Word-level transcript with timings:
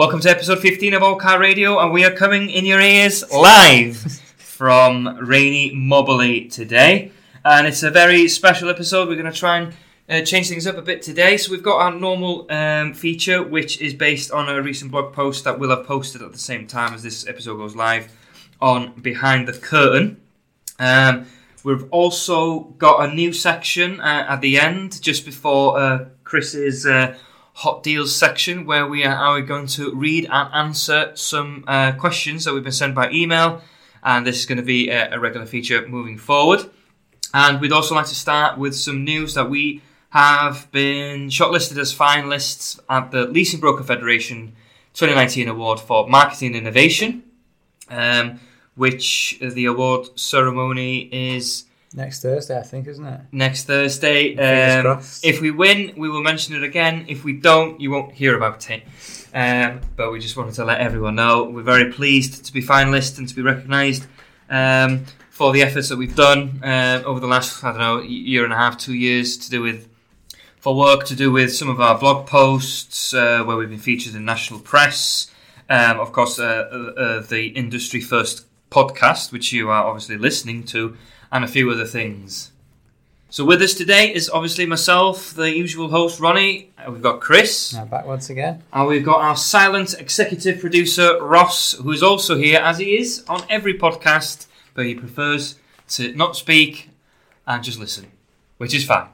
Welcome 0.00 0.20
to 0.20 0.30
episode 0.30 0.60
15 0.60 0.94
of 0.94 1.02
All 1.02 1.16
Car 1.16 1.38
Radio, 1.38 1.78
and 1.78 1.92
we 1.92 2.06
are 2.06 2.10
coming 2.10 2.48
in 2.48 2.64
your 2.64 2.80
ears 2.80 3.22
live 3.30 3.98
from 4.38 5.18
rainy 5.20 5.74
Moberley 5.74 6.46
today. 6.46 7.12
And 7.44 7.66
it's 7.66 7.82
a 7.82 7.90
very 7.90 8.26
special 8.26 8.70
episode. 8.70 9.08
We're 9.08 9.20
going 9.20 9.30
to 9.30 9.38
try 9.38 9.58
and 9.58 9.74
uh, 10.08 10.24
change 10.24 10.48
things 10.48 10.66
up 10.66 10.78
a 10.78 10.80
bit 10.80 11.02
today. 11.02 11.36
So 11.36 11.52
we've 11.52 11.62
got 11.62 11.80
our 11.80 11.92
normal 11.92 12.50
um, 12.50 12.94
feature, 12.94 13.42
which 13.42 13.78
is 13.82 13.92
based 13.92 14.30
on 14.30 14.48
a 14.48 14.62
recent 14.62 14.90
blog 14.90 15.12
post 15.12 15.44
that 15.44 15.58
we'll 15.58 15.68
have 15.68 15.84
posted 15.84 16.22
at 16.22 16.32
the 16.32 16.38
same 16.38 16.66
time 16.66 16.94
as 16.94 17.02
this 17.02 17.28
episode 17.28 17.58
goes 17.58 17.76
live 17.76 18.10
on 18.58 18.98
Behind 19.02 19.46
the 19.46 19.52
Curtain. 19.52 20.18
Um, 20.78 21.26
we've 21.62 21.84
also 21.90 22.60
got 22.78 23.06
a 23.06 23.14
new 23.14 23.34
section 23.34 24.00
uh, 24.00 24.24
at 24.30 24.40
the 24.40 24.58
end, 24.58 25.02
just 25.02 25.26
before 25.26 25.78
uh, 25.78 26.06
Chris's 26.24 26.86
uh, 26.86 27.18
hot 27.54 27.82
deals 27.82 28.14
section, 28.14 28.64
where 28.64 28.86
we 28.86 29.04
are, 29.04 29.40
going 29.42 29.66
to 29.66 29.94
read 29.94 30.28
and 30.30 30.54
answer 30.54 31.12
some 31.14 31.64
uh, 31.66 31.92
questions 31.92 32.44
that 32.44 32.54
we've 32.54 32.62
been 32.62 32.72
sent 32.72 32.94
by 32.94 33.10
email. 33.10 33.62
And 34.02 34.26
this 34.26 34.38
is 34.38 34.46
going 34.46 34.58
to 34.58 34.64
be 34.64 34.88
a, 34.88 35.14
a 35.14 35.20
regular 35.20 35.46
feature 35.46 35.86
moving 35.86 36.16
forward. 36.16 36.68
And 37.34 37.60
we'd 37.60 37.72
also 37.72 37.94
like 37.94 38.06
to 38.06 38.14
start 38.14 38.58
with 38.58 38.74
some 38.74 39.04
news 39.04 39.34
that 39.34 39.50
we 39.50 39.82
have 40.10 40.70
been 40.72 41.28
shortlisted 41.28 41.78
as 41.78 41.94
finalists 41.94 42.80
at 42.88 43.10
the 43.10 43.26
Leasing 43.26 43.60
Broker 43.60 43.84
Federation 43.84 44.54
2019 44.94 45.48
Award 45.48 45.78
for 45.78 46.08
Marketing 46.08 46.54
Innovation. 46.54 47.22
Um, 47.88 48.40
which 48.80 49.38
the 49.42 49.66
award 49.66 50.18
ceremony 50.18 51.00
is 51.12 51.64
Next 51.92 52.22
Thursday, 52.22 52.56
I 52.56 52.62
think, 52.62 52.86
isn't 52.86 53.04
it? 53.04 53.20
next 53.32 53.64
Thursday. 53.64 54.36
Um, 54.36 55.00
if 55.24 55.40
we 55.40 55.50
win, 55.50 55.94
we 55.96 56.08
will 56.08 56.22
mention 56.22 56.54
it 56.54 56.62
again. 56.62 57.06
If 57.08 57.24
we 57.24 57.32
don't, 57.32 57.80
you 57.80 57.90
won't 57.90 58.12
hear 58.12 58.36
about 58.36 58.70
it. 58.70 58.84
Um, 59.34 59.80
but 59.96 60.12
we 60.12 60.20
just 60.20 60.36
wanted 60.36 60.54
to 60.54 60.64
let 60.64 60.80
everyone 60.80 61.16
know 61.16 61.44
we're 61.44 61.62
very 61.62 61.92
pleased 61.92 62.44
to 62.44 62.52
be 62.52 62.62
finalists 62.62 63.18
and 63.18 63.28
to 63.28 63.34
be 63.34 63.42
recognised 63.42 64.06
um, 64.48 65.04
for 65.30 65.52
the 65.52 65.62
efforts 65.62 65.88
that 65.88 65.96
we've 65.96 66.14
done 66.14 66.60
uh, 66.62 67.02
over 67.04 67.18
the 67.18 67.26
last, 67.26 67.64
I 67.64 67.70
don't 67.70 67.80
know, 67.80 68.00
year 68.02 68.44
and 68.44 68.52
a 68.52 68.56
half, 68.56 68.78
two 68.78 68.94
years 68.94 69.36
to 69.38 69.50
do 69.50 69.60
with 69.60 69.88
for 70.58 70.76
work 70.76 71.06
to 71.06 71.16
do 71.16 71.32
with 71.32 71.54
some 71.54 71.70
of 71.70 71.80
our 71.80 71.98
blog 71.98 72.26
posts 72.26 73.14
uh, 73.14 73.42
where 73.44 73.56
we've 73.56 73.70
been 73.70 73.78
featured 73.78 74.14
in 74.14 74.24
national 74.24 74.60
press. 74.60 75.30
Um, 75.70 75.98
of 75.98 76.12
course, 76.12 76.38
uh, 76.38 76.68
uh, 76.70 77.00
uh, 77.00 77.20
the 77.20 77.46
industry 77.48 78.00
first 78.00 78.44
podcast, 78.70 79.32
which 79.32 79.52
you 79.52 79.70
are 79.70 79.84
obviously 79.84 80.18
listening 80.18 80.64
to, 80.64 80.96
and 81.32 81.44
a 81.44 81.48
few 81.48 81.70
other 81.70 81.86
things. 81.86 82.50
So 83.32 83.44
with 83.44 83.62
us 83.62 83.74
today 83.74 84.12
is 84.12 84.28
obviously 84.28 84.66
myself, 84.66 85.32
the 85.34 85.54
usual 85.56 85.88
host 85.88 86.18
Ronnie. 86.18 86.70
Uh, 86.76 86.90
We've 86.90 87.02
got 87.02 87.20
Chris, 87.20 87.72
Now 87.72 87.84
back 87.84 88.04
once 88.04 88.28
again. 88.28 88.62
and 88.72 88.88
we've 88.88 89.04
got 89.04 89.20
our 89.20 89.36
silent 89.36 89.94
executive 89.98 90.58
producer 90.60 91.22
Ross, 91.22 91.72
who 91.74 91.92
is 91.92 92.02
also 92.02 92.36
here 92.36 92.58
as 92.58 92.78
he 92.78 92.98
is 92.98 93.24
on 93.28 93.44
every 93.48 93.74
podcast, 93.78 94.46
but 94.74 94.84
he 94.86 94.96
prefers 94.96 95.54
to 95.90 96.12
not 96.14 96.34
speak 96.36 96.90
and 97.46 97.62
just 97.62 97.78
listen, 97.78 98.06
which 98.58 98.74
is 98.74 98.84
fine. 98.84 99.06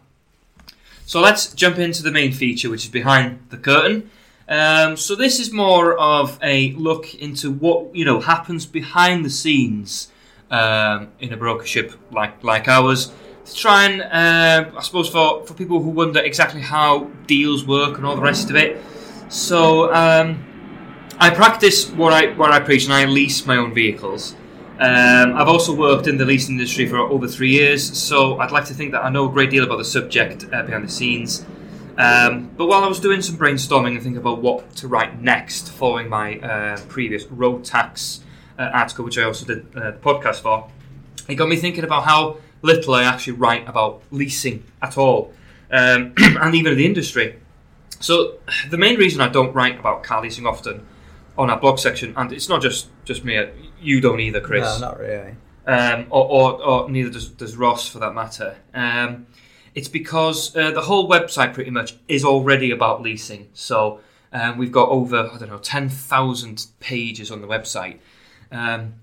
So 1.05 1.20
let's 1.20 1.53
jump 1.53 1.78
into 1.78 2.03
the 2.03 2.11
main 2.11 2.33
feature, 2.33 2.70
which 2.70 2.84
is 2.84 2.91
behind 2.91 3.41
the 3.50 3.56
curtain. 3.59 4.11
Um, 4.48 4.97
so 4.97 5.14
this 5.14 5.39
is 5.41 5.53
more 5.53 5.94
of 5.98 6.39
a 6.42 6.70
look 6.72 7.14
into 7.14 7.50
what 7.50 7.94
you 7.94 8.05
know 8.05 8.20
happens 8.20 8.64
behind 8.64 9.25
the 9.25 9.31
scenes 9.31 10.09
um, 10.50 11.08
in 11.20 11.33
a 11.33 11.36
brokership 11.36 11.92
like 12.11 12.42
like 12.42 12.69
ours. 12.69 13.12
To 13.47 13.55
try 13.55 13.84
and, 13.84 14.02
uh, 14.02 14.77
I 14.77 14.83
suppose, 14.83 15.08
for, 15.08 15.47
for 15.47 15.55
people 15.55 15.80
who 15.80 15.91
wonder 15.91 16.19
exactly 16.19 16.61
how 16.61 17.05
deals 17.28 17.64
work 17.64 17.97
and 17.97 18.05
all 18.05 18.16
the 18.16 18.22
rest 18.22 18.50
of 18.50 18.56
it. 18.56 18.83
So 19.28 19.94
um, 19.94 20.44
I 21.20 21.30
practice 21.30 21.88
what 21.91 22.12
I 22.12 22.33
what 22.34 22.50
I 22.50 22.58
preach, 22.58 22.84
and 22.84 22.92
I 22.92 23.05
lease 23.05 23.47
my 23.47 23.56
own 23.56 23.72
vehicles. 23.72 24.34
Um, 24.78 25.36
I've 25.36 25.48
also 25.48 25.75
worked 25.75 26.06
in 26.06 26.19
the 26.19 26.25
leasing 26.25 26.56
industry 26.56 26.86
for 26.86 26.98
over 26.98 27.27
three 27.28 27.50
years, 27.50 27.97
so 27.97 28.38
I'd 28.41 28.50
like 28.50 28.66
to 28.66 28.75
think 28.75 28.92
that 28.92 29.04
I 29.04 29.10
know 29.10 29.28
a 29.28 29.32
great 29.32 29.50
deal 29.50 29.65
about 29.65 29.78
the 29.78 29.84
subject 29.84 30.44
uh, 30.53 30.62
behind 30.65 30.84
the 30.84 30.92
scenes. 30.92 31.47
Um, 31.97 32.50
but 32.56 32.66
while 32.66 32.84
I 32.84 32.88
was 32.88 33.00
doing 33.00 33.22
some 33.22 33.37
brainstorming 33.37 33.92
and 33.92 34.03
thinking 34.03 34.19
about 34.19 34.42
what 34.42 34.75
to 34.76 34.88
write 34.88 35.22
next, 35.22 35.71
following 35.71 36.10
my 36.10 36.38
uh, 36.41 36.76
previous 36.88 37.25
road 37.26 37.65
tax 37.65 38.21
article, 38.62 39.05
which 39.05 39.19
I 39.19 39.25
also 39.25 39.47
did 39.47 39.67
uh, 39.77 39.93
the 39.93 39.99
podcast 39.99 40.41
for, 40.41 40.69
it 41.28 41.34
got 41.37 41.49
me 41.49 41.56
thinking 41.56 41.84
about 41.84 42.05
how 42.05 42.39
little 42.62 42.94
I 42.94 43.05
actually 43.05 43.34
write 43.34 43.69
about 43.69 44.03
leasing 44.11 44.65
at 44.83 44.97
all, 44.97 45.33
um, 45.71 46.12
and 46.19 46.55
even 46.55 46.72
in 46.72 46.78
the 46.78 46.87
industry. 46.87 47.39
So 48.00 48.34
the 48.71 48.77
main 48.78 48.99
reason 48.99 49.21
I 49.21 49.28
don't 49.28 49.55
write 49.55 49.78
about 49.78 50.03
car 50.03 50.22
leasing 50.22 50.47
often 50.47 50.87
on 51.39 51.50
our 51.50 51.59
blog 51.59 51.78
section, 51.78 52.15
and 52.16 52.33
it's 52.33 52.49
not 52.49 52.62
just 52.62 52.89
just 53.05 53.25
me, 53.25 53.37
uh, 53.39 53.47
you 53.81 54.00
don't 54.00 54.21
either, 54.21 54.41
Chris 54.41 54.65
No, 54.81 54.89
not 54.89 54.99
really. 54.99 55.37
um, 55.66 56.06
or, 56.11 56.25
or, 56.27 56.62
or 56.62 56.91
neither 56.91 57.11
does, 57.11 57.28
does 57.28 57.56
Ross 57.56 57.89
for 57.89 57.99
that 57.99 58.15
matter. 58.15 58.56
Um, 58.75 59.27
it's 59.75 59.89
because 59.89 60.56
uh, 60.56 60.71
the 60.71 60.81
whole 60.83 61.09
website 61.09 61.53
pretty 61.53 61.71
much 61.71 61.97
is 62.09 62.25
already 62.25 62.71
about 62.71 63.03
leasing. 63.03 63.49
So 63.53 64.00
um, 64.33 64.56
we've 64.56 64.72
got 64.72 64.89
over 64.89 65.31
I 65.33 65.39
don't 65.39 65.50
know 65.50 65.59
ten 65.59 65.89
thousand 65.89 66.66
pages 66.81 67.31
on 67.31 67.41
the 67.43 67.47
website, 67.47 67.99
um, 68.51 68.95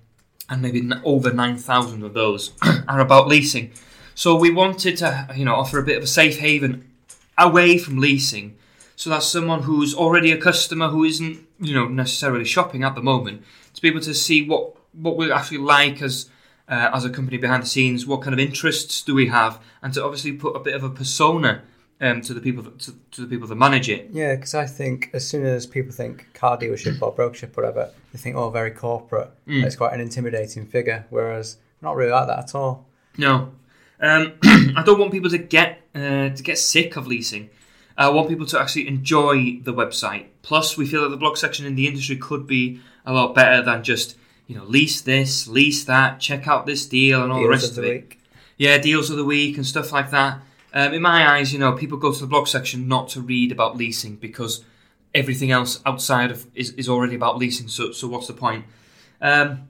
and 0.50 0.62
maybe 0.62 0.90
over 1.04 1.31
nine 1.31 1.58
thousand 1.58 2.04
of 2.04 2.14
those 2.14 2.52
are 2.88 3.00
about 3.00 3.28
leasing. 3.28 3.72
So 4.16 4.36
we 4.36 4.52
wanted 4.52 4.98
to 4.98 5.28
you 5.36 5.46
know 5.46 5.56
offer 5.56 5.80
a 5.80 5.84
bit 5.84 5.98
of 5.98 6.04
a 6.04 6.08
safe 6.08 6.40
haven 6.40 6.90
away 7.38 7.78
from 7.78 8.00
leasing, 8.00 8.58
so 8.96 9.09
that 9.09 9.24
someone 9.24 9.64
who's 9.64 9.96
already 9.96 10.31
a 10.31 10.38
customer 10.38 10.90
who 10.90 11.04
isn't 11.04 11.40
you 11.59 11.74
know 11.74 11.88
necessarily 11.88 12.46
shopping 12.46 12.84
at 12.84 12.96
the 12.96 13.02
moment 13.02 13.44
to 13.74 13.81
be 13.81 13.88
able 13.88 14.02
to 14.02 14.14
see 14.14 14.48
what 14.48 14.76
what 14.94 15.18
we're 15.18 15.34
actually 15.34 15.58
like 15.58 16.02
as 16.02 16.30
uh, 16.68 16.90
as 16.94 17.06
a 17.06 17.10
company 17.10 17.38
behind 17.38 17.64
the 17.64 17.68
scenes, 17.68 18.06
what 18.06 18.22
kind 18.22 18.34
of 18.34 18.40
interests 18.40 19.02
do 19.02 19.14
we 19.14 19.28
have, 19.28 19.62
and 19.81 19.94
to 19.94 20.04
obviously 20.04 20.31
put 20.31 20.56
a 20.56 20.60
bit 20.60 20.75
of 20.75 20.84
a 20.84 20.90
persona 20.90 21.62
um, 22.03 22.22
to 22.22 22.34
the 22.34 22.41
people 22.41 22.64
that, 22.64 22.80
to, 22.80 22.94
to 23.12 23.22
the 23.22 23.28
people 23.28 23.47
that 23.47 23.56
manage 23.56 23.88
it. 23.88 24.09
Yeah, 24.12 24.36
because 24.36 24.53
I 24.53 24.66
think 24.66 25.09
as 25.14 25.28
soon 25.28 25.46
as 25.46 25.66
people 25.66 25.94
think 25.94 26.34
car 26.34 26.58
dealership 26.58 27.02
or 27.02 27.12
brokership, 27.12 27.58
or 27.58 27.62
whatever, 27.62 27.91
they 28.12 28.19
think, 28.19 28.36
oh, 28.36 28.50
very 28.50 28.72
corporate. 28.72 29.31
Mm. 29.47 29.64
It's 29.64 29.78
quite 29.78 29.94
an 29.94 30.02
intimidating 30.02 30.66
figure, 30.66 31.06
whereas 31.09 31.58
not 31.81 31.96
really 31.96 32.12
like 32.12 32.28
that 32.28 32.40
at 32.40 32.56
all. 32.56 32.86
No, 33.18 33.53
um, 34.02 34.34
I 34.44 34.84
don't 34.86 35.00
want 35.00 35.12
people 35.12 35.30
to 35.30 35.38
get 35.38 35.81
uh, 35.96 36.30
to 36.30 36.44
get 36.44 36.58
sick 36.58 36.97
of 36.97 37.08
leasing. 37.08 37.50
I 37.97 38.09
want 38.09 38.28
people 38.28 38.46
to 38.47 38.59
actually 38.59 38.88
enjoy 38.88 39.59
the 39.62 39.74
website. 39.74 40.25
Plus, 40.42 40.78
we 40.78 40.86
feel 40.86 41.03
that 41.03 41.09
the 41.09 41.18
blog 41.18 41.38
section 41.38 41.66
in 41.66 41.75
the 41.75 41.88
industry 41.88 42.18
could 42.18 42.47
be 42.47 42.81
a 43.06 43.13
lot 43.13 43.34
better 43.34 43.63
than 43.63 43.84
just 43.84 44.18
you 44.46 44.58
know 44.58 44.66
lease 44.66 45.00
this, 45.00 45.47
lease 45.47 45.86
that, 45.86 46.19
check 46.19 46.47
out 46.47 46.66
this 46.66 46.86
deal, 46.86 47.24
and 47.24 47.31
all 47.31 47.42
the 47.42 47.47
rest 47.47 47.69
of, 47.69 47.75
the 47.75 47.84
it. 47.84 47.94
week. 47.94 48.19
Yeah, 48.58 48.78
deals 48.78 49.09
of 49.09 49.16
the 49.16 49.24
week 49.24 49.56
and 49.56 49.66
stuff 49.66 49.94
like 49.94 50.12
that. 50.12 50.40
Um, 50.73 50.94
in 50.94 51.01
my 51.01 51.29
eyes, 51.31 51.53
you 51.53 51.59
know, 51.59 51.73
people 51.73 51.97
go 51.97 52.11
to 52.11 52.19
the 52.19 52.28
blog 52.28 52.47
section 52.47 52.88
not 52.88 53.07
to 53.09 53.22
read 53.22 53.51
about 53.51 53.78
leasing 53.78 54.16
because 54.16 54.63
everything 55.13 55.51
else 55.51 55.79
outside 55.85 56.31
of 56.31 56.47
is, 56.56 56.72
is 56.72 56.89
already 56.89 57.16
about 57.16 57.38
leasing. 57.38 57.67
So, 57.67 57.91
so 57.91 58.07
what's 58.07 58.28
the 58.28 58.34
point? 58.34 58.66
Um, 59.22 59.67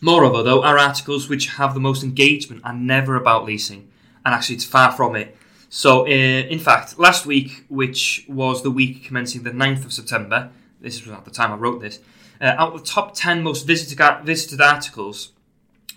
moreover, 0.00 0.42
though, 0.42 0.62
our 0.62 0.78
articles 0.78 1.28
which 1.28 1.48
have 1.56 1.74
the 1.74 1.80
most 1.80 2.02
engagement 2.02 2.62
are 2.64 2.72
never 2.72 3.16
about 3.16 3.44
leasing, 3.44 3.90
and 4.24 4.34
actually, 4.34 4.56
it's 4.56 4.64
far 4.64 4.92
from 4.92 5.14
it. 5.14 5.36
So, 5.68 6.06
uh, 6.06 6.08
in 6.08 6.58
fact, 6.58 6.98
last 6.98 7.26
week, 7.26 7.64
which 7.68 8.24
was 8.26 8.62
the 8.62 8.70
week 8.70 9.04
commencing 9.04 9.42
the 9.42 9.50
9th 9.50 9.84
of 9.84 9.92
September, 9.92 10.50
this 10.80 11.04
was 11.04 11.14
at 11.14 11.24
the 11.24 11.30
time 11.30 11.52
I 11.52 11.56
wrote 11.56 11.82
this, 11.82 11.98
uh, 12.40 12.54
out 12.56 12.72
of 12.72 12.80
the 12.80 12.86
top 12.86 13.14
10 13.14 13.42
most 13.42 13.66
visited, 13.66 13.98
visited 14.24 14.60
articles, 14.60 15.32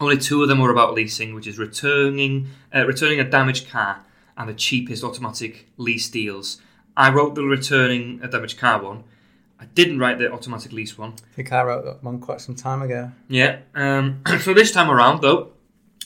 only 0.02 0.18
two 0.18 0.42
of 0.42 0.50
them 0.50 0.59
were 0.59 0.72
about 0.72 0.94
leasing, 0.94 1.34
which 1.34 1.48
is 1.48 1.58
returning 1.58 2.48
uh, 2.74 2.86
returning 2.86 3.19
a 3.19 3.30
damaged 3.30 3.69
car 3.69 4.06
and 4.40 4.50
the 4.50 4.54
cheapest 4.54 5.04
automatic 5.04 5.68
lease 5.78 6.10
deals. 6.10 6.60
I 6.96 7.12
wrote 7.12 7.36
the 7.36 7.44
returning 7.44 8.22
a 8.24 8.28
damaged 8.28 8.58
car 8.58 8.82
one. 8.82 9.04
I 9.60 9.66
didn't 9.66 10.00
write 10.00 10.18
the 10.18 10.32
automatic 10.32 10.72
lease 10.72 10.98
one. 10.98 11.14
I 11.32 11.36
think 11.36 11.52
I 11.52 11.62
wrote 11.62 11.84
that 11.84 12.04
one 12.04 12.19
quite 12.19 12.40
some 12.40 12.56
time 12.56 12.81
ago. 12.81 13.12
Yeah. 13.28 13.60
Um, 13.75 14.22
so 14.40 14.54
this 14.54 14.72
time 14.72 14.90
around, 14.90 15.22
though, 15.22 15.52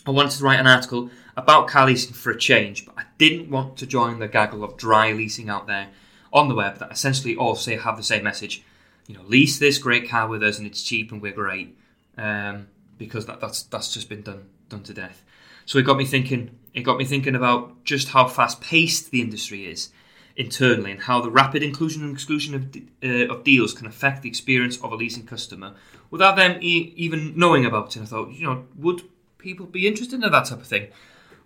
I 0.06 0.12
wanted 0.12 0.31
to 0.38 0.44
write 0.44 0.60
an 0.60 0.68
article 0.68 1.12
about 1.38 1.68
car 1.68 1.86
leasing 1.86 2.13
for 2.13 2.31
a 2.31 2.38
change, 2.38 2.86
but 2.86 2.96
I 2.98 3.04
didn't 3.19 3.52
want 3.52 3.78
to 3.78 3.86
join 3.86 4.19
the 4.19 4.28
gaggle 4.28 4.63
of 4.63 4.75
dry 4.75 5.13
leasing 5.13 5.50
out 5.50 5.68
there 5.68 5.90
on 6.34 6.50
the 6.50 6.56
web 6.56 6.80
that 6.80 6.92
essentially 6.92 7.36
all 7.36 7.56
say 7.56 7.78
have 7.78 7.98
the 7.98 8.04
same 8.04 8.24
message. 8.24 8.63
You 9.07 9.16
know, 9.16 9.24
lease 9.28 9.60
this 9.60 9.78
great 9.78 10.10
car 10.10 10.28
with 10.28 10.42
us 10.42 10.57
and 10.57 10.66
it's 10.66 10.81
cheap 10.81 11.12
and 11.12 11.22
we're 11.22 11.31
great. 11.31 11.78
Um, 12.18 12.68
because 12.98 13.25
that, 13.28 13.40
that's 13.40 13.63
that's 13.63 13.94
just 13.94 14.10
been 14.10 14.22
done 14.22 14.46
done 14.69 14.84
to 14.84 14.94
death. 14.94 15.24
So 15.66 15.78
it 15.78 15.84
got 15.84 15.98
me 15.98 16.06
thinking. 16.06 16.57
It 16.74 16.81
got 16.81 16.98
me 16.98 17.06
thinking 17.06 17.36
about 17.36 17.84
just 17.84 18.10
how 18.10 18.28
fast 18.28 18.62
paced 18.62 19.12
the 19.12 19.22
industry 19.22 19.66
is 19.66 19.90
internally, 20.36 20.92
and 20.92 21.02
how 21.02 21.22
the 21.22 21.30
rapid 21.30 21.62
inclusion 21.62 22.04
and 22.04 22.12
exclusion 22.12 22.56
of 22.56 22.75
uh, 23.04 23.31
of 23.34 23.44
deals 23.44 23.74
can 23.74 23.86
affect 23.88 24.24
the 24.24 24.30
experience 24.30 24.78
of 24.78 24.92
a 24.92 24.96
leasing 24.96 25.25
customer 25.25 25.75
without 26.10 26.36
them 26.36 26.58
e- 26.62 26.94
even 26.96 27.38
knowing 27.38 27.66
about 27.66 27.88
it. 27.90 27.98
And 27.98 28.06
I 28.06 28.10
thought, 28.10 28.31
you 28.31 28.46
know, 28.46 28.66
would 28.78 29.04
people 29.38 29.66
be 29.68 29.88
interested 29.88 30.16
in 30.16 30.31
that 30.31 30.46
type 30.46 30.60
of 30.60 30.68
thing? 30.68 30.88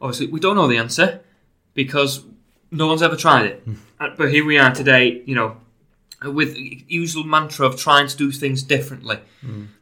Obviously, 0.02 0.28
we 0.28 0.40
don't 0.40 0.56
know 0.56 0.68
the 0.68 0.78
answer 0.78 1.22
because 1.74 2.24
no 2.72 2.88
one's 2.88 3.02
ever 3.02 3.16
tried 3.16 3.46
it. 3.46 3.64
Uh, 4.00 4.10
but 4.16 4.32
here 4.32 4.46
we 4.46 4.58
are 4.58 4.74
today, 4.74 5.22
you 5.26 5.36
know, 5.36 5.58
with 6.24 6.56
usual 6.88 7.24
mantra 7.24 7.66
of 7.66 7.78
trying 7.78 8.08
to 8.08 8.16
do 8.18 8.32
things 8.32 8.64
differently. 8.64 9.20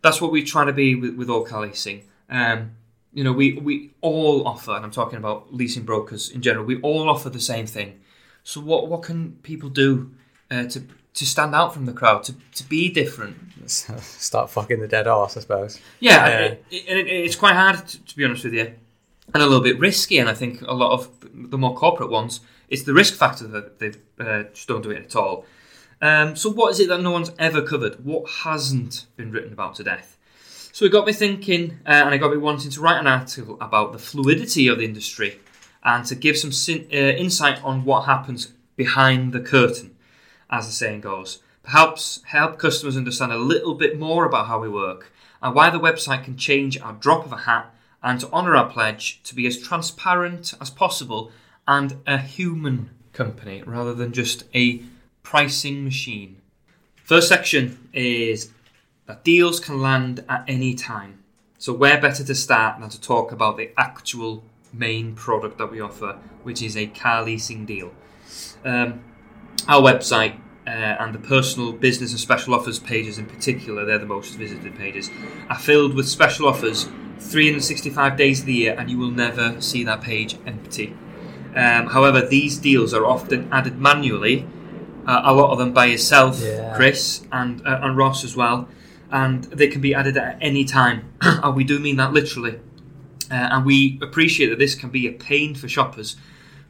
That's 0.01 0.19
what 0.21 0.31
we 0.31 0.43
try 0.43 0.65
to 0.65 0.73
be 0.73 0.95
with, 0.95 1.15
with 1.15 1.29
all 1.29 1.43
car 1.45 1.61
leasing. 1.65 2.03
Um, 2.29 2.71
you 3.15 3.23
know, 3.23 3.31
we, 3.31 3.53
we 3.53 3.91
all 4.01 4.45
offer, 4.45 4.73
and 4.75 4.83
I'm 4.83 4.91
talking 4.91 5.17
about 5.17 5.51
leasing 5.53 5.83
brokers 5.83 6.29
in 6.29 6.41
general, 6.41 6.65
we 6.65 6.81
all 6.81 7.09
offer 7.09 7.29
the 7.29 7.39
same 7.39 7.65
thing. 7.65 8.01
So 8.43 8.59
what 8.61 8.89
what 8.89 9.01
can 9.03 9.37
people 9.41 9.69
do 9.69 10.11
uh, 10.51 10.65
to 10.65 10.83
to 11.13 11.25
stand 11.25 11.55
out 11.55 11.73
from 11.73 11.85
the 11.85 11.93
crowd, 11.93 12.23
to, 12.25 12.35
to 12.55 12.63
be 12.65 12.91
different? 12.91 13.37
Start 13.69 14.49
fucking 14.49 14.81
the 14.81 14.87
dead 14.87 15.07
horse, 15.07 15.37
I 15.37 15.39
suppose. 15.39 15.79
Yeah, 16.01 16.27
Yeah. 16.27 16.39
It, 16.39 16.65
it, 16.69 16.97
it, 16.97 17.07
it's 17.07 17.37
quite 17.37 17.55
hard 17.55 17.87
to, 17.87 18.03
to 18.03 18.15
be 18.17 18.25
honest 18.25 18.43
with 18.43 18.53
you, 18.53 18.73
and 19.33 19.41
a 19.41 19.45
little 19.45 19.63
bit 19.63 19.79
risky. 19.79 20.19
And 20.19 20.29
I 20.29 20.33
think 20.33 20.61
a 20.61 20.73
lot 20.73 20.91
of 20.91 21.09
the 21.33 21.57
more 21.57 21.75
corporate 21.75 22.11
ones, 22.11 22.41
it's 22.67 22.83
the 22.83 22.93
risk 22.93 23.13
factor 23.15 23.47
that 23.47 23.79
they 23.79 23.93
uh, 24.19 24.43
just 24.53 24.67
don't 24.67 24.83
do 24.83 24.91
it 24.91 25.05
at 25.05 25.15
all. 25.15 25.45
Um, 26.01 26.35
so, 26.35 26.51
what 26.51 26.71
is 26.71 26.81
it 26.81 26.89
that 26.89 27.01
no 27.01 27.11
one's 27.11 27.31
ever 27.39 27.61
covered? 27.61 28.03
What 28.03 28.29
hasn't 28.29 29.05
been 29.15 29.31
written 29.31 29.53
about 29.53 29.75
to 29.75 29.85
death? 29.85 30.14
So, 30.75 30.83
it 30.83 30.91
got 30.91 31.07
me 31.07 31.13
thinking, 31.13 31.79
uh, 31.85 32.03
and 32.03 32.13
it 32.13 32.17
got 32.17 32.31
me 32.31 32.37
wanting 32.37 32.69
to 32.69 32.81
write 32.81 32.99
an 32.99 33.07
article 33.07 33.57
about 33.61 33.93
the 33.93 33.97
fluidity 33.97 34.67
of 34.67 34.79
the 34.79 34.83
industry 34.83 35.39
and 35.81 36.05
to 36.05 36.15
give 36.15 36.35
some 36.37 36.51
sin- 36.51 36.89
uh, 36.91 36.97
insight 36.97 37.63
on 37.63 37.85
what 37.85 38.07
happens 38.07 38.47
behind 38.75 39.31
the 39.31 39.39
curtain, 39.39 39.95
as 40.49 40.65
the 40.65 40.73
saying 40.73 40.99
goes. 40.99 41.41
Perhaps 41.63 42.23
help 42.25 42.59
customers 42.59 42.97
understand 42.97 43.31
a 43.31 43.37
little 43.37 43.75
bit 43.75 43.97
more 43.97 44.25
about 44.25 44.47
how 44.47 44.59
we 44.59 44.67
work 44.67 45.13
and 45.41 45.55
why 45.55 45.69
the 45.69 45.79
website 45.79 46.25
can 46.25 46.35
change 46.35 46.75
at 46.75 46.99
drop 46.99 47.25
of 47.25 47.31
a 47.31 47.37
hat 47.37 47.73
and 48.03 48.19
to 48.19 48.29
honour 48.31 48.57
our 48.57 48.69
pledge 48.69 49.23
to 49.23 49.33
be 49.33 49.47
as 49.47 49.57
transparent 49.57 50.53
as 50.59 50.69
possible 50.69 51.31
and 51.69 51.95
a 52.05 52.17
human 52.17 52.89
company 53.13 53.63
rather 53.65 53.93
than 53.93 54.11
just 54.11 54.43
a 54.53 54.83
pricing 55.23 55.85
machine. 55.85 56.35
First 57.01 57.29
section 57.29 57.87
is 57.93 58.51
that 59.07 59.23
deals 59.23 59.59
can 59.59 59.81
land 59.81 60.23
at 60.27 60.43
any 60.47 60.73
time. 60.73 61.19
So 61.57 61.73
where 61.73 61.99
better 61.99 62.23
to 62.23 62.35
start 62.35 62.79
than 62.79 62.89
to 62.89 62.99
talk 62.99 63.31
about 63.31 63.57
the 63.57 63.71
actual 63.77 64.43
main 64.73 65.15
product 65.15 65.57
that 65.57 65.71
we 65.71 65.79
offer, 65.79 66.17
which 66.43 66.61
is 66.61 66.75
a 66.75 66.87
car 66.87 67.23
leasing 67.23 67.65
deal. 67.65 67.91
Um, 68.63 69.01
our 69.67 69.81
website 69.81 70.37
uh, 70.67 70.69
and 70.69 71.13
the 71.13 71.19
personal, 71.19 71.71
business, 71.71 72.11
and 72.11 72.19
special 72.19 72.53
offers 72.53 72.79
pages 72.79 73.17
in 73.17 73.25
particular, 73.25 73.85
they're 73.85 73.99
the 73.99 74.05
most 74.05 74.35
visited 74.35 74.75
pages, 74.75 75.09
are 75.49 75.57
filled 75.57 75.93
with 75.93 76.07
special 76.07 76.47
offers 76.47 76.89
365 77.19 78.17
days 78.17 78.41
of 78.41 78.47
the 78.47 78.53
year, 78.53 78.75
and 78.77 78.89
you 78.89 78.97
will 78.97 79.11
never 79.11 79.61
see 79.61 79.83
that 79.83 80.01
page 80.01 80.37
empty. 80.45 80.95
Um, 81.55 81.87
however, 81.87 82.21
these 82.21 82.57
deals 82.57 82.93
are 82.93 83.05
often 83.05 83.47
added 83.51 83.79
manually, 83.79 84.45
uh, 85.07 85.21
a 85.23 85.33
lot 85.33 85.51
of 85.51 85.59
them 85.59 85.71
by 85.71 85.85
yourself, 85.85 86.41
Yeah. 86.41 86.75
Chris, 86.75 87.21
and, 87.31 87.65
uh, 87.65 87.79
and 87.83 87.95
Ross 87.95 88.23
as 88.23 88.35
well, 88.35 88.67
and 89.11 89.43
they 89.45 89.67
can 89.67 89.81
be 89.81 89.93
added 89.93 90.17
at 90.17 90.37
any 90.41 90.65
time. 90.65 91.13
and 91.21 91.55
we 91.55 91.63
do 91.63 91.79
mean 91.79 91.97
that 91.97 92.13
literally. 92.13 92.59
Uh, 93.31 93.49
and 93.51 93.65
we 93.65 93.99
appreciate 94.01 94.49
that 94.49 94.59
this 94.59 94.75
can 94.75 94.89
be 94.89 95.07
a 95.07 95.11
pain 95.11 95.55
for 95.55 95.67
shoppers 95.67 96.15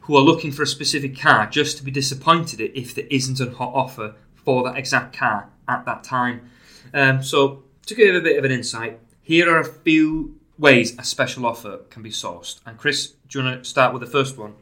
who 0.02 0.16
are 0.16 0.22
looking 0.22 0.52
for 0.52 0.62
a 0.62 0.66
specific 0.66 1.18
car 1.18 1.46
just 1.46 1.76
to 1.76 1.82
be 1.82 1.90
disappointed 1.90 2.60
if 2.60 2.94
there 2.94 3.06
isn't 3.10 3.40
a 3.40 3.50
hot 3.50 3.72
offer 3.74 4.14
for 4.34 4.62
that 4.62 4.76
exact 4.76 5.16
car 5.16 5.50
at 5.68 5.84
that 5.84 6.04
time. 6.04 6.48
Um, 6.94 7.22
so, 7.22 7.64
to 7.86 7.94
give 7.94 8.14
a 8.14 8.20
bit 8.20 8.38
of 8.38 8.44
an 8.44 8.52
insight, 8.52 9.00
here 9.20 9.50
are 9.52 9.60
a 9.60 9.64
few 9.64 10.38
ways 10.58 10.96
a 10.98 11.04
special 11.04 11.46
offer 11.46 11.78
can 11.90 12.02
be 12.02 12.10
sourced. 12.10 12.60
And 12.64 12.78
Chris, 12.78 13.08
do 13.28 13.38
you 13.38 13.44
want 13.44 13.64
to 13.64 13.68
start 13.68 13.92
with 13.92 14.00
the 14.00 14.08
first 14.08 14.38
one? 14.38 14.54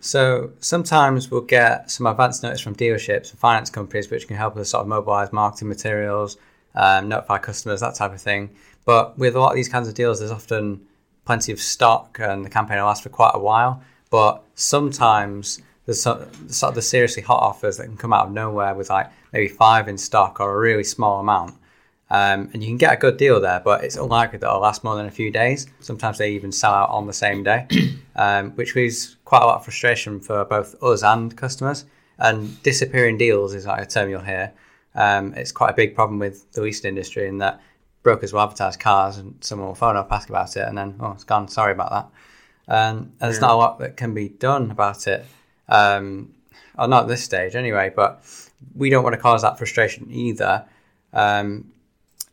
So 0.00 0.50
sometimes 0.58 1.30
we'll 1.30 1.42
get 1.42 1.88
some 1.88 2.06
advance 2.06 2.42
notice 2.42 2.60
from 2.60 2.74
dealerships 2.74 3.30
and 3.30 3.38
finance 3.38 3.70
companies, 3.70 4.10
which 4.10 4.26
can 4.26 4.36
help 4.36 4.56
us 4.56 4.70
sort 4.70 4.82
of 4.82 4.88
mobilise 4.88 5.32
marketing 5.32 5.68
materials, 5.68 6.36
um, 6.74 7.08
notify 7.08 7.38
customers, 7.38 7.80
that 7.80 7.94
type 7.94 8.12
of 8.12 8.20
thing. 8.20 8.50
But 8.84 9.18
with 9.18 9.36
a 9.36 9.40
lot 9.40 9.50
of 9.50 9.56
these 9.56 9.68
kinds 9.68 9.88
of 9.88 9.94
deals, 9.94 10.18
there's 10.18 10.30
often 10.32 10.86
plenty 11.24 11.52
of 11.52 11.60
stock, 11.60 12.18
and 12.20 12.44
the 12.44 12.50
campaign 12.50 12.78
will 12.78 12.86
last 12.86 13.02
for 13.02 13.08
quite 13.08 13.32
a 13.34 13.38
while. 13.38 13.82
But 14.10 14.42
sometimes 14.54 15.60
there's 15.86 16.02
some, 16.02 16.26
sort 16.48 16.70
of 16.70 16.74
the 16.74 16.82
seriously 16.82 17.22
hot 17.22 17.42
offers 17.42 17.76
that 17.76 17.84
can 17.84 17.96
come 17.96 18.12
out 18.12 18.26
of 18.26 18.32
nowhere 18.32 18.74
with 18.74 18.90
like 18.90 19.10
maybe 19.32 19.48
five 19.48 19.88
in 19.88 19.98
stock 19.98 20.40
or 20.40 20.54
a 20.54 20.58
really 20.58 20.84
small 20.84 21.20
amount. 21.20 21.54
Um, 22.10 22.50
and 22.52 22.62
you 22.62 22.68
can 22.68 22.76
get 22.76 22.92
a 22.92 22.96
good 22.98 23.16
deal 23.16 23.40
there, 23.40 23.60
but 23.64 23.84
it's 23.84 23.96
unlikely 23.96 24.38
that 24.38 24.46
it'll 24.46 24.60
last 24.60 24.84
more 24.84 24.96
than 24.96 25.06
a 25.06 25.10
few 25.10 25.30
days. 25.30 25.66
Sometimes 25.80 26.18
they 26.18 26.32
even 26.32 26.52
sell 26.52 26.74
out 26.74 26.90
on 26.90 27.06
the 27.06 27.12
same 27.12 27.42
day, 27.42 27.66
um, 28.16 28.50
which 28.50 28.76
leaves 28.76 29.16
quite 29.24 29.42
a 29.42 29.46
lot 29.46 29.56
of 29.56 29.64
frustration 29.64 30.20
for 30.20 30.44
both 30.44 30.80
us 30.82 31.02
and 31.02 31.34
customers. 31.34 31.86
And 32.18 32.62
disappearing 32.62 33.16
deals 33.16 33.54
is 33.54 33.64
like 33.64 33.82
a 33.82 33.86
term 33.86 34.10
you'll 34.10 34.20
hear. 34.20 34.52
Um, 34.94 35.34
it's 35.34 35.52
quite 35.52 35.70
a 35.70 35.74
big 35.74 35.94
problem 35.94 36.18
with 36.18 36.50
the 36.52 36.62
leasing 36.62 36.88
industry 36.88 37.28
in 37.28 37.38
that 37.38 37.60
brokers 38.02 38.32
will 38.32 38.40
advertise 38.40 38.76
cars 38.76 39.18
and 39.18 39.36
someone 39.40 39.68
will 39.68 39.74
phone 39.74 39.96
up, 39.96 40.10
ask 40.10 40.28
about 40.28 40.56
it, 40.56 40.66
and 40.66 40.76
then, 40.76 40.96
oh, 41.00 41.12
it's 41.12 41.24
gone, 41.24 41.48
sorry 41.48 41.72
about 41.72 41.90
that. 41.90 42.74
Um, 42.74 42.96
and 42.98 43.12
there's 43.20 43.40
not 43.40 43.50
a 43.50 43.56
lot 43.56 43.78
that 43.78 43.96
can 43.96 44.14
be 44.14 44.28
done 44.28 44.70
about 44.70 45.06
it, 45.06 45.24
um, 45.68 46.34
or 46.78 46.88
not 46.88 47.04
at 47.04 47.08
this 47.08 47.22
stage 47.22 47.54
anyway, 47.54 47.92
but 47.94 48.24
we 48.74 48.90
don't 48.90 49.02
want 49.02 49.14
to 49.14 49.20
cause 49.20 49.42
that 49.42 49.58
frustration 49.58 50.08
either. 50.10 50.64
Um, 51.12 51.72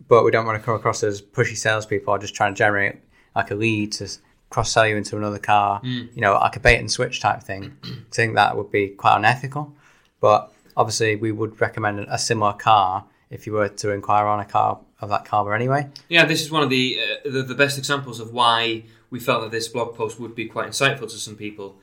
but 0.07 0.23
we 0.23 0.31
don't 0.31 0.45
want 0.45 0.59
to 0.59 0.65
come 0.65 0.75
across 0.75 1.03
as 1.03 1.21
pushy 1.21 1.55
salespeople 1.55 2.13
or 2.13 2.19
just 2.19 2.33
trying 2.33 2.53
to 2.53 2.57
generate 2.57 2.95
like 3.35 3.51
a 3.51 3.55
lead 3.55 3.91
to 3.93 4.09
cross 4.49 4.71
sell 4.71 4.87
you 4.87 4.97
into 4.97 5.15
another 5.17 5.37
car, 5.37 5.79
you 5.83 6.21
know, 6.21 6.33
like 6.33 6.55
a 6.55 6.59
bait 6.59 6.77
and 6.77 6.91
switch 6.91 7.19
type 7.19 7.43
thing. 7.43 7.77
I 7.83 7.89
think 8.11 8.35
that 8.35 8.57
would 8.57 8.71
be 8.71 8.89
quite 8.89 9.17
unethical. 9.17 9.73
But 10.19 10.51
obviously, 10.79 11.17
we 11.17 11.31
would 11.31 11.59
recommend 11.59 11.99
a 12.09 12.17
similar 12.17 12.53
car 12.53 13.05
if 13.29 13.45
you 13.45 13.53
were 13.53 13.67
to 13.67 13.91
inquire 13.91 14.25
on 14.25 14.39
a 14.39 14.45
car 14.45 14.79
of 15.01 15.09
that 15.09 15.25
caliber 15.25 15.53
anyway. 15.53 15.87
Yeah, 16.07 16.25
this 16.25 16.41
is 16.41 16.49
one 16.49 16.63
of 16.63 16.69
the, 16.69 16.99
uh, 16.99 17.29
the 17.29 17.43
the 17.43 17.53
best 17.53 17.77
examples 17.77 18.19
of 18.19 18.33
why 18.33 18.83
we 19.09 19.19
felt 19.19 19.41
that 19.43 19.51
this 19.51 19.67
blog 19.67 19.95
post 19.95 20.19
would 20.19 20.33
be 20.33 20.45
quite 20.45 20.69
insightful 20.69 21.09
to 21.11 21.17
some 21.17 21.35
people. 21.35 21.77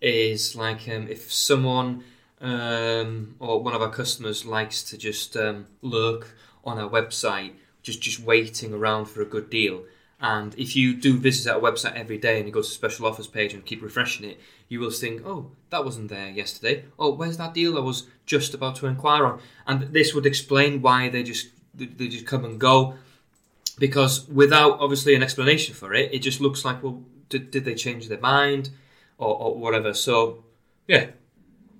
Is 0.00 0.54
like 0.54 0.88
um, 0.88 1.08
if 1.08 1.32
someone 1.32 2.04
um, 2.40 3.36
or 3.38 3.62
one 3.62 3.74
of 3.74 3.82
our 3.82 3.90
customers 3.90 4.44
likes 4.44 4.82
to 4.84 4.98
just 4.98 5.36
um, 5.36 5.66
lurk 5.80 6.36
on 6.64 6.78
our 6.78 6.90
website, 6.90 7.52
just 7.82 8.02
just 8.02 8.20
waiting 8.20 8.74
around 8.74 9.06
for 9.06 9.22
a 9.22 9.26
good 9.26 9.48
deal. 9.48 9.84
And 10.20 10.54
if 10.56 10.76
you 10.76 10.94
do 10.94 11.18
visit 11.18 11.52
our 11.52 11.60
website 11.60 11.94
every 11.94 12.18
day 12.18 12.38
and 12.38 12.46
you 12.46 12.52
go 12.52 12.62
to 12.62 12.68
the 12.68 12.74
special 12.74 13.06
offers 13.06 13.26
page 13.26 13.54
and 13.54 13.66
keep 13.66 13.82
refreshing 13.82 14.28
it, 14.30 14.40
you 14.72 14.80
will 14.80 14.90
think, 14.90 15.20
oh, 15.26 15.50
that 15.68 15.84
wasn't 15.84 16.08
there 16.08 16.30
yesterday. 16.30 16.86
Oh, 16.98 17.12
where's 17.12 17.36
that 17.36 17.52
deal 17.52 17.76
I 17.76 17.80
was 17.80 18.06
just 18.24 18.54
about 18.54 18.76
to 18.76 18.86
inquire 18.86 19.26
on? 19.26 19.38
And 19.66 19.82
this 19.92 20.14
would 20.14 20.24
explain 20.24 20.80
why 20.80 21.10
they 21.10 21.22
just 21.22 21.48
they 21.74 22.08
just 22.08 22.26
come 22.26 22.46
and 22.46 22.58
go 22.58 22.94
because 23.78 24.26
without 24.28 24.80
obviously 24.80 25.14
an 25.14 25.22
explanation 25.22 25.74
for 25.74 25.92
it, 25.92 26.14
it 26.14 26.20
just 26.20 26.40
looks 26.40 26.64
like, 26.64 26.82
well, 26.82 27.02
did, 27.28 27.50
did 27.50 27.66
they 27.66 27.74
change 27.74 28.08
their 28.08 28.20
mind 28.20 28.70
or, 29.18 29.36
or 29.36 29.58
whatever? 29.58 29.92
So, 29.92 30.44
yeah. 30.88 31.08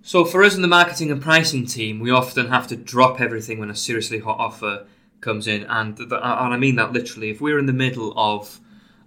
So, 0.03 0.27
for 0.27 0.43
us 0.43 0.55
in 0.55 0.61
the 0.61 0.69
marketing 0.69 1.11
and 1.11 1.23
pricing 1.23 1.65
team, 1.65 1.99
we 1.99 2.11
often 2.11 2.49
have 2.49 2.67
to 2.69 2.77
drop 2.77 3.23
everything 3.23 3.59
when 3.59 3.71
a 3.71 3.77
seriously 3.77 4.19
hot 4.19 4.39
offer 4.39 4.87
comes 5.23 5.47
in. 5.47 5.65
And, 5.65 5.97
th- 5.97 6.11
and 6.11 6.55
I 6.55 6.59
mean 6.59 6.77
that 6.77 6.93
literally. 6.93 7.31
If 7.31 7.41
we're 7.41 7.59
in 7.59 7.67
the 7.67 7.73
middle 7.73 8.13
of, 8.19 8.61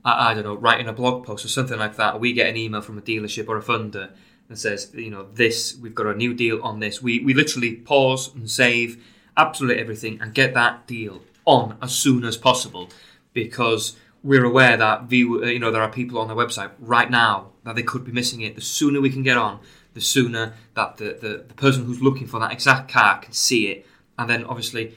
I, 0.05 0.31
I 0.31 0.33
don't 0.33 0.43
know, 0.43 0.55
writing 0.55 0.87
a 0.87 0.93
blog 0.93 1.25
post 1.25 1.43
or 1.43 1.49
something 1.49 1.77
like 1.77 1.97
that, 1.97 2.19
we 2.19 2.31
get 2.31 2.47
an 2.47 2.55
email 2.55 2.81
from 2.81 2.97
a 2.97 3.01
dealership 3.01 3.49
or 3.49 3.57
a 3.57 3.63
funder 3.63 4.11
that 4.47 4.57
says, 4.57 4.91
you 4.93 5.09
know, 5.09 5.27
this, 5.33 5.75
we've 5.81 5.95
got 5.95 6.05
a 6.05 6.13
new 6.13 6.33
deal 6.33 6.61
on 6.61 6.79
this. 6.79 7.01
We, 7.01 7.19
we 7.19 7.33
literally 7.33 7.73
pause 7.73 8.33
and 8.33 8.49
save 8.49 9.03
absolutely 9.35 9.81
everything 9.81 10.21
and 10.21 10.33
get 10.33 10.53
that 10.53 10.87
deal 10.87 11.21
on 11.45 11.77
as 11.81 11.93
soon 11.93 12.23
as 12.23 12.37
possible 12.37 12.89
because 13.33 13.97
we're 14.23 14.45
aware 14.45 14.77
that 14.77 15.03
view, 15.03 15.43
uh, 15.43 15.47
you 15.47 15.59
know 15.59 15.71
there 15.71 15.81
are 15.81 15.91
people 15.91 16.17
on 16.17 16.27
their 16.27 16.37
website 16.37 16.71
right 16.79 17.11
now 17.11 17.51
that 17.63 17.75
they 17.75 17.83
could 17.83 18.05
be 18.05 18.11
missing 18.11 18.41
it. 18.41 18.55
The 18.55 18.61
sooner 18.61 19.01
we 19.01 19.09
can 19.09 19.23
get 19.23 19.37
on, 19.37 19.59
the 19.93 20.01
sooner 20.01 20.53
that 20.75 20.97
the, 20.97 21.17
the, 21.21 21.45
the 21.47 21.53
person 21.53 21.85
who's 21.85 22.01
looking 22.01 22.27
for 22.27 22.39
that 22.39 22.51
exact 22.51 22.91
car 22.91 23.19
can 23.19 23.33
see 23.33 23.67
it 23.67 23.85
and 24.17 24.29
then 24.29 24.45
obviously 24.45 24.95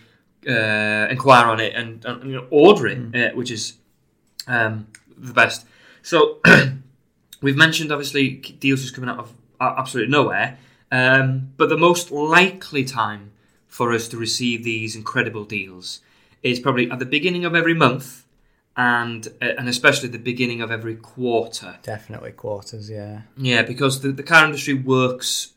uh, 0.48 1.08
inquire 1.10 1.46
on 1.46 1.60
it 1.60 1.74
and, 1.74 2.04
and 2.04 2.24
you 2.24 2.36
know, 2.36 2.46
order 2.50 2.86
it, 2.86 3.14
uh, 3.14 3.34
which 3.34 3.50
is 3.50 3.74
um, 4.46 4.86
the 5.20 5.32
best. 5.32 5.66
So 6.02 6.38
we've 7.40 7.56
mentioned 7.56 7.92
obviously 7.92 8.30
deals 8.30 8.82
just 8.82 8.94
coming 8.94 9.10
out 9.10 9.18
of 9.18 9.34
absolutely 9.60 10.10
nowhere, 10.10 10.58
um, 10.90 11.52
but 11.56 11.68
the 11.68 11.76
most 11.76 12.10
likely 12.10 12.84
time 12.84 13.32
for 13.66 13.92
us 13.92 14.08
to 14.08 14.16
receive 14.16 14.64
these 14.64 14.96
incredible 14.96 15.44
deals 15.44 16.00
is 16.42 16.60
probably 16.60 16.90
at 16.90 16.98
the 16.98 17.04
beginning 17.04 17.44
of 17.44 17.54
every 17.54 17.74
month 17.74 18.24
and 18.76 19.28
uh, 19.42 19.54
and 19.58 19.68
especially 19.68 20.08
the 20.08 20.18
beginning 20.18 20.62
of 20.62 20.70
every 20.70 20.94
quarter. 20.94 21.78
Definitely 21.82 22.32
quarters, 22.32 22.88
yeah. 22.88 23.22
Yeah, 23.36 23.62
because 23.62 24.00
the, 24.00 24.12
the 24.12 24.22
car 24.22 24.44
industry 24.44 24.74
works 24.74 25.52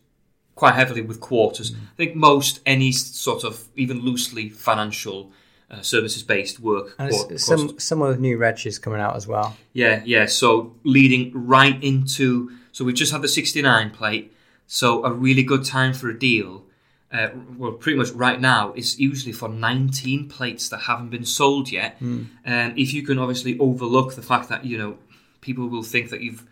quite 0.56 0.74
heavily 0.74 1.02
with 1.02 1.20
quarters. 1.20 1.74
I 1.74 1.96
think 1.96 2.16
most 2.16 2.60
any 2.66 2.92
sort 2.92 3.44
of 3.44 3.68
even 3.76 4.02
loosely 4.02 4.50
financial 4.50 5.32
uh, 5.72 5.82
services 5.82 6.22
based 6.22 6.60
work. 6.60 6.96
And 7.00 7.10
quar- 7.10 7.32
it's 7.32 7.46
quarters. 7.46 7.70
some 7.70 7.80
some 7.80 8.02
of 8.02 8.16
the 8.16 8.22
new 8.22 8.38
regs 8.38 8.80
coming 8.80 9.02
out 9.02 9.16
as 9.16 9.26
well. 9.26 9.56
Yeah, 9.74 10.02
yeah. 10.06 10.28
So 10.28 10.76
leading 10.84 11.32
right 11.34 11.82
into 11.84 12.52
so 12.72 12.86
we've 12.86 12.96
just 12.96 13.12
had 13.12 13.22
the 13.22 13.28
69 13.28 13.90
plate. 13.92 14.36
So 14.68 15.04
a 15.04 15.12
really 15.12 15.44
good 15.44 15.66
time 15.66 15.94
for 15.94 16.10
a 16.10 16.18
deal 16.18 16.64
uh, 17.12 17.30
well, 17.58 17.74
pretty 17.74 17.98
much 17.98 18.12
right 18.12 18.40
now, 18.40 18.72
is 18.74 19.00
usually 19.00 19.34
for 19.34 19.50
19 19.50 20.30
plates 20.30 20.70
that 20.70 20.78
haven't 20.80 21.10
been 21.10 21.26
sold 21.26 21.70
yet. 21.70 21.98
Hmm. 21.98 22.24
And 22.46 22.78
if 22.80 22.94
you 22.94 23.04
can 23.04 23.20
obviously 23.20 23.60
overlook 23.60 24.16
the 24.16 24.22
fact 24.22 24.50
that 24.50 24.66
you 24.66 24.78
know 24.78 24.98
people 25.42 25.68
will 25.68 25.84
think 25.84 26.10
that 26.12 26.22
you've 26.22 26.48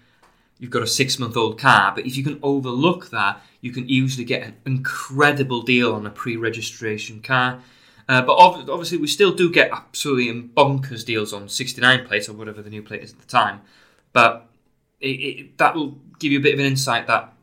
you've 0.57 0.71
got 0.71 0.83
a 0.83 0.88
six 0.88 1.17
month 1.17 1.38
old 1.38 1.57
car, 1.57 1.93
but 1.95 2.05
if 2.05 2.17
you 2.17 2.23
can 2.23 2.39
overlook 2.43 3.09
that, 3.11 3.41
you 3.61 3.71
can 3.71 3.88
usually 3.88 4.25
get 4.25 4.43
an 4.43 4.55
incredible 4.65 5.61
deal 5.61 5.93
on 5.93 6.05
a 6.05 6.09
pre 6.09 6.35
registration 6.35 7.21
car. 7.21 7.61
Uh, 8.09 8.23
but 8.23 8.35
ob- 8.37 8.67
obviously, 8.71 8.97
we 8.97 9.05
still 9.05 9.31
do 9.31 9.51
get 9.51 9.71
absolutely 9.71 10.33
bonkers 10.57 11.05
deals 11.05 11.31
on 11.31 11.47
69 11.47 12.07
plates 12.07 12.27
or 12.27 12.33
whatever 12.33 12.63
the 12.63 12.69
new 12.69 12.81
plate 12.81 13.03
is 13.03 13.13
at 13.13 13.19
the 13.19 13.27
time. 13.27 13.61
But 14.13 14.47
it, 14.99 15.07
it, 15.07 15.57
that 15.59 15.75
will 15.75 15.99
give 16.17 16.31
you 16.31 16.39
a 16.39 16.41
bit 16.41 16.55
of 16.55 16.59
an 16.59 16.65
insight 16.65 17.05
that 17.05 17.33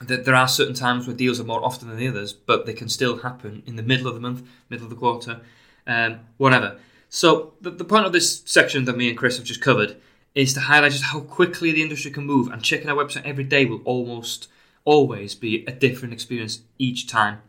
that 0.00 0.24
there 0.24 0.36
are 0.36 0.46
certain 0.46 0.74
times 0.74 1.08
where 1.08 1.16
deals 1.16 1.40
are 1.40 1.44
more 1.44 1.64
often 1.64 1.88
than 1.88 1.96
the 1.96 2.06
others, 2.06 2.32
but 2.32 2.64
they 2.64 2.72
can 2.72 2.88
still 2.88 3.18
happen 3.18 3.64
in 3.66 3.74
the 3.74 3.82
middle 3.82 4.06
of 4.06 4.14
the 4.14 4.20
month, 4.20 4.46
middle 4.68 4.84
of 4.84 4.90
the 4.90 4.96
quarter, 4.96 5.40
um, 5.88 6.20
whatever. 6.36 6.78
So 7.08 7.54
the, 7.60 7.70
the 7.70 7.84
point 7.84 8.06
of 8.06 8.12
this 8.12 8.42
section 8.44 8.84
that 8.84 8.96
me 8.96 9.08
and 9.08 9.18
Chris 9.18 9.38
have 9.38 9.46
just 9.46 9.60
covered 9.60 9.96
is 10.36 10.54
to 10.54 10.60
highlight 10.60 10.92
just 10.92 11.02
how 11.02 11.18
quickly 11.18 11.72
the 11.72 11.82
industry 11.82 12.12
can 12.12 12.24
move, 12.24 12.46
and 12.46 12.62
checking 12.62 12.88
our 12.88 12.94
website 12.94 13.24
every 13.24 13.42
day 13.42 13.64
will 13.64 13.82
almost 13.84 14.48
always 14.84 15.34
be 15.34 15.64
a 15.66 15.72
different 15.72 16.14
experience 16.14 16.60
each 16.78 17.08
time. 17.08 17.42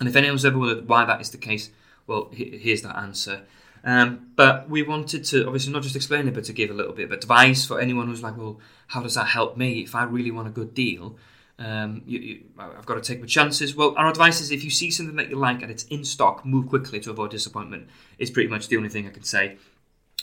And 0.00 0.08
if 0.08 0.16
anyone's 0.16 0.46
ever 0.46 0.58
wondered 0.58 0.88
why 0.88 1.04
that 1.04 1.20
is 1.20 1.28
the 1.28 1.36
case, 1.36 1.68
well, 2.06 2.30
here's 2.32 2.82
that 2.82 2.96
answer. 2.96 3.42
Um, 3.84 4.28
but 4.36 4.68
we 4.70 4.82
wanted 4.82 5.24
to 5.26 5.46
obviously 5.46 5.72
not 5.72 5.82
just 5.82 5.96
explain 5.96 6.28
it, 6.28 6.34
but 6.34 6.44
to 6.44 6.52
give 6.52 6.70
a 6.70 6.74
little 6.74 6.92
bit 6.92 7.06
of 7.06 7.12
advice 7.12 7.66
for 7.66 7.80
anyone 7.80 8.06
who's 8.06 8.22
like, 8.22 8.36
well, 8.36 8.60
how 8.88 9.02
does 9.02 9.14
that 9.14 9.26
help 9.26 9.56
me 9.56 9.80
if 9.80 9.94
I 9.94 10.04
really 10.04 10.30
want 10.30 10.48
a 10.48 10.52
good 10.52 10.74
deal? 10.74 11.16
Um, 11.58 12.02
you, 12.06 12.18
you, 12.18 12.44
I've 12.58 12.86
got 12.86 12.94
to 12.94 13.00
take 13.00 13.20
my 13.20 13.26
chances. 13.26 13.74
Well, 13.74 13.94
our 13.96 14.08
advice 14.08 14.40
is 14.40 14.50
if 14.50 14.64
you 14.64 14.70
see 14.70 14.90
something 14.90 15.16
that 15.16 15.30
you 15.30 15.36
like 15.36 15.62
and 15.62 15.70
it's 15.70 15.84
in 15.84 16.04
stock, 16.04 16.44
move 16.44 16.68
quickly 16.68 17.00
to 17.00 17.10
avoid 17.10 17.30
disappointment. 17.30 17.88
Is 18.18 18.30
pretty 18.30 18.48
much 18.48 18.68
the 18.68 18.76
only 18.76 18.88
thing 18.88 19.06
I 19.06 19.10
can 19.10 19.24
say. 19.24 19.58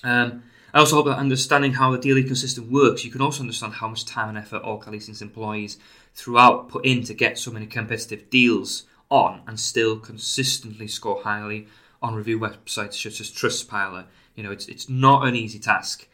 Um, 0.03 0.43
I 0.73 0.79
also 0.79 0.97
hope 0.97 1.05
that 1.07 1.17
understanding 1.17 1.73
how 1.73 1.91
the 1.91 1.97
deal 1.97 2.15
ecosystem 2.15 2.69
works, 2.69 3.03
you 3.03 3.11
can 3.11 3.21
also 3.21 3.41
understand 3.41 3.73
how 3.73 3.87
much 3.87 4.05
time 4.05 4.29
and 4.29 4.37
effort 4.37 4.61
all 4.61 4.83
leasing's 4.87 5.21
employees 5.21 5.77
throughout 6.13 6.69
put 6.69 6.85
in 6.85 7.03
to 7.03 7.13
get 7.13 7.37
so 7.37 7.51
many 7.51 7.65
competitive 7.65 8.29
deals 8.29 8.83
on 9.09 9.41
and 9.47 9.59
still 9.59 9.97
consistently 9.99 10.87
score 10.87 11.21
highly 11.23 11.67
on 12.01 12.15
review 12.15 12.39
websites 12.39 12.93
such 12.93 13.19
as 13.19 13.31
Trustpilot. 13.31 14.05
You 14.35 14.43
know, 14.43 14.51
it's 14.51 14.67
it's 14.67 14.87
not 14.89 15.27
an 15.27 15.35
easy 15.35 15.59
task. 15.59 16.07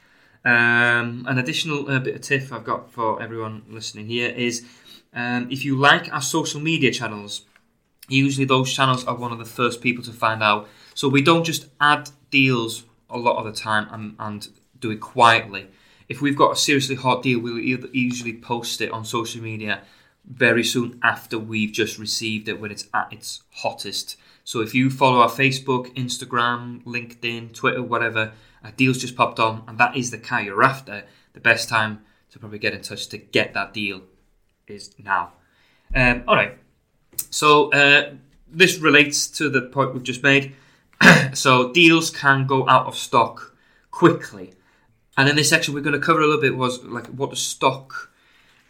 Um, 0.44 1.26
an 1.28 1.38
additional 1.38 1.90
uh, 1.90 2.00
bit 2.00 2.16
of 2.16 2.22
tip 2.22 2.52
I've 2.52 2.64
got 2.64 2.92
for 2.92 3.22
everyone 3.22 3.64
listening 3.68 4.08
here 4.08 4.30
is 4.30 4.64
um, 5.14 5.48
if 5.50 5.66
you 5.66 5.76
like 5.76 6.14
our 6.14 6.22
social 6.22 6.62
media 6.62 6.92
channels, 6.92 7.46
usually 8.08 8.46
those 8.46 8.72
channels 8.72 9.06
are 9.06 9.16
one 9.16 9.32
of 9.32 9.40
the 9.40 9.46
first 9.46 9.82
people 9.82 10.04
to 10.04 10.12
find 10.12 10.44
out. 10.44 10.68
So 10.94 11.10
we 11.10 11.22
don't 11.22 11.44
just 11.44 11.68
add 11.82 12.10
deals 12.30 12.84
a 13.10 13.18
lot 13.18 13.38
of 13.38 13.46
the 13.46 13.60
time 13.60 13.88
and, 13.92 14.16
and 14.20 14.48
do 14.80 14.92
it 14.92 15.02
quietly. 15.02 15.68
If 16.08 16.22
we've 16.22 16.38
got 16.38 16.52
a 16.52 16.56
seriously 16.56 16.96
hot 16.96 17.24
deal, 17.24 17.40
we'll 17.40 17.60
usually 17.60 18.34
post 18.34 18.82
it 18.82 18.92
on 18.92 19.06
social 19.06 19.42
media 19.42 19.82
very 20.28 20.64
soon 20.64 21.00
after 21.04 21.38
we've 21.38 21.72
just 21.72 21.98
received 21.98 22.48
it 22.48 22.60
when 22.60 22.72
it's 22.72 22.88
at 22.94 23.12
its 23.12 23.44
hottest. 23.52 24.18
So 24.44 24.62
if 24.62 24.74
you 24.74 24.90
follow 24.90 25.20
our 25.20 25.30
Facebook, 25.30 25.94
Instagram, 25.96 26.84
LinkedIn, 26.84 27.54
Twitter, 27.54 27.82
whatever, 27.82 28.34
a 28.64 28.72
deal's 28.72 29.00
just 29.00 29.16
popped 29.16 29.40
on 29.40 29.64
and 29.68 29.78
that 29.78 29.96
is 29.96 30.12
the 30.12 30.18
car 30.18 30.42
you're 30.42 30.64
after, 30.64 31.04
the 31.34 31.40
best 31.40 31.70
time 31.70 32.04
to 32.32 32.40
probably 32.40 32.60
get 32.60 32.74
in 32.74 32.82
touch 32.82 33.08
to 33.08 33.18
get 33.18 33.54
that 33.54 33.74
deal 33.74 34.02
is 34.68 34.92
now. 34.98 35.34
Um, 35.94 36.24
all 36.28 36.36
right. 36.36 36.58
So 37.30 37.72
uh, 37.72 38.14
this 38.48 38.80
relates 38.80 39.28
to 39.28 39.50
the 39.50 39.62
point 39.62 39.94
we've 39.94 40.04
just 40.04 40.24
made. 40.24 40.56
so 41.34 41.72
deals 41.72 42.10
can 42.10 42.48
go 42.48 42.68
out 42.68 42.88
of 42.88 42.96
stock 42.96 43.56
quickly, 43.92 44.54
and 45.18 45.30
in 45.30 45.36
this 45.36 45.50
section 45.50 45.74
we're 45.74 45.82
going 45.82 46.00
to 46.00 46.06
cover 46.06 46.20
a 46.20 46.26
little 46.26 46.42
bit 46.42 46.56
was 46.56 46.84
like 46.84 47.08
what 47.08 47.30
does 47.30 47.42
stock 47.42 48.12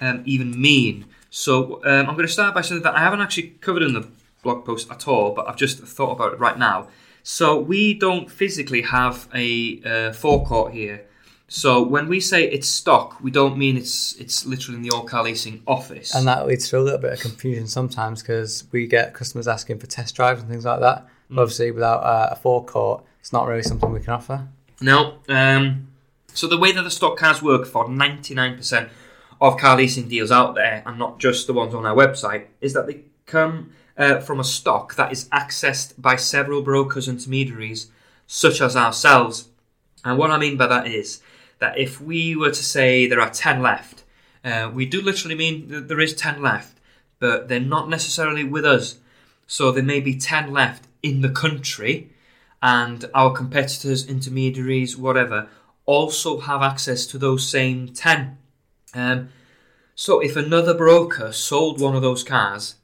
um, 0.01 0.23
even 0.25 0.59
mean. 0.59 1.05
So 1.35 1.81
um, 1.83 2.07
I'm 2.07 2.15
going 2.15 2.25
to 2.25 2.31
start 2.31 2.55
by 2.55 2.61
saying 2.61 2.83
that 2.83 2.95
I 2.95 2.99
haven't 2.99 3.19
actually 3.19 3.49
covered 3.59 3.83
in 3.83 3.91
the 3.91 4.07
blog 4.41 4.63
post 4.63 4.89
at 4.89 5.05
all, 5.05 5.31
but 5.31 5.49
I've 5.49 5.57
just 5.57 5.79
thought 5.79 6.11
about 6.11 6.31
it 6.31 6.39
right 6.39 6.57
now. 6.57 6.87
So 7.23 7.59
we 7.59 7.93
don't 7.93 8.31
physically 8.31 8.83
have 8.83 9.27
a 9.35 9.81
uh, 9.83 10.13
forecourt 10.13 10.71
here. 10.71 11.03
So 11.49 11.83
when 11.83 12.07
we 12.07 12.21
say 12.21 12.49
it's 12.49 12.69
stock, 12.69 13.21
we 13.21 13.31
don't 13.31 13.57
mean 13.57 13.75
it's 13.75 14.13
it's 14.13 14.45
literally 14.45 14.77
in 14.77 14.83
the 14.83 14.91
all 14.91 15.03
car 15.03 15.25
leasing 15.25 15.61
office. 15.67 16.15
And 16.15 16.25
that 16.25 16.47
leads 16.47 16.69
to 16.69 16.79
a 16.79 16.79
little 16.79 16.99
bit 16.99 17.11
of 17.11 17.19
confusion 17.19 17.67
sometimes 17.67 18.21
because 18.21 18.63
we 18.71 18.87
get 18.87 19.13
customers 19.13 19.45
asking 19.45 19.79
for 19.79 19.87
test 19.87 20.15
drives 20.15 20.39
and 20.39 20.49
things 20.49 20.63
like 20.63 20.79
that. 20.79 21.05
But 21.29 21.41
obviously, 21.41 21.71
without 21.71 22.01
uh, 22.01 22.29
a 22.31 22.37
forecourt, 22.37 23.03
it's 23.19 23.33
not 23.33 23.45
really 23.45 23.61
something 23.61 23.91
we 23.91 23.99
can 23.99 24.13
offer. 24.13 24.47
No. 24.79 25.15
Um, 25.27 25.89
so 26.33 26.47
the 26.47 26.57
way 26.57 26.71
that 26.71 26.83
the 26.83 26.91
stock 26.91 27.17
cars 27.17 27.41
work 27.41 27.65
for 27.65 27.87
99% 27.87 28.89
of 29.41 29.57
car 29.57 29.77
leasing 29.77 30.07
deals 30.07 30.31
out 30.31 30.55
there, 30.55 30.83
and 30.85 30.97
not 30.97 31.19
just 31.19 31.47
the 31.47 31.53
ones 31.53 31.73
on 31.73 31.85
our 31.85 31.95
website, 31.95 32.45
is 32.61 32.73
that 32.73 32.87
they 32.87 33.01
come 33.25 33.71
uh, 33.97 34.19
from 34.19 34.39
a 34.39 34.43
stock 34.43 34.95
that 34.95 35.11
is 35.11 35.29
accessed 35.29 35.93
by 35.97 36.15
several 36.15 36.61
brokers 36.61 37.07
and 37.07 37.19
intermediaries, 37.19 37.87
such 38.27 38.61
as 38.61 38.75
ourselves. 38.75 39.49
And 40.03 40.17
what 40.17 40.31
I 40.31 40.37
mean 40.37 40.57
by 40.57 40.67
that 40.67 40.87
is 40.87 41.21
that 41.59 41.77
if 41.77 42.01
we 42.01 42.35
were 42.35 42.49
to 42.49 42.63
say 42.63 43.07
there 43.07 43.21
are 43.21 43.29
10 43.29 43.61
left, 43.61 44.03
uh, 44.43 44.69
we 44.73 44.85
do 44.85 45.01
literally 45.01 45.35
mean 45.35 45.67
that 45.69 45.87
there 45.87 45.99
is 45.99 46.13
10 46.13 46.41
left, 46.41 46.77
but 47.19 47.47
they're 47.47 47.59
not 47.59 47.89
necessarily 47.89 48.43
with 48.43 48.65
us. 48.65 48.97
So 49.47 49.71
there 49.71 49.83
may 49.83 49.99
be 49.99 50.17
10 50.17 50.51
left 50.51 50.87
in 51.01 51.21
the 51.21 51.29
country, 51.29 52.11
and 52.61 53.05
our 53.13 53.31
competitors, 53.31 54.07
intermediaries, 54.07 54.97
whatever, 54.97 55.49
also 55.85 56.39
have 56.39 56.61
access 56.61 57.05
to 57.07 57.17
those 57.17 57.47
same 57.47 57.89
10. 57.89 58.37
Um, 58.95 59.29
so 59.93 60.19
if 60.19 60.35
another 60.35 60.73
broker 60.73 61.31
sold 61.31 61.79
one 61.79 61.95
of 61.95 62.01
those 62.01 62.23
cars, 62.23 62.75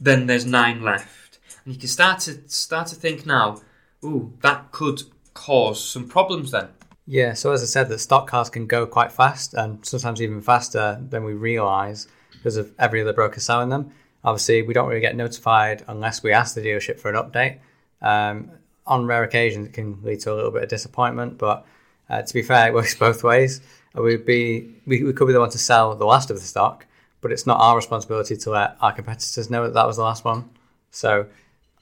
then 0.00 0.26
there's 0.26 0.44
nine 0.44 0.82
left. 0.82 1.38
And 1.64 1.72
you 1.74 1.80
can 1.80 1.88
start 1.88 2.20
to 2.20 2.48
start 2.48 2.88
to 2.88 2.96
think 2.96 3.24
now, 3.24 3.60
ooh, 4.04 4.32
that 4.42 4.72
could 4.72 5.02
cause 5.32 5.82
some 5.82 6.08
problems 6.08 6.50
then. 6.50 6.68
Yeah, 7.06 7.34
so 7.34 7.52
as 7.52 7.62
I 7.62 7.66
said, 7.66 7.88
that 7.88 7.98
stock 7.98 8.28
cars 8.28 8.50
can 8.50 8.66
go 8.66 8.86
quite 8.86 9.12
fast 9.12 9.54
and 9.54 9.84
sometimes 9.84 10.22
even 10.22 10.40
faster 10.40 11.02
than 11.08 11.24
we 11.24 11.34
realise 11.34 12.06
because 12.32 12.56
of 12.56 12.72
every 12.78 13.00
other 13.00 13.12
broker 13.12 13.40
selling 13.40 13.70
them. 13.70 13.92
Obviously, 14.24 14.62
we 14.62 14.74
don't 14.74 14.88
really 14.88 15.00
get 15.00 15.16
notified 15.16 15.84
unless 15.88 16.22
we 16.22 16.32
ask 16.32 16.54
the 16.54 16.60
dealership 16.60 17.00
for 17.00 17.10
an 17.10 17.16
update. 17.16 17.58
Um, 18.00 18.50
on 18.86 19.06
rare 19.06 19.24
occasions, 19.24 19.68
it 19.68 19.72
can 19.72 20.00
lead 20.02 20.20
to 20.20 20.32
a 20.32 20.34
little 20.34 20.50
bit 20.50 20.62
of 20.62 20.68
disappointment, 20.68 21.38
but 21.38 21.66
uh, 22.08 22.22
to 22.22 22.34
be 22.34 22.42
fair, 22.42 22.68
it 22.68 22.74
works 22.74 22.94
both 22.98 23.24
ways. 23.24 23.60
We'd 23.94 24.24
be 24.24 24.74
we, 24.86 25.02
we 25.04 25.12
could 25.12 25.26
be 25.26 25.32
the 25.32 25.40
one 25.40 25.50
to 25.50 25.58
sell 25.58 25.94
the 25.94 26.06
last 26.06 26.30
of 26.30 26.38
the 26.38 26.46
stock, 26.46 26.86
but 27.20 27.32
it's 27.32 27.46
not 27.46 27.60
our 27.60 27.76
responsibility 27.76 28.36
to 28.36 28.50
let 28.50 28.76
our 28.80 28.92
competitors 28.92 29.50
know 29.50 29.64
that 29.64 29.74
that 29.74 29.86
was 29.86 29.96
the 29.96 30.02
last 30.02 30.24
one. 30.24 30.50
So, 30.90 31.26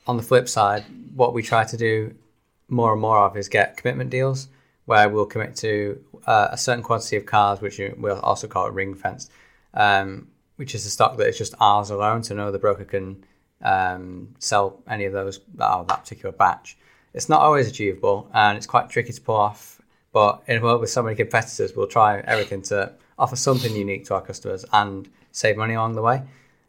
on 0.06 0.16
the 0.16 0.22
flip 0.22 0.48
side, 0.48 0.84
what 1.14 1.34
we 1.34 1.42
try 1.42 1.64
to 1.64 1.76
do 1.76 2.14
more 2.68 2.92
and 2.92 3.00
more 3.00 3.18
of 3.18 3.36
is 3.36 3.48
get 3.48 3.76
commitment 3.76 4.10
deals 4.10 4.48
where 4.86 5.08
we'll 5.08 5.26
commit 5.26 5.54
to 5.54 6.02
uh, 6.26 6.48
a 6.50 6.58
certain 6.58 6.82
quantity 6.82 7.16
of 7.16 7.26
cars, 7.26 7.60
which 7.60 7.80
we'll 7.96 8.18
also 8.20 8.48
call 8.48 8.66
it 8.66 8.72
ring 8.72 8.94
fenced, 8.94 9.30
um, 9.74 10.28
which 10.56 10.74
is 10.74 10.84
a 10.84 10.90
stock 10.90 11.16
that 11.16 11.28
is 11.28 11.38
just 11.38 11.54
ours 11.60 11.90
alone, 11.90 12.22
so 12.22 12.34
no 12.34 12.48
other 12.48 12.58
broker 12.58 12.84
can 12.84 13.24
um, 13.62 14.34
sell 14.38 14.82
any 14.88 15.04
of 15.04 15.12
those 15.12 15.40
that 15.54 15.86
particular 15.86 16.32
batch. 16.32 16.76
It's 17.14 17.28
not 17.28 17.40
always 17.40 17.68
achievable, 17.68 18.28
and 18.32 18.56
it's 18.56 18.66
quite 18.66 18.90
tricky 18.90 19.12
to 19.12 19.20
pull 19.20 19.36
off. 19.36 19.79
But 20.12 20.42
in 20.46 20.58
a 20.58 20.60
world 20.60 20.80
with 20.80 20.90
so 20.90 21.02
many 21.02 21.16
competitors, 21.16 21.74
we'll 21.74 21.86
try 21.86 22.20
everything 22.20 22.62
to 22.62 22.92
offer 23.18 23.36
something 23.36 23.74
unique 23.74 24.04
to 24.06 24.14
our 24.14 24.22
customers 24.22 24.64
and 24.72 25.08
save 25.30 25.56
money 25.56 25.74
along 25.74 25.94
the 25.94 26.02
way. 26.02 26.22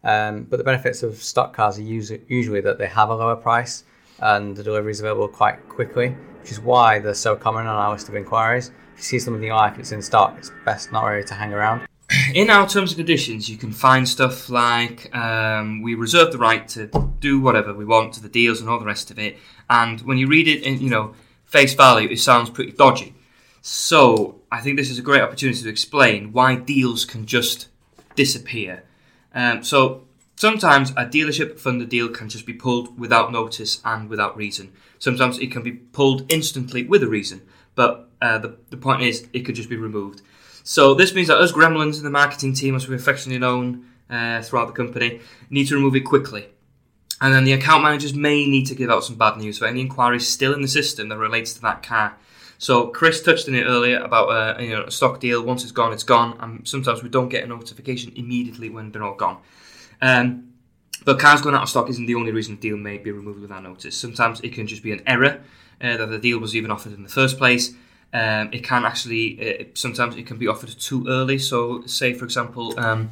Um, 0.04 0.44
but 0.44 0.58
the 0.58 0.64
benefits 0.64 1.04
of 1.04 1.22
stock 1.22 1.54
cars 1.54 1.78
are 1.78 1.84
usually, 1.84 2.22
usually 2.28 2.62
that 2.62 2.78
they 2.78 2.88
have 2.88 3.10
a 3.10 3.16
lower 3.16 3.36
price 3.36 3.84
and 4.20 4.56
the 4.56 4.64
delivery 4.64 4.92
is 4.92 5.00
available 5.00 5.28
quite 5.28 5.68
quickly, 5.70 6.10
which 6.42 6.52
is 6.52 6.60
why 6.60 7.00
they're 7.00 7.14
so 7.14 7.36
common 7.36 7.66
on 7.68 7.76
our 7.76 7.92
list 7.92 8.10
of 8.10 8.16
inquiries. 8.16 8.70
If 8.94 9.00
you 9.00 9.04
see 9.04 9.20
something 9.20 9.44
you 9.44 9.54
like, 9.54 9.80
it's 9.80 9.92
in 9.92 10.02
stock, 10.02 10.36
it's 10.38 10.52
best 10.66 10.92
not 10.92 11.06
really 11.06 11.24
to 11.26 11.34
hang 11.34 11.54
around. 11.54 11.88
In 12.36 12.50
our 12.50 12.68
terms 12.68 12.92
and 12.92 12.98
conditions, 12.98 13.50
you 13.50 13.58
can 13.58 13.72
find 13.72 14.08
stuff 14.08 14.50
like 14.50 15.16
um, 15.16 15.82
we 15.82 15.96
reserve 15.96 16.34
the 16.34 16.38
right 16.38 16.68
to 16.70 16.88
do 17.20 17.40
whatever 17.40 17.74
we 17.74 17.86
want 17.86 18.14
to 18.16 18.22
the 18.22 18.30
deals 18.30 18.60
and 18.60 18.70
all 18.70 18.80
the 18.80 18.86
rest 18.86 19.12
of 19.12 19.18
it. 19.18 19.38
And 19.70 20.02
when 20.02 20.18
you 20.18 20.28
read 20.28 20.48
it 20.48 20.64
in, 20.64 20.82
you 20.82 20.90
know, 20.90 21.16
face 21.46 21.74
value, 21.74 22.10
it 22.10 22.20
sounds 22.20 22.50
pretty 22.50 22.74
dodgy. 22.74 23.16
So 23.62 24.42
I 24.52 24.60
think 24.60 24.78
this 24.78 24.90
is 24.90 24.98
a 24.98 25.04
great 25.04 25.22
opportunity 25.22 25.62
to 25.62 25.70
explain 25.70 26.34
why 26.34 26.56
deals 26.56 27.06
can 27.06 27.26
just 27.26 27.68
disappear. 28.16 28.84
Um, 29.34 29.64
so 29.64 30.08
sometimes 30.36 30.90
a 30.92 31.06
dealership 31.06 31.60
funded 31.60 31.90
deal 31.90 32.10
can 32.10 32.28
just 32.28 32.46
be 32.46 32.54
pulled 32.54 33.00
without 33.00 33.32
notice 33.32 33.80
and 33.86 34.10
without 34.10 34.36
reason. 34.36 34.74
Sometimes 34.98 35.38
it 35.38 35.52
can 35.52 35.62
be 35.62 35.74
pulled 35.74 36.32
instantly 36.32 36.84
with 36.84 37.04
a 37.04 37.08
reason, 37.08 37.44
but 37.76 38.10
uh, 38.22 38.40
the, 38.40 38.58
the 38.72 38.78
point 38.78 39.04
is 39.04 39.28
it 39.32 39.42
could 39.42 39.56
just 39.56 39.70
be 39.70 39.78
removed. 39.78 40.22
So 40.64 40.94
this 40.94 41.14
means 41.14 41.28
that 41.28 41.38
us 41.38 41.52
gremlins 41.52 41.98
in 41.98 42.04
the 42.04 42.10
marketing 42.10 42.54
team, 42.54 42.76
as 42.76 42.88
we're 42.88 42.96
affectionately 42.96 43.40
known 43.40 43.86
uh, 44.10 44.42
throughout 44.42 44.68
the 44.68 44.74
company, 44.74 45.22
need 45.50 45.68
to 45.68 45.76
remove 45.76 45.96
it 45.96 46.02
quickly. 46.02 46.48
And 47.20 47.34
then 47.34 47.44
the 47.44 47.54
account 47.54 47.84
managers 47.84 48.16
may 48.16 48.48
need 48.48 48.66
to 48.66 48.76
give 48.76 48.90
out 48.90 49.04
some 49.04 49.16
bad 49.16 49.38
news 49.38 49.60
for 49.60 49.66
any 49.66 49.82
inquiries 49.82 50.28
still 50.28 50.54
in 50.54 50.64
the 50.64 50.68
system 50.68 51.10
that 51.10 51.18
relates 51.18 51.54
to 51.54 51.62
that 51.62 51.84
car. 51.84 52.18
So 52.62 52.90
Chris 52.90 53.24
touched 53.24 53.48
on 53.48 53.56
it 53.56 53.64
earlier 53.64 53.98
about 54.02 54.28
uh, 54.30 54.62
you 54.62 54.70
know 54.70 54.84
a 54.84 54.92
stock 54.92 55.20
deal. 55.20 55.44
Once 55.44 55.64
it's 55.64 55.72
gone, 55.72 55.94
it's 55.94 56.04
gone, 56.04 56.38
and 56.40 56.68
sometimes 56.68 57.02
we 57.02 57.10
don't 57.10 57.28
get 57.28 57.44
a 57.44 57.48
notification 57.48 58.14
immediately 58.16 58.70
when 58.70 58.92
they're 58.92 59.02
all 59.02 59.16
gone. 59.16 59.40
Um, 60.00 60.54
but 61.04 61.18
cars 61.18 61.42
going 61.42 61.56
out 61.56 61.64
of 61.64 61.70
stock 61.70 61.90
isn't 61.90 62.06
the 62.06 62.14
only 62.14 62.32
reason 62.32 62.54
a 62.54 62.58
deal 62.58 62.78
may 62.78 63.00
be 63.00 63.10
removed 63.10 63.42
without 63.42 63.64
notice. 63.64 63.98
Sometimes 63.98 64.42
it 64.42 64.54
can 64.54 64.68
just 64.68 64.84
be 64.84 64.92
an 64.92 65.02
error 65.08 65.42
uh, 65.82 65.98
that 65.98 66.06
the 66.12 66.20
deal 66.20 66.38
was 66.38 66.56
even 66.56 66.70
offered 66.70 66.94
in 66.94 67.02
the 67.02 67.10
first 67.10 67.40
place. 67.40 67.74
Um, 68.14 68.52
it 68.54 68.64
can 68.64 68.86
actually 68.86 69.26
uh, 69.42 69.64
sometimes 69.74 70.16
it 70.16 70.28
can 70.28 70.38
be 70.38 70.48
offered 70.48 70.70
too 70.70 71.08
early. 71.08 71.40
So, 71.40 71.84
say 71.88 72.14
for 72.14 72.26
example, 72.26 72.80
um, 72.80 73.10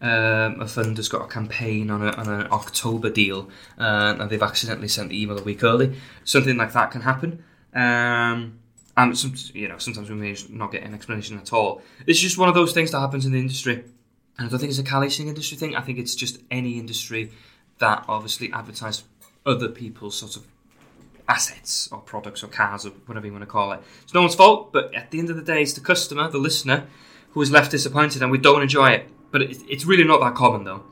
um, 0.00 0.58
a 0.58 0.66
fund 0.66 0.96
has 0.96 1.10
got 1.10 1.22
a 1.22 1.28
campaign 1.28 1.90
on, 1.90 2.00
a, 2.00 2.12
on 2.12 2.28
an 2.30 2.48
October 2.50 3.10
deal 3.10 3.50
uh, 3.78 4.16
and 4.18 4.30
they've 4.30 4.42
accidentally 4.42 4.88
sent 4.88 5.10
the 5.10 5.22
email 5.22 5.38
a 5.38 5.42
week 5.42 5.62
early. 5.62 5.98
Something 6.24 6.56
like 6.56 6.72
that 6.72 6.92
can 6.92 7.02
happen. 7.02 7.44
Um, 7.74 8.60
and 8.96 9.16
some, 9.16 9.34
you 9.52 9.68
know, 9.68 9.78
sometimes 9.78 10.08
we 10.08 10.16
may 10.16 10.36
not 10.48 10.72
get 10.72 10.82
an 10.82 10.94
explanation 10.94 11.38
at 11.38 11.52
all. 11.52 11.82
It's 12.06 12.18
just 12.18 12.38
one 12.38 12.48
of 12.48 12.54
those 12.54 12.72
things 12.72 12.90
that 12.92 13.00
happens 13.00 13.26
in 13.26 13.32
the 13.32 13.38
industry. 13.38 13.84
And 14.38 14.46
I 14.46 14.48
don't 14.48 14.58
think 14.58 14.70
it's 14.70 14.78
a 14.78 14.84
car 14.84 15.00
leasing 15.00 15.28
industry 15.28 15.56
thing. 15.56 15.76
I 15.76 15.82
think 15.82 15.98
it's 15.98 16.14
just 16.14 16.38
any 16.50 16.78
industry 16.78 17.32
that 17.78 18.04
obviously 18.08 18.50
advertise 18.52 19.04
other 19.44 19.68
people's 19.68 20.16
sort 20.16 20.36
of 20.36 20.46
assets 21.28 21.88
or 21.92 21.98
products 21.98 22.42
or 22.42 22.48
cars 22.48 22.86
or 22.86 22.90
whatever 23.06 23.26
you 23.26 23.32
want 23.32 23.42
to 23.42 23.46
call 23.46 23.72
it. 23.72 23.80
It's 24.02 24.14
no 24.14 24.20
one's 24.20 24.34
fault, 24.34 24.72
but 24.72 24.94
at 24.94 25.10
the 25.10 25.18
end 25.18 25.28
of 25.28 25.36
the 25.36 25.42
day, 25.42 25.62
it's 25.62 25.74
the 25.74 25.80
customer, 25.80 26.30
the 26.30 26.38
listener, 26.38 26.86
who 27.30 27.42
is 27.42 27.50
left 27.50 27.70
disappointed, 27.72 28.22
and 28.22 28.30
we 28.30 28.38
don't 28.38 28.62
enjoy 28.62 28.90
it. 28.90 29.08
But 29.30 29.42
it's 29.42 29.84
really 29.84 30.04
not 30.04 30.20
that 30.20 30.34
common, 30.34 30.64
though. 30.64 30.84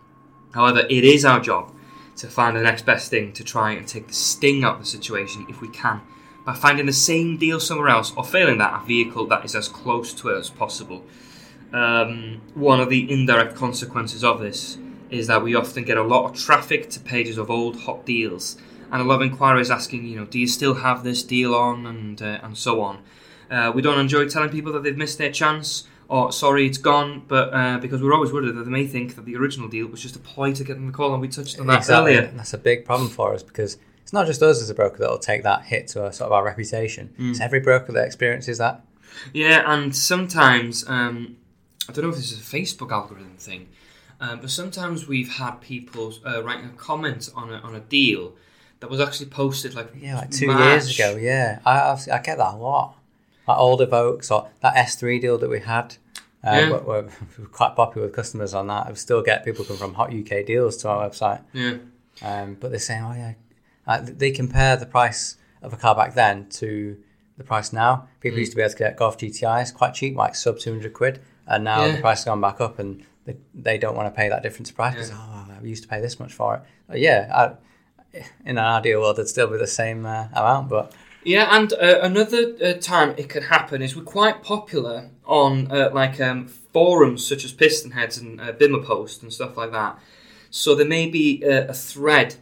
However, 0.52 0.80
it 0.90 1.04
is 1.04 1.24
our 1.24 1.40
job 1.40 1.72
to 2.16 2.28
find 2.28 2.56
the 2.56 2.62
next 2.62 2.84
best 2.84 3.10
thing 3.10 3.32
to 3.32 3.44
try 3.44 3.72
and 3.72 3.88
take 3.88 4.08
the 4.08 4.14
sting 4.14 4.62
out 4.62 4.74
of 4.74 4.80
the 4.80 4.86
situation 4.86 5.46
if 5.48 5.60
we 5.60 5.68
can 5.68 6.02
by 6.44 6.54
finding 6.54 6.86
the 6.86 6.92
same 6.92 7.36
deal 7.36 7.58
somewhere 7.58 7.88
else 7.88 8.12
or 8.16 8.24
failing 8.24 8.58
that 8.58 8.82
a 8.82 8.86
vehicle 8.86 9.26
that 9.26 9.44
is 9.44 9.54
as 9.54 9.68
close 9.68 10.12
to 10.14 10.28
it 10.28 10.38
as 10.38 10.50
possible. 10.50 11.04
Um, 11.72 12.40
one 12.54 12.80
of 12.80 12.90
the 12.90 13.10
indirect 13.10 13.56
consequences 13.56 14.22
of 14.22 14.40
this 14.40 14.78
is 15.10 15.26
that 15.26 15.42
we 15.42 15.54
often 15.54 15.84
get 15.84 15.96
a 15.96 16.02
lot 16.02 16.30
of 16.30 16.36
traffic 16.36 16.90
to 16.90 17.00
pages 17.00 17.38
of 17.38 17.50
old 17.50 17.80
hot 17.80 18.04
deals 18.04 18.56
and 18.92 19.00
a 19.00 19.04
lot 19.04 19.16
of 19.16 19.22
inquiries 19.22 19.70
asking, 19.70 20.06
you 20.06 20.16
know, 20.16 20.24
do 20.24 20.38
you 20.38 20.46
still 20.46 20.74
have 20.74 21.02
this 21.02 21.22
deal 21.22 21.54
on 21.54 21.86
and 21.86 22.22
uh, 22.22 22.38
and 22.42 22.56
so 22.56 22.80
on. 22.80 23.02
Uh, 23.50 23.72
we 23.74 23.82
don't 23.82 23.98
enjoy 23.98 24.28
telling 24.28 24.50
people 24.50 24.72
that 24.72 24.82
they've 24.82 24.96
missed 24.96 25.18
their 25.18 25.32
chance 25.32 25.84
or 26.08 26.30
sorry 26.32 26.66
it's 26.66 26.78
gone, 26.78 27.22
but 27.26 27.52
uh, 27.52 27.78
because 27.78 28.02
we're 28.02 28.14
always 28.14 28.32
worried 28.32 28.54
that 28.54 28.62
they 28.62 28.70
may 28.70 28.86
think 28.86 29.16
that 29.16 29.24
the 29.24 29.36
original 29.36 29.68
deal 29.68 29.86
was 29.86 30.02
just 30.02 30.16
a 30.16 30.18
ploy 30.18 30.52
to 30.52 30.62
get 30.62 30.74
them 30.74 30.86
the 30.86 30.92
call, 30.92 31.12
and 31.12 31.20
we 31.20 31.28
touched 31.28 31.58
on 31.58 31.66
that 31.66 31.78
exactly. 31.78 32.16
earlier. 32.16 32.30
That's 32.36 32.54
a 32.54 32.58
big 32.58 32.84
problem 32.84 33.08
for 33.08 33.34
us 33.34 33.42
because 33.42 33.78
not 34.14 34.26
just 34.26 34.42
us 34.42 34.62
as 34.62 34.70
a 34.70 34.74
broker 34.74 34.98
that 34.98 35.10
will 35.10 35.18
take 35.18 35.42
that 35.42 35.64
hit 35.64 35.88
to 35.88 36.04
our, 36.04 36.12
sort 36.12 36.26
of 36.28 36.32
our 36.32 36.44
reputation. 36.44 37.12
It's 37.18 37.40
every 37.40 37.60
broker 37.60 37.92
that 37.92 38.06
experiences 38.06 38.56
that. 38.58 38.82
Yeah, 39.32 39.62
and 39.72 39.94
sometimes 39.94 40.88
um, 40.88 41.36
I 41.88 41.92
don't 41.92 42.04
know 42.04 42.10
if 42.10 42.16
this 42.16 42.32
is 42.32 42.38
a 42.38 42.56
Facebook 42.56 42.90
algorithm 42.90 43.36
thing, 43.36 43.68
um, 44.20 44.40
but 44.40 44.50
sometimes 44.50 45.06
we've 45.06 45.28
had 45.34 45.60
people 45.60 46.14
uh, 46.26 46.42
writing 46.42 46.66
a 46.66 46.68
comment 46.70 47.28
on 47.34 47.52
a, 47.52 47.56
on 47.58 47.74
a 47.74 47.80
deal 47.80 48.32
that 48.80 48.88
was 48.90 49.00
actually 49.00 49.26
posted 49.30 49.74
like 49.74 49.92
Yeah, 50.00 50.16
like 50.16 50.30
two 50.30 50.46
March. 50.48 50.60
years 50.64 50.94
ago. 50.98 51.16
Yeah, 51.16 51.60
I 51.66 51.90
I've, 51.92 52.08
I 52.10 52.18
get 52.22 52.38
that 52.38 52.54
a 52.54 52.56
lot. 52.56 52.96
Like 53.46 53.58
older 53.58 53.86
Vokes 53.86 54.30
or 54.30 54.48
that 54.62 54.74
S3 54.74 55.20
deal 55.20 55.36
that 55.38 55.50
we 55.50 55.60
had. 55.60 55.96
Uh, 56.46 56.50
Yeah. 56.52 56.70
we're, 56.70 56.80
we're, 56.82 57.08
we're 57.38 57.46
quite 57.52 57.74
popular 57.76 58.06
with 58.06 58.16
customers 58.16 58.52
on 58.54 58.66
that. 58.68 58.86
I 58.86 58.92
still 58.94 59.22
get 59.22 59.44
people 59.44 59.64
come 59.64 59.76
from 59.76 59.94
Hot 59.94 60.12
UK 60.14 60.44
Deals 60.46 60.76
to 60.78 60.88
our 60.88 61.08
website, 61.08 61.40
Yeah, 61.52 61.76
um, 62.22 62.56
but 62.60 62.70
they're 62.70 62.78
saying, 62.80 63.02
"Oh 63.02 63.12
yeah," 63.14 63.34
uh, 63.86 64.00
they 64.02 64.30
compare 64.30 64.76
the 64.76 64.86
price 64.86 65.36
of 65.62 65.72
a 65.72 65.76
car 65.76 65.94
back 65.94 66.14
then 66.14 66.46
to 66.50 66.96
the 67.36 67.44
price 67.44 67.72
now. 67.72 68.08
People 68.20 68.38
used 68.38 68.52
to 68.52 68.56
be 68.56 68.62
able 68.62 68.72
to 68.72 68.78
get 68.78 68.96
Golf 68.96 69.18
GTIs 69.18 69.74
quite 69.74 69.94
cheap, 69.94 70.16
like 70.16 70.34
sub 70.34 70.58
two 70.58 70.70
hundred 70.72 70.92
quid, 70.92 71.20
and 71.46 71.64
now 71.64 71.86
Yeah. 71.86 71.92
the 71.92 72.00
price 72.00 72.18
has 72.18 72.24
gone 72.26 72.40
back 72.40 72.60
up, 72.60 72.78
and 72.78 73.04
they, 73.24 73.36
they 73.54 73.78
don't 73.78 73.96
want 73.96 74.06
to 74.12 74.16
pay 74.16 74.28
that 74.28 74.42
difference 74.42 74.70
price 74.70 74.94
because 74.94 75.10
oh, 75.12 75.46
we 75.62 75.68
used 75.70 75.82
to 75.82 75.88
pay 75.88 76.00
this 76.00 76.20
much 76.20 76.32
for 76.32 76.56
it. 76.56 76.62
Uh, 76.92 76.96
yeah, 76.96 77.30
I, 77.34 78.18
in 78.44 78.58
an 78.58 78.58
ideal 78.58 79.00
world, 79.00 79.18
it'd 79.18 79.28
still 79.28 79.48
be 79.48 79.56
the 79.58 79.66
same 79.66 80.06
uh, 80.06 80.28
amount, 80.32 80.68
but 80.68 80.92
yeah, 81.24 81.56
and 81.56 81.72
uh, 81.72 82.00
another 82.02 82.54
uh, 82.62 82.74
time 82.74 83.14
it 83.16 83.28
can 83.30 83.44
happen 83.44 83.80
is 83.82 83.96
we're 83.96 84.02
quite 84.02 84.42
popular 84.42 85.10
on 85.24 85.70
uh, 85.72 85.90
like 85.92 86.20
um, 86.20 86.46
forums 86.46 87.26
such 87.26 87.44
as 87.44 87.52
Pistonheads 87.52 88.20
and 88.20 88.40
uh, 88.40 88.52
Bimmer 88.52 88.84
Post 88.84 89.22
and 89.22 89.32
stuff 89.32 89.56
like 89.56 89.72
that. 89.72 89.98
So 90.50 90.74
there 90.74 90.86
may 90.86 91.08
be 91.08 91.42
a, 91.42 91.68
a 91.68 91.72
thread 91.72 92.36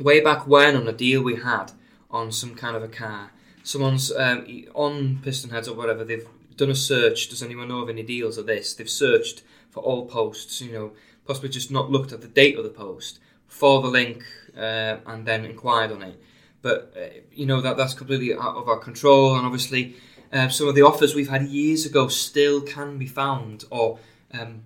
way 0.00 0.20
back 0.20 0.46
when 0.46 0.76
on 0.76 0.88
a 0.88 0.92
deal 0.92 1.22
we 1.22 1.36
had 1.36 1.72
on 2.10 2.32
some 2.32 2.54
kind 2.54 2.76
of 2.76 2.82
a 2.82 2.88
car. 2.88 3.32
Someone's 3.62 4.10
um, 4.12 4.46
on 4.74 5.20
Pistonheads 5.22 5.68
or 5.68 5.74
whatever. 5.74 6.04
They've 6.04 6.26
done 6.56 6.70
a 6.70 6.74
search. 6.74 7.28
Does 7.28 7.42
anyone 7.42 7.68
know 7.68 7.80
of 7.80 7.88
any 7.88 8.02
deals 8.02 8.38
of 8.38 8.46
this? 8.46 8.74
They've 8.74 8.88
searched 8.88 9.42
for 9.70 9.80
all 9.82 10.06
posts. 10.06 10.60
You 10.60 10.72
know, 10.72 10.92
possibly 11.26 11.50
just 11.50 11.70
not 11.70 11.90
looked 11.90 12.12
at 12.12 12.20
the 12.20 12.28
date 12.28 12.56
of 12.56 12.64
the 12.64 12.70
post 12.70 13.18
for 13.46 13.82
the 13.82 13.88
link 13.88 14.24
uh, 14.56 14.96
and 15.06 15.26
then 15.26 15.44
inquired 15.44 15.92
on 15.92 16.02
it. 16.02 16.20
But 16.62 16.94
uh, 16.96 17.20
you 17.32 17.46
know 17.46 17.60
that 17.60 17.76
that's 17.76 17.94
completely 17.94 18.34
out 18.34 18.56
of 18.56 18.68
our 18.68 18.78
control, 18.78 19.36
and 19.36 19.46
obviously 19.46 19.96
uh, 20.32 20.48
some 20.48 20.68
of 20.68 20.74
the 20.74 20.82
offers 20.82 21.14
we've 21.14 21.28
had 21.28 21.42
years 21.42 21.86
ago 21.86 22.08
still 22.08 22.60
can 22.60 22.98
be 22.98 23.06
found 23.06 23.64
or 23.70 23.98
um, 24.32 24.62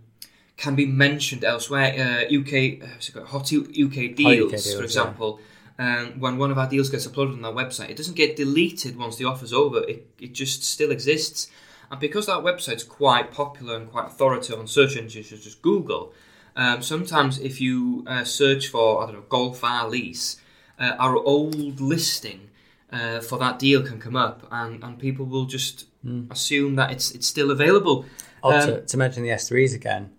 can 0.63 0.77
be 0.77 0.87
mentioned 0.87 1.43
elsewhere. 1.43 1.93
Uh, 1.93 2.39
UK, 2.39 2.81
uh, 2.81 2.87
what's 2.93 3.09
it 3.09 3.13
called? 3.13 3.27
Hot 3.27 3.53
UK 3.53 4.15
deals, 4.15 4.53
deals, 4.53 4.73
for 4.73 4.79
yeah. 4.79 4.85
example. 4.85 5.41
Um, 5.77 6.21
when 6.21 6.39
one 6.39 6.53
of 6.53 6.59
our 6.59 6.69
deals 6.69 6.89
gets 6.89 7.05
uploaded 7.05 7.33
on 7.33 7.45
our 7.45 7.53
website, 7.53 7.91
it 7.91 7.97
doesn't 7.97 8.15
get 8.15 8.37
deleted 8.37 8.97
once 8.97 9.17
the 9.17 9.25
offer's 9.25 9.53
over. 9.53 9.83
It, 9.89 10.07
it 10.21 10.33
just 10.33 10.63
still 10.63 10.93
exists. 10.93 11.51
And 11.91 11.99
because 11.99 12.27
that 12.27 12.45
website's 12.45 12.85
quite 12.85 13.33
popular 13.33 13.77
and 13.77 13.91
quite 13.91 14.07
authoritative 14.07 14.61
on 14.61 14.69
search 14.69 14.97
engines 14.97 15.31
such 15.31 15.47
as 15.47 15.57
Google, 15.57 16.13
um, 16.55 16.81
sometimes 16.81 17.41
if 17.41 17.61
you 17.61 18.05
uh, 18.07 18.23
search 18.23 18.69
for, 18.69 19.03
I 19.03 19.07
don't 19.07 19.17
know, 19.17 19.25
Golf 19.29 19.65
R 19.65 19.89
lease, 19.89 20.41
uh, 20.79 20.95
our 20.97 21.17
old 21.17 21.81
listing 21.81 22.51
uh, 22.93 23.19
for 23.19 23.37
that 23.41 23.59
deal 23.59 23.83
can 23.83 23.99
come 23.99 24.15
up 24.15 24.47
and, 24.53 24.83
and 24.85 24.97
people 24.97 25.27
will 25.27 25.47
just 25.47 25.87
assume 26.31 26.77
that 26.77 26.93
it's 26.93 27.11
it's 27.11 27.27
still 27.27 27.51
available. 27.51 28.05
Oh, 28.45 28.53
Um, 28.53 28.67
to, 28.69 28.81
to 28.87 28.97
mention 28.97 29.23
the 29.25 29.31
S3s 29.31 29.75
again, 29.75 30.11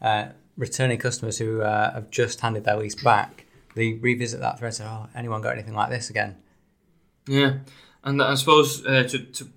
uh, 0.00 0.28
returning 0.56 0.98
customers 0.98 1.38
who 1.38 1.62
uh, 1.62 1.92
have 1.92 2.10
just 2.10 2.40
handed 2.40 2.64
their 2.64 2.76
lease 2.76 2.94
back, 2.94 3.46
they 3.74 3.94
revisit 3.94 4.40
that 4.40 4.58
thread 4.58 4.68
and 4.68 4.74
say, 4.74 4.84
"Oh, 4.84 5.08
anyone 5.14 5.42
got 5.42 5.52
anything 5.52 5.74
like 5.74 5.90
this 5.90 6.10
again?" 6.10 6.36
Yeah, 7.26 7.58
and 8.04 8.22
I 8.22 8.34
suppose 8.34 8.84
uh, 8.84 9.04
to, 9.04 9.18
to 9.18 9.48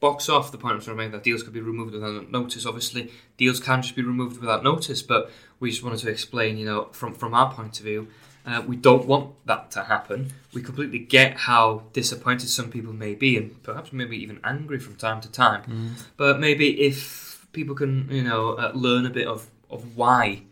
box 0.00 0.28
off 0.28 0.52
the 0.52 0.58
point 0.58 0.74
I'm 0.74 0.80
trying 0.80 0.96
to 0.96 1.02
make 1.02 1.12
that 1.12 1.22
deals 1.22 1.42
could 1.42 1.52
be 1.52 1.60
removed 1.60 1.94
without 1.94 2.30
notice. 2.30 2.66
Obviously, 2.66 3.10
deals 3.36 3.60
can 3.60 3.82
just 3.82 3.96
be 3.96 4.02
removed 4.02 4.40
without 4.40 4.62
notice, 4.62 5.02
but 5.02 5.30
we 5.58 5.70
just 5.70 5.82
wanted 5.82 6.00
to 6.00 6.10
explain, 6.10 6.56
you 6.58 6.66
know, 6.66 6.88
from 6.92 7.14
from 7.14 7.34
our 7.34 7.52
point 7.52 7.78
of 7.78 7.84
view, 7.84 8.08
uh, 8.44 8.62
we 8.66 8.76
don't 8.76 9.06
want 9.06 9.34
that 9.46 9.70
to 9.72 9.84
happen. 9.84 10.32
We 10.54 10.62
completely 10.62 11.00
get 11.00 11.36
how 11.36 11.84
disappointed 11.92 12.48
some 12.48 12.70
people 12.70 12.92
may 12.92 13.14
be, 13.14 13.36
and 13.36 13.62
perhaps 13.62 13.92
maybe 13.92 14.16
even 14.22 14.40
angry 14.44 14.78
from 14.78 14.94
time 14.96 15.20
to 15.22 15.30
time. 15.30 15.96
But 16.16 16.38
maybe 16.38 16.82
if 16.82 17.46
people 17.52 17.74
can, 17.74 18.08
you 18.10 18.22
know, 18.22 18.52
uh, 18.52 18.72
learn 18.74 19.06
a 19.06 19.10
bit 19.10 19.26
of 19.26 19.48
of 19.70 19.96
why 19.96 20.42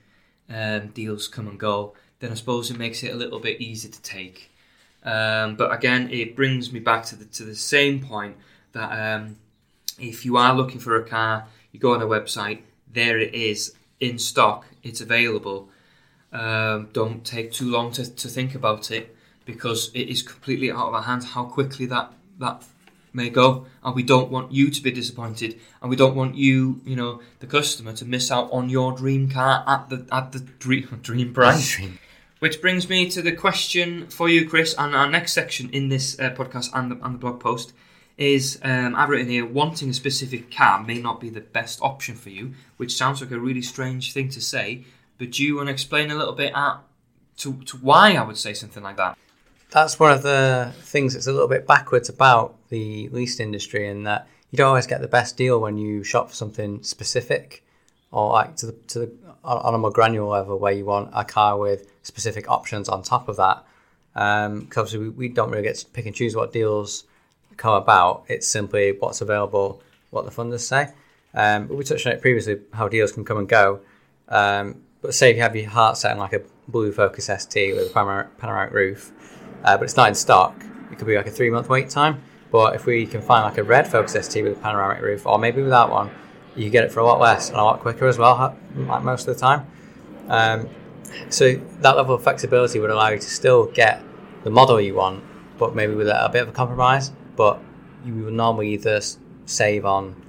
um, 0.48 0.88
deals 0.88 1.28
come 1.28 1.48
and 1.48 1.58
go, 1.58 1.94
then 2.20 2.30
I 2.30 2.34
suppose 2.34 2.70
it 2.70 2.78
makes 2.78 3.02
it 3.02 3.12
a 3.12 3.16
little 3.16 3.40
bit 3.40 3.60
easier 3.60 3.90
to 3.90 4.02
take. 4.02 4.50
Um, 5.02 5.56
but 5.56 5.72
again, 5.72 6.08
it 6.10 6.34
brings 6.34 6.72
me 6.72 6.80
back 6.80 7.04
to 7.06 7.16
the 7.16 7.26
to 7.26 7.44
the 7.44 7.54
same 7.54 8.00
point 8.00 8.36
that 8.72 8.90
um, 8.90 9.36
if 9.98 10.24
you 10.24 10.36
are 10.36 10.54
looking 10.54 10.80
for 10.80 10.96
a 10.96 11.04
car, 11.04 11.46
you 11.72 11.80
go 11.80 11.94
on 11.94 12.02
a 12.02 12.06
website, 12.06 12.60
there 12.90 13.18
it 13.18 13.34
is 13.34 13.74
in 14.00 14.18
stock, 14.18 14.66
it's 14.82 15.00
available. 15.00 15.68
Um, 16.32 16.88
don't 16.92 17.24
take 17.24 17.52
too 17.52 17.70
long 17.70 17.92
to, 17.92 18.10
to 18.10 18.28
think 18.28 18.54
about 18.54 18.90
it 18.90 19.14
because 19.44 19.90
it 19.94 20.08
is 20.08 20.22
completely 20.22 20.70
out 20.70 20.88
of 20.88 20.94
our 20.94 21.02
hands 21.02 21.26
how 21.26 21.44
quickly 21.44 21.86
that 21.86 22.12
that 22.38 22.64
may 23.14 23.30
go, 23.30 23.66
and 23.82 23.94
we 23.94 24.02
don't 24.02 24.30
want 24.30 24.52
you 24.52 24.70
to 24.70 24.82
be 24.82 24.90
disappointed, 24.90 25.60
and 25.80 25.88
we 25.88 25.96
don't 25.96 26.16
want 26.16 26.34
you, 26.34 26.80
you 26.84 26.96
know, 26.96 27.20
the 27.38 27.46
customer, 27.46 27.92
to 27.94 28.04
miss 28.04 28.30
out 28.30 28.52
on 28.52 28.68
your 28.68 28.92
dream 28.92 29.30
car 29.30 29.64
at 29.66 29.88
the 29.88 30.06
at 30.12 30.32
the 30.32 30.40
dream 30.40 30.86
dream 31.02 31.32
price. 31.32 31.80
Which 32.40 32.60
brings 32.60 32.88
me 32.88 33.08
to 33.10 33.22
the 33.22 33.32
question 33.32 34.08
for 34.08 34.28
you, 34.28 34.46
Chris, 34.46 34.74
and 34.76 34.94
our 34.94 35.08
next 35.08 35.32
section 35.32 35.70
in 35.70 35.88
this 35.88 36.18
uh, 36.18 36.30
podcast 36.30 36.70
and 36.74 36.90
the, 36.90 37.04
and 37.04 37.14
the 37.14 37.18
blog 37.18 37.40
post 37.40 37.72
is 38.16 38.60
um, 38.62 38.94
I've 38.94 39.08
written 39.08 39.28
here 39.28 39.46
wanting 39.46 39.90
a 39.90 39.94
specific 39.94 40.54
car 40.54 40.82
may 40.82 41.00
not 41.00 41.20
be 41.20 41.30
the 41.30 41.40
best 41.40 41.80
option 41.82 42.14
for 42.14 42.30
you, 42.30 42.54
which 42.76 42.94
sounds 42.96 43.20
like 43.20 43.30
a 43.30 43.38
really 43.38 43.62
strange 43.62 44.12
thing 44.12 44.28
to 44.30 44.40
say. 44.40 44.84
But 45.18 45.32
do 45.32 45.44
you 45.44 45.56
want 45.56 45.68
to 45.68 45.72
explain 45.72 46.10
a 46.10 46.14
little 46.14 46.34
bit 46.34 46.52
at, 46.54 46.78
to, 47.38 47.54
to 47.64 47.76
why 47.78 48.14
I 48.14 48.22
would 48.22 48.36
say 48.36 48.52
something 48.52 48.82
like 48.82 48.96
that? 48.98 49.16
That's 49.74 49.98
one 49.98 50.12
of 50.12 50.22
the 50.22 50.72
things 50.82 51.14
that's 51.14 51.26
a 51.26 51.32
little 51.32 51.48
bit 51.48 51.66
backwards 51.66 52.08
about 52.08 52.54
the 52.68 53.08
leased 53.08 53.40
industry, 53.40 53.88
in 53.88 54.04
that 54.04 54.28
you 54.52 54.56
don't 54.56 54.68
always 54.68 54.86
get 54.86 55.00
the 55.00 55.08
best 55.08 55.36
deal 55.36 55.60
when 55.60 55.76
you 55.76 56.04
shop 56.04 56.28
for 56.28 56.34
something 56.36 56.84
specific 56.84 57.64
or 58.12 58.32
like 58.32 58.54
to 58.58 58.66
the 58.66 58.72
to 58.86 58.98
the 59.00 59.12
on 59.42 59.74
a 59.74 59.78
more 59.78 59.90
granular 59.90 60.28
level 60.28 60.60
where 60.60 60.72
you 60.72 60.84
want 60.84 61.10
a 61.12 61.24
car 61.24 61.58
with 61.58 61.90
specific 62.04 62.48
options 62.48 62.88
on 62.88 63.02
top 63.02 63.28
of 63.28 63.36
that. 63.36 63.64
Because 64.12 64.78
obviously 64.78 65.00
we, 65.00 65.08
we 65.08 65.28
don't 65.28 65.50
really 65.50 65.64
get 65.64 65.74
to 65.74 65.86
pick 65.86 66.06
and 66.06 66.14
choose 66.14 66.36
what 66.36 66.52
deals 66.52 67.02
come 67.56 67.74
about. 67.74 68.24
It's 68.28 68.46
simply 68.46 68.92
what's 68.92 69.20
available, 69.22 69.82
what 70.10 70.24
the 70.24 70.30
funders 70.30 70.60
say. 70.60 70.94
Um, 71.34 71.66
we 71.66 71.82
touched 71.82 72.06
on 72.06 72.12
it 72.12 72.20
previously 72.22 72.60
how 72.72 72.86
deals 72.86 73.10
can 73.10 73.24
come 73.24 73.38
and 73.38 73.48
go. 73.48 73.80
Um, 74.28 74.82
but 75.02 75.14
say 75.14 75.30
if 75.30 75.36
you 75.36 75.42
have 75.42 75.56
your 75.56 75.68
heart 75.68 75.96
set 75.96 76.12
on 76.12 76.18
like 76.18 76.32
a 76.32 76.42
blue 76.68 76.92
Focus 76.92 77.26
ST 77.26 77.74
with 77.74 77.90
a 77.90 78.28
panoramic 78.38 78.72
roof, 78.72 79.12
uh, 79.64 79.76
but 79.76 79.84
it's 79.84 79.96
not 79.96 80.08
in 80.08 80.14
stock, 80.14 80.54
it 80.92 80.98
could 80.98 81.06
be 81.06 81.16
like 81.16 81.26
a 81.26 81.30
three 81.30 81.50
month 81.50 81.68
wait 81.68 81.90
time. 81.90 82.22
But 82.52 82.76
if 82.76 82.86
we 82.86 83.04
can 83.06 83.20
find 83.20 83.44
like 83.44 83.58
a 83.58 83.64
red 83.64 83.88
Focus 83.88 84.12
ST 84.26 84.44
with 84.44 84.58
a 84.58 84.60
panoramic 84.60 85.02
roof, 85.02 85.26
or 85.26 85.38
maybe 85.38 85.60
without 85.60 85.90
one, 85.90 86.10
you 86.54 86.70
get 86.70 86.84
it 86.84 86.92
for 86.92 87.00
a 87.00 87.04
lot 87.04 87.18
less 87.18 87.48
and 87.48 87.58
a 87.58 87.64
lot 87.64 87.80
quicker 87.80 88.06
as 88.06 88.16
well, 88.16 88.56
like 88.76 89.02
most 89.02 89.26
of 89.26 89.34
the 89.34 89.40
time. 89.40 89.66
Um, 90.28 90.68
so 91.30 91.54
that 91.80 91.96
level 91.96 92.14
of 92.14 92.22
flexibility 92.22 92.78
would 92.78 92.90
allow 92.90 93.08
you 93.08 93.18
to 93.18 93.28
still 93.28 93.66
get 93.66 94.02
the 94.44 94.50
model 94.50 94.80
you 94.80 94.94
want, 94.94 95.24
but 95.58 95.74
maybe 95.74 95.94
with 95.94 96.08
a, 96.08 96.26
a 96.26 96.28
bit 96.28 96.42
of 96.42 96.48
a 96.48 96.52
compromise. 96.52 97.10
But 97.34 97.60
you 98.04 98.14
would 98.24 98.34
normally 98.34 98.70
either 98.74 99.00
save 99.46 99.84
on 99.84 100.22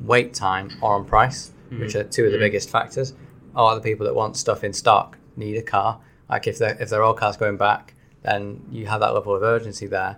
wait 0.00 0.34
time 0.34 0.70
or 0.80 0.94
on 0.94 1.04
price, 1.04 1.52
which 1.70 1.96
are 1.96 2.04
two 2.04 2.24
of 2.26 2.32
the 2.32 2.38
biggest 2.38 2.70
factors. 2.70 3.14
Or 3.56 3.74
the 3.74 3.80
people 3.80 4.06
that 4.06 4.14
want 4.14 4.36
stuff 4.36 4.62
in 4.64 4.72
stock 4.72 5.18
need 5.36 5.56
a 5.56 5.62
car. 5.62 6.00
Like 6.28 6.46
if 6.46 6.58
they're 6.58 6.76
if 6.80 6.90
they're 6.90 7.02
all 7.02 7.14
cars 7.14 7.36
going 7.36 7.56
back, 7.56 7.93
then 8.24 8.62
you 8.70 8.86
have 8.86 9.00
that 9.00 9.14
level 9.14 9.34
of 9.34 9.42
urgency 9.42 9.86
there. 9.86 10.16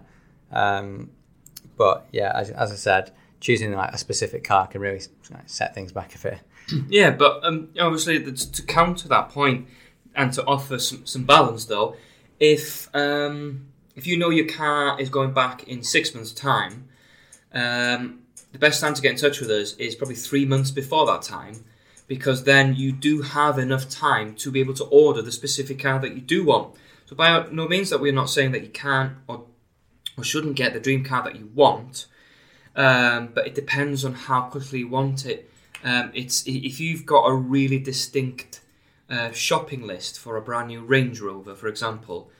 Um, 0.50 1.10
but 1.76 2.06
yeah, 2.12 2.32
as, 2.34 2.50
as 2.50 2.72
I 2.72 2.76
said, 2.76 3.12
choosing 3.40 3.72
like 3.72 3.92
a 3.92 3.98
specific 3.98 4.44
car 4.44 4.66
can 4.66 4.80
really 4.80 5.02
like, 5.30 5.48
set 5.48 5.74
things 5.74 5.92
back 5.92 6.14
a 6.14 6.18
bit. 6.18 6.38
Yeah, 6.88 7.10
but 7.10 7.44
um, 7.44 7.68
obviously 7.78 8.18
the, 8.18 8.32
to 8.32 8.62
counter 8.62 9.06
that 9.06 9.28
point 9.28 9.68
and 10.16 10.32
to 10.32 10.44
offer 10.46 10.80
some, 10.80 11.06
some 11.06 11.22
balance 11.22 11.66
though, 11.66 11.94
if 12.40 12.88
um, 12.92 13.68
if 13.94 14.06
you 14.06 14.18
know 14.18 14.30
your 14.30 14.48
car 14.48 15.00
is 15.00 15.08
going 15.08 15.32
back 15.32 15.68
in 15.68 15.84
six 15.84 16.12
months' 16.12 16.32
time, 16.32 16.88
um, 17.52 18.20
the 18.52 18.58
best 18.58 18.80
time 18.80 18.94
to 18.94 19.02
get 19.02 19.12
in 19.12 19.16
touch 19.16 19.40
with 19.40 19.50
us 19.50 19.74
is 19.74 19.94
probably 19.94 20.16
three 20.16 20.44
months 20.44 20.72
before 20.72 21.06
that 21.06 21.22
time, 21.22 21.64
because 22.08 22.44
then 22.44 22.74
you 22.74 22.90
do 22.90 23.22
have 23.22 23.58
enough 23.58 23.88
time 23.88 24.34
to 24.36 24.50
be 24.50 24.58
able 24.58 24.74
to 24.74 24.84
order 24.84 25.22
the 25.22 25.32
specific 25.32 25.78
car 25.78 25.98
that 26.00 26.14
you 26.14 26.20
do 26.20 26.44
want. 26.44 26.74
So 27.06 27.14
by 27.14 27.46
no 27.50 27.68
means 27.68 27.90
that 27.90 28.00
we're 28.00 28.12
not 28.12 28.30
saying 28.30 28.52
that 28.52 28.62
you 28.62 28.68
can't 28.68 29.12
or 29.26 29.46
or 30.18 30.24
shouldn't 30.24 30.56
get 30.56 30.72
the 30.72 30.80
dream 30.80 31.04
car 31.04 31.22
that 31.24 31.36
you 31.36 31.50
want, 31.54 32.06
um, 32.74 33.30
but 33.34 33.46
it 33.46 33.54
depends 33.54 34.04
on 34.04 34.14
how 34.14 34.42
quickly 34.42 34.80
you 34.80 34.88
want 34.88 35.26
it. 35.26 35.50
Um, 35.84 36.10
it's 36.14 36.42
if 36.46 36.80
you've 36.80 37.06
got 37.06 37.26
a 37.26 37.34
really 37.34 37.78
distinct 37.78 38.60
uh, 39.08 39.30
shopping 39.30 39.86
list 39.86 40.18
for 40.18 40.36
a 40.36 40.42
brand 40.42 40.68
new 40.68 40.82
Range 40.82 41.20
Rover, 41.20 41.54
for 41.54 41.68
example, 41.68 42.30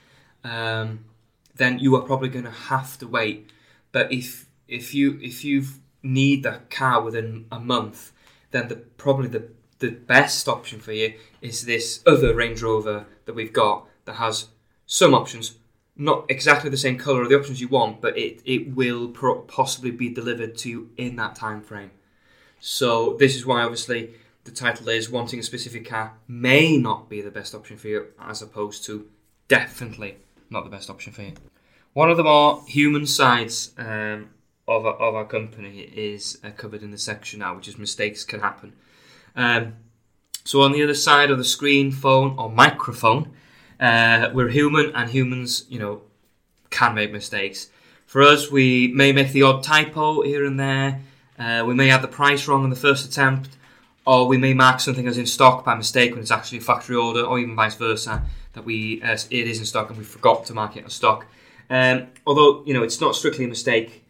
um, 0.43 1.05
then 1.55 1.79
you 1.79 1.95
are 1.97 2.03
probably 2.03 2.29
going 2.29 2.45
to 2.45 2.51
have 2.51 2.99
to 2.99 3.07
wait. 3.07 3.51
But 3.93 4.11
if 4.13 4.47
if 4.67 4.95
you 4.95 5.19
if 5.23 5.45
you 5.45 5.65
need 6.03 6.43
that 6.43 6.71
car 6.71 7.03
within 7.03 7.47
a 7.53 7.61
month, 7.61 8.13
then 8.51 8.67
the 8.69 8.77
probably 8.77 9.29
the 9.29 9.49
the 9.79 9.91
best 9.91 10.49
option 10.49 10.81
for 10.81 10.93
you 10.93 11.15
is 11.41 11.67
this 11.67 12.03
other 12.07 12.35
Range 12.35 12.61
Rover 12.63 13.07
that 13.27 13.35
we've 13.35 13.53
got 13.53 13.87
that 14.07 14.15
has 14.15 14.49
some 14.87 15.14
options, 15.14 15.55
not 15.96 16.25
exactly 16.29 16.70
the 16.70 16.77
same 16.77 16.96
color 16.96 17.22
of 17.22 17.29
the 17.29 17.38
options 17.38 17.61
you 17.61 17.68
want, 17.68 18.01
but 18.01 18.16
it 18.16 18.40
it 18.44 18.75
will 18.75 19.09
pro- 19.09 19.42
possibly 19.42 19.90
be 19.90 20.09
delivered 20.09 20.57
to 20.59 20.68
you 20.68 20.90
in 20.96 21.16
that 21.16 21.35
time 21.35 21.61
frame. 21.61 21.90
So 22.61 23.16
this 23.18 23.37
is 23.37 23.44
why 23.44 23.62
obviously 23.62 24.14
the 24.44 24.51
title 24.51 24.88
is 24.88 25.11
wanting 25.11 25.40
a 25.40 25.42
specific 25.42 25.88
car 25.88 26.14
may 26.29 26.77
not 26.77 27.09
be 27.09 27.20
the 27.20 27.31
best 27.31 27.55
option 27.55 27.77
for 27.77 27.88
you, 27.88 28.07
as 28.20 28.42
opposed 28.42 28.85
to 28.85 29.09
definitely 29.49 30.16
not 30.51 30.64
the 30.64 30.70
best 30.70 30.88
option 30.88 31.12
for 31.12 31.22
you. 31.22 31.33
One 31.92 32.11
of 32.11 32.16
the 32.16 32.25
more 32.25 32.62
human 32.66 33.07
sides 33.07 33.72
um, 33.79 34.29
of, 34.68 34.87
our, 34.87 34.94
of 34.94 35.14
our 35.14 35.25
company 35.25 35.81
is 35.81 36.38
uh, 36.44 36.51
covered 36.51 36.83
in 36.83 36.90
the 36.90 36.99
section 36.99 37.40
now, 37.40 37.57
which 37.57 37.68
is 37.68 37.79
mistakes 37.79 38.22
can 38.22 38.40
happen. 38.40 38.75
Um, 39.35 39.75
so 40.44 40.62
on 40.62 40.72
the 40.72 40.83
other 40.83 40.94
side 40.94 41.31
of 41.31 41.38
the 41.38 41.44
screen, 41.44 41.90
phone 41.90 42.38
or 42.38 42.51
microphone, 42.51 43.33
uh, 43.81 44.31
we're 44.33 44.49
human, 44.49 44.93
and 44.95 45.11
humans, 45.11 45.65
you 45.69 45.79
know, 45.79 46.03
can 46.71 46.95
make 46.95 47.12
mistakes. 47.12 47.71
For 48.07 48.23
us, 48.23 48.51
we 48.51 48.89
may 48.89 49.12
make 49.12 49.33
the 49.33 49.43
odd 49.43 49.62
typo 49.62 50.23
here 50.23 50.45
and 50.45 50.59
there. 50.59 51.01
Uh, 51.39 51.65
we 51.67 51.75
may 51.75 51.89
have 51.89 52.03
the 52.03 52.09
price 52.09 52.49
wrong 52.49 52.65
on 52.65 52.71
the 52.71 52.77
first 52.77 53.07
attempt, 53.07 53.51
or 54.07 54.27
we 54.27 54.39
may 54.39 54.55
mark 54.55 54.81
something 54.81 55.07
as 55.07 55.19
in 55.19 55.27
stock 55.27 55.65
by 55.65 55.75
mistake 55.75 56.12
when 56.12 56.21
it's 56.21 56.31
actually 56.31 56.59
a 56.59 56.62
factory 56.62 56.97
order, 56.97 57.23
or 57.23 57.39
even 57.39 57.57
vice 57.57 57.75
versa, 57.75 58.23
that 58.53 58.65
we 58.65 59.03
uh, 59.03 59.12
it 59.31 59.47
is 59.47 59.59
in 59.59 59.67
stock 59.67 59.91
and 59.91 59.99
we 59.99 60.05
forgot 60.05 60.47
to 60.47 60.55
mark 60.55 60.77
it 60.77 60.87
as 60.87 60.95
stock. 60.95 61.27
Um, 61.69 62.07
although 62.27 62.65
you 62.65 62.73
know 62.73 62.83
it's 62.83 63.01
not 63.01 63.17
strictly 63.17 63.45
a 63.45 63.49
mistake, 63.49 64.05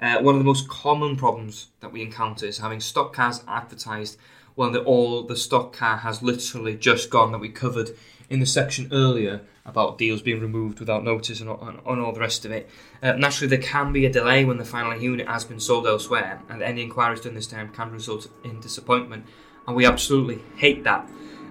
uh, 0.00 0.18
one 0.20 0.34
of 0.34 0.40
the 0.40 0.44
most 0.44 0.68
common 0.68 1.16
problems 1.16 1.68
that 1.80 1.92
we 1.92 2.02
encounter 2.02 2.46
is 2.46 2.58
having 2.58 2.80
stock 2.80 3.12
cars 3.12 3.42
advertised 3.46 4.18
when 4.54 4.72
the, 4.72 4.82
all 4.82 5.22
the 5.22 5.36
stock 5.36 5.72
car 5.72 5.98
has 5.98 6.22
literally 6.22 6.76
just 6.76 7.10
gone 7.10 7.32
that 7.32 7.38
we 7.38 7.48
covered 7.48 7.90
in 8.34 8.40
the 8.40 8.46
section 8.46 8.88
earlier 8.92 9.40
about 9.64 9.96
deals 9.96 10.20
being 10.20 10.40
removed 10.40 10.78
without 10.78 11.02
notice 11.02 11.40
and, 11.40 11.48
and 11.48 11.80
all 11.86 12.12
the 12.12 12.20
rest 12.20 12.44
of 12.44 12.50
it. 12.50 12.68
Uh, 13.02 13.12
naturally, 13.12 13.48
there 13.48 13.66
can 13.66 13.92
be 13.92 14.04
a 14.04 14.12
delay 14.12 14.44
when 14.44 14.58
the 14.58 14.64
final 14.64 15.00
unit 15.00 15.26
has 15.26 15.44
been 15.44 15.60
sold 15.60 15.86
elsewhere, 15.86 16.42
and 16.50 16.62
any 16.62 16.82
inquiries 16.82 17.20
during 17.20 17.34
this 17.34 17.46
time 17.46 17.70
can 17.70 17.90
result 17.90 18.28
in 18.44 18.60
disappointment, 18.60 19.24
and 19.66 19.74
we 19.74 19.86
absolutely 19.86 20.42
hate 20.56 20.84
that. 20.84 21.08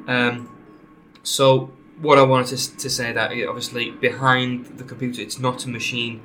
Um, 0.08 0.50
so, 1.24 1.72
what 2.02 2.19
I 2.19 2.24
wanted 2.24 2.58
to, 2.58 2.78
to 2.78 2.89
say 2.89 3.13
that 3.13 3.32
obviously 3.48 3.91
behind 3.91 4.78
the 4.78 4.84
computer, 4.84 5.22
it's 5.22 5.39
not 5.39 5.65
a 5.65 5.69
machine. 5.69 6.22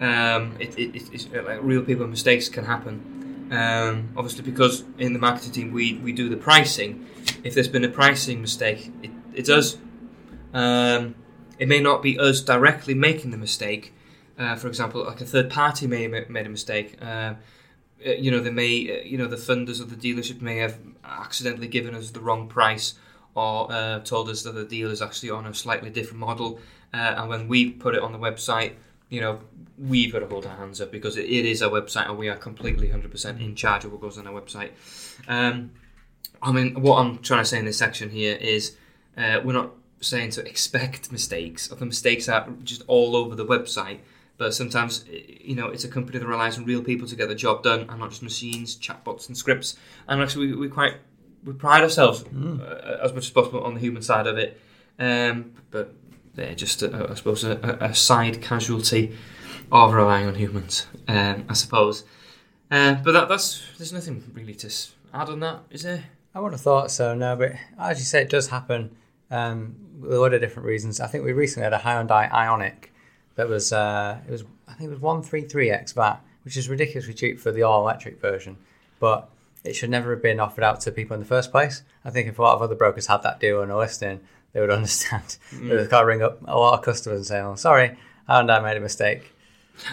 Um, 0.00 0.56
it, 0.58 0.78
it, 0.78 1.10
it's, 1.12 1.26
uh, 1.26 1.42
like 1.44 1.58
real 1.62 1.82
people 1.82 2.06
mistakes 2.06 2.48
can 2.48 2.64
happen. 2.64 3.48
Um, 3.52 4.08
obviously, 4.16 4.44
because 4.44 4.84
in 4.98 5.12
the 5.12 5.18
marketing 5.18 5.52
team 5.52 5.72
we, 5.72 5.94
we 5.98 6.12
do 6.12 6.28
the 6.28 6.36
pricing. 6.36 7.06
If 7.44 7.54
there's 7.54 7.68
been 7.68 7.84
a 7.84 7.88
pricing 7.88 8.40
mistake, 8.40 8.90
it, 9.02 9.48
us. 9.48 9.76
Um, 10.52 11.14
it 11.58 11.68
may 11.68 11.80
not 11.80 12.02
be 12.02 12.18
us 12.18 12.40
directly 12.40 12.94
making 12.94 13.30
the 13.30 13.36
mistake. 13.36 13.92
Uh, 14.38 14.56
for 14.56 14.68
example, 14.68 15.04
like 15.04 15.20
a 15.20 15.26
third 15.26 15.50
party 15.50 15.86
may 15.86 16.10
have 16.10 16.30
made 16.30 16.46
a 16.46 16.48
mistake. 16.48 16.96
Uh, 17.02 17.34
uh, 18.06 18.12
you 18.12 18.30
know, 18.30 18.40
they 18.40 18.50
may, 18.50 19.00
uh, 19.00 19.04
you 19.04 19.18
know, 19.18 19.26
the 19.26 19.36
funders 19.36 19.80
of 19.80 19.90
the 19.90 19.96
dealership 19.96 20.40
may 20.40 20.56
have 20.56 20.78
accidentally 21.04 21.68
given 21.68 21.94
us 21.94 22.10
the 22.10 22.20
wrong 22.20 22.48
price 22.48 22.94
or 23.34 23.70
uh, 23.70 24.00
told 24.00 24.30
us 24.30 24.42
that 24.42 24.52
the 24.52 24.64
deal 24.64 24.90
is 24.90 25.02
actually 25.02 25.30
on 25.30 25.46
a 25.46 25.52
slightly 25.52 25.90
different 25.90 26.18
model. 26.18 26.58
Uh, 26.94 27.14
and 27.18 27.28
when 27.28 27.46
we 27.46 27.70
put 27.70 27.94
it 27.94 28.02
on 28.02 28.12
the 28.12 28.18
website, 28.18 28.72
you 29.10 29.20
know, 29.20 29.40
we've 29.76 30.12
got 30.12 30.20
to 30.20 30.26
hold 30.26 30.46
our 30.46 30.56
hands 30.56 30.80
up 30.80 30.90
because 30.90 31.18
it, 31.18 31.26
it 31.26 31.44
is 31.44 31.62
our 31.62 31.70
website 31.70 32.08
and 32.08 32.16
we 32.16 32.28
are 32.28 32.36
completely 32.36 32.88
100% 32.88 33.40
in 33.40 33.54
charge 33.54 33.84
of 33.84 33.92
what 33.92 34.00
goes 34.00 34.16
on 34.16 34.26
our 34.26 34.40
website. 34.40 34.70
Um, 35.28 35.72
I 36.42 36.52
mean, 36.52 36.80
what 36.80 36.96
I'm 36.96 37.18
trying 37.18 37.42
to 37.42 37.44
say 37.44 37.58
in 37.58 37.66
this 37.66 37.76
section 37.76 38.08
here 38.08 38.36
is 38.36 38.76
we're 39.16 39.52
not 39.52 39.72
saying 40.00 40.30
to 40.30 40.46
expect 40.46 41.12
mistakes, 41.12 41.70
or 41.70 41.76
the 41.76 41.86
mistakes 41.86 42.28
are 42.28 42.48
just 42.64 42.82
all 42.86 43.16
over 43.16 43.34
the 43.34 43.44
website. 43.44 43.98
But 44.38 44.54
sometimes, 44.54 45.04
you 45.08 45.54
know, 45.54 45.68
it's 45.68 45.84
a 45.84 45.88
company 45.88 46.18
that 46.18 46.26
relies 46.26 46.56
on 46.56 46.64
real 46.64 46.82
people 46.82 47.06
to 47.08 47.16
get 47.16 47.28
the 47.28 47.34
job 47.34 47.62
done, 47.62 47.86
and 47.88 47.98
not 47.98 48.10
just 48.10 48.22
machines, 48.22 48.76
chatbots, 48.76 49.28
and 49.28 49.36
scripts. 49.36 49.76
And 50.08 50.22
actually, 50.22 50.48
we, 50.48 50.56
we 50.56 50.68
quite 50.68 50.94
we 51.44 51.52
pride 51.52 51.82
ourselves 51.82 52.24
uh, 52.24 52.98
as 53.02 53.12
much 53.12 53.24
as 53.24 53.30
possible 53.30 53.62
on 53.62 53.74
the 53.74 53.80
human 53.80 54.02
side 54.02 54.26
of 54.26 54.38
it. 54.38 54.60
Um, 54.98 55.52
but 55.70 55.94
they're 56.34 56.54
just, 56.54 56.82
uh, 56.82 57.06
I 57.10 57.14
suppose, 57.14 57.44
a, 57.44 57.78
a 57.80 57.94
side 57.94 58.42
casualty 58.42 59.16
of 59.72 59.92
relying 59.92 60.26
on 60.26 60.34
humans, 60.34 60.86
um, 61.08 61.44
I 61.48 61.54
suppose. 61.54 62.04
Uh, 62.70 62.94
but 62.94 63.12
that, 63.12 63.28
that's 63.28 63.62
there's 63.78 63.92
nothing 63.92 64.22
really 64.34 64.54
to 64.54 64.70
add 65.12 65.28
on 65.28 65.40
that, 65.40 65.60
is 65.70 65.82
there? 65.82 66.04
I 66.34 66.40
would 66.40 66.52
have 66.52 66.60
thought 66.60 66.90
so, 66.90 67.14
no, 67.14 67.34
but 67.36 67.52
as 67.78 67.98
you 67.98 68.04
say, 68.04 68.22
it 68.22 68.30
does 68.30 68.48
happen 68.48 68.96
um, 69.30 69.76
a 70.04 70.14
lot 70.14 70.34
of 70.34 70.40
different 70.40 70.66
reasons. 70.66 71.00
I 71.00 71.06
think 71.06 71.24
we 71.24 71.32
recently 71.32 71.64
had 71.64 71.72
a 71.72 71.78
Hyundai 71.78 72.30
Ioniq 72.30 72.86
that 73.36 73.48
was, 73.48 73.72
uh, 73.72 74.18
it 74.26 74.30
was, 74.30 74.44
I 74.68 74.72
think 74.74 74.90
it 74.90 75.00
was 75.00 75.00
133x 75.00 75.94
VAT, 75.94 76.20
which 76.44 76.56
is 76.56 76.68
ridiculously 76.68 77.14
cheap 77.14 77.38
for 77.40 77.52
the 77.52 77.62
all 77.62 77.82
electric 77.82 78.20
version, 78.20 78.56
but 78.98 79.28
it 79.64 79.74
should 79.74 79.90
never 79.90 80.10
have 80.10 80.22
been 80.22 80.40
offered 80.40 80.64
out 80.64 80.80
to 80.80 80.92
people 80.92 81.14
in 81.14 81.20
the 81.20 81.26
first 81.26 81.50
place. 81.50 81.82
I 82.04 82.10
think 82.10 82.28
if 82.28 82.38
a 82.38 82.42
lot 82.42 82.54
of 82.54 82.62
other 82.62 82.74
brokers 82.74 83.06
had 83.06 83.22
that 83.22 83.40
deal 83.40 83.60
on 83.60 83.70
a 83.70 83.76
listing, 83.76 84.20
they 84.52 84.60
would 84.60 84.70
understand. 84.80 85.36
They've 85.52 85.88
got 85.88 86.00
to 86.00 86.06
ring 86.06 86.22
up 86.22 86.40
a 86.46 86.58
lot 86.58 86.78
of 86.78 86.84
customers 86.84 87.18
and 87.18 87.26
say, 87.26 87.40
oh, 87.40 87.54
sorry, 87.54 87.96
Hyundai 88.28 88.62
made 88.62 88.76
a 88.76 88.80
mistake. 88.80 89.32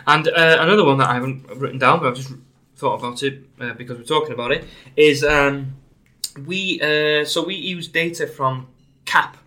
And 0.05 0.27
uh, 0.27 0.57
another 0.59 0.83
one 0.83 0.97
that 0.97 1.09
I 1.09 1.13
haven't 1.13 1.47
written 1.55 1.79
down, 1.79 1.99
but 1.99 2.09
I've 2.09 2.15
just 2.15 2.33
thought 2.75 2.99
about 2.99 3.23
it 3.23 3.43
uh, 3.59 3.73
because 3.73 3.97
we're 3.97 4.03
talking 4.03 4.33
about 4.33 4.51
it, 4.51 4.65
is 4.95 5.23
um, 5.23 5.75
we 6.45 6.79
uh, 6.81 7.25
so 7.25 7.45
we 7.45 7.55
use 7.55 7.87
data 7.87 8.27
from 8.27 8.67
CAP, 9.07 9.37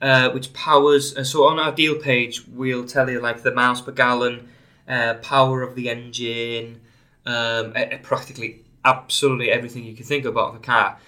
uh, 0.00 0.30
which 0.30 0.52
powers. 0.54 1.14
Uh, 1.16 1.24
so 1.24 1.44
on 1.44 1.58
our 1.58 1.72
deal 1.72 1.96
page, 1.96 2.46
we'll 2.46 2.86
tell 2.86 3.10
you 3.10 3.20
like 3.20 3.42
the 3.42 3.52
miles 3.52 3.82
per 3.82 3.92
gallon, 3.92 4.48
uh, 4.88 5.14
power 5.14 5.62
of 5.62 5.74
the 5.74 5.90
engine, 5.90 6.80
um, 7.26 7.74
practically 8.02 8.64
absolutely 8.84 9.50
everything 9.50 9.84
you 9.84 9.94
can 9.94 10.06
think 10.06 10.24
about 10.24 10.54
the 10.54 10.58
car. 10.58 10.98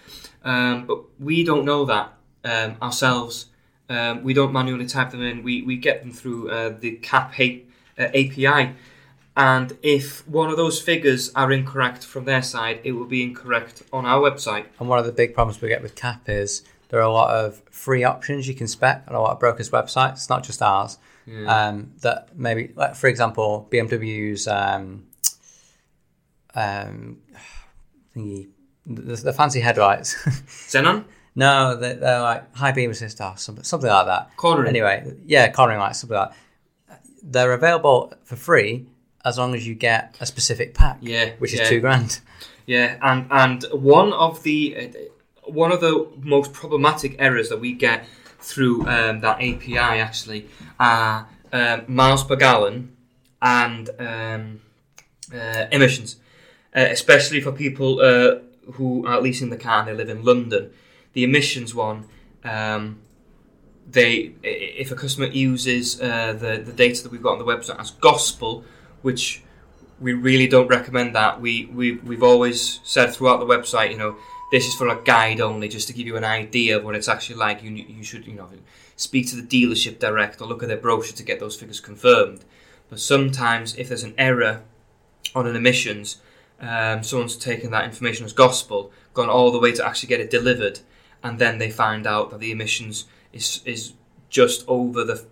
um, 0.45 0.87
but 0.87 0.99
we 1.19 1.45
don't 1.45 1.65
know 1.65 1.85
that 1.87 2.13
um, 2.45 2.77
ourselves. 2.83 3.47
Um, 3.89 4.23
we 4.23 4.35
don't 4.35 4.53
manually 4.53 4.87
type 4.87 5.11
them 5.11 5.23
in. 5.23 5.43
We, 5.43 5.63
we 5.63 5.77
get 5.77 6.03
them 6.03 6.13
through 6.13 6.51
uh, 6.51 6.75
the 6.79 6.93
CAP 6.97 7.33
uh, 7.99 8.03
API. 8.03 8.75
And 9.37 9.79
if 9.83 10.27
one 10.29 10.51
of 10.51 10.57
those 10.57 10.81
figures 10.81 11.33
are 11.35 11.51
incorrect 11.53 12.05
from 12.05 12.25
their 12.27 12.43
side, 12.43 12.81
it 12.85 12.93
will 12.93 13.07
be 13.07 13.23
incorrect 13.23 13.83
on 13.93 14.05
our 14.05 14.21
website. 14.21 14.67
And 14.79 14.89
one 14.89 14.99
of 14.99 15.07
the 15.07 15.13
big 15.13 15.35
problems 15.35 15.61
we 15.61 15.69
get 15.69 15.83
with 15.83 15.95
CAP 15.95 16.29
is 16.29 16.63
there 16.93 17.01
are 17.01 17.05
a 17.05 17.13
lot 17.13 17.35
of 17.35 17.63
free 17.71 18.05
options 18.05 18.47
you 18.47 18.55
can 18.55 18.67
spec 18.69 19.03
on 19.09 19.15
a 19.15 19.21
lot 19.21 19.31
of 19.33 19.41
brokers' 19.41 19.71
websites. 19.71 20.13
It's 20.13 20.29
not 20.29 20.45
just 20.45 20.61
ours. 20.61 20.99
Um, 21.47 21.93
that 22.03 22.37
maybe, 22.37 22.73
like 22.77 22.97
for 22.97 23.07
example, 23.07 23.67
BMW's 23.73 24.47
um, 24.47 25.05
um, 26.55 27.19
thingy, 28.15 28.49
the, 28.85 29.17
the 29.17 29.33
fancy 29.33 29.61
headlights. 29.61 30.15
Xenon? 30.69 31.05
no, 31.35 31.77
they're, 31.77 31.95
they're 31.95 32.21
like 32.21 32.55
high 32.55 32.73
beam 32.73 32.91
assist 32.91 33.23
or 33.23 33.39
something, 33.39 33.65
something 33.65 33.89
like 33.89 34.07
that. 34.07 34.37
Cornering. 34.37 34.69
Anyway, 34.69 35.15
yeah, 35.25 35.51
cornering 35.51 35.79
lights, 35.79 36.01
something 36.01 36.19
like 36.19 36.33
that. 36.89 37.01
They're 37.23 37.53
available 37.55 38.13
for 38.25 38.37
free 38.37 38.87
as 39.25 39.39
long 39.39 39.55
as 39.55 39.67
you 39.67 39.75
get 39.75 40.15
a 40.21 40.27
specific 40.27 40.75
pack, 40.75 40.99
Yeah. 41.01 41.31
which 41.39 41.55
yeah. 41.55 41.63
is 41.63 41.69
two 41.71 41.81
grand. 41.81 42.21
Yeah, 42.67 42.97
and 43.01 43.27
and 43.31 43.65
one 43.73 44.13
of 44.13 44.43
the 44.43 45.11
one 45.45 45.73
of 45.73 45.81
the 45.81 46.09
most 46.19 46.53
problematic 46.53 47.17
errors 47.19 47.49
that 47.49 47.61
we 47.61 47.73
get 47.73 48.07
through 48.39 48.87
um, 48.87 49.21
that 49.21 49.37
API 49.41 49.77
actually 49.77 50.49
are 50.79 51.29
um, 51.53 51.85
miles 51.87 52.25
per 52.25 52.37
gallon 52.37 52.97
and 53.41 53.91
um, 53.99 54.61
uh, 55.35 55.67
emissions, 55.71 56.17
uh, 56.75 56.81
especially 56.81 57.41
for 57.41 57.53
people 57.53 58.01
uh, 58.01 58.39
who 58.73 59.07
are 59.07 59.21
leasing 59.21 59.51
the 59.51 59.57
car 59.57 59.81
and 59.81 59.89
they 59.89 59.95
live 59.95 60.09
in 60.09 60.25
London. 60.25 60.71
The 61.13 61.25
emissions 61.25 61.75
one, 61.75 62.07
um, 62.45 63.01
they 63.89 64.33
if 64.43 64.91
a 64.91 64.95
customer 64.95 65.27
uses 65.27 66.01
uh, 66.01 66.33
the 66.33 66.63
the 66.65 66.73
data 66.73 67.03
that 67.03 67.13
we've 67.13 67.23
got 67.23 67.33
on 67.33 67.39
the 67.39 67.45
website 67.45 67.79
as 67.79 67.91
gospel, 67.91 68.65
which 69.03 69.43
we 70.01 70.13
really 70.13 70.49
don't 70.49 70.69
recommend 70.69 71.15
that. 71.15 71.41
We, 71.41 71.67
we 71.67 71.93
we've 71.93 72.23
always 72.23 72.81
said 72.83 73.13
throughout 73.13 73.39
the 73.39 73.47
website, 73.47 73.91
you 73.91 73.99
know, 73.99 74.17
this 74.53 74.67
is 74.67 74.75
for 74.75 74.87
a 74.87 75.03
guide 75.03 75.41
only, 75.41 75.67
just 75.67 75.89
to 75.89 75.95
give 75.95 76.07
you 76.07 76.17
an 76.17 76.25
idea 76.25 76.77
of 76.77 76.85
what 76.85 76.95
it's 76.95 77.09
actually 77.09 77.37
like. 77.37 77.63
You 77.63 77.71
you 77.71 78.05
should 78.05 78.27
you 78.27 78.35
know 78.35 78.49
speak 78.95 79.27
to 79.31 79.37
the 79.37 79.43
dealership 79.43 79.99
direct 79.99 80.41
or 80.41 80.47
look 80.47 80.63
at 80.63 80.69
their 80.69 80.77
brochure 80.77 81.17
to 81.17 81.23
get 81.25 81.41
those 81.41 81.57
figures 81.57 81.81
confirmed. 81.81 82.45
But 82.91 83.01
sometimes 83.01 83.75
if 83.77 83.89
there's 83.89 84.05
an 84.05 84.15
error 84.19 84.63
on 85.35 85.47
an 85.47 85.57
emissions, 85.57 86.19
um, 86.61 87.03
someone's 87.03 87.37
taken 87.37 87.71
that 87.71 87.87
information 87.87 88.27
as 88.27 88.35
gospel, 88.35 88.93
gone 89.15 89.31
all 89.31 89.51
the 89.51 89.59
way 89.59 89.73
to 89.73 89.87
actually 89.87 90.11
get 90.11 90.21
it 90.21 90.31
delivered, 90.31 90.81
and 91.23 91.39
then 91.39 91.57
they 91.57 91.71
find 91.71 92.07
out 92.07 92.31
that 92.31 92.41
the 92.41 92.53
emissions 92.53 93.07
is 93.33 93.63
is 93.65 93.95
just 94.29 94.65
over 94.69 95.03
the 95.03 95.25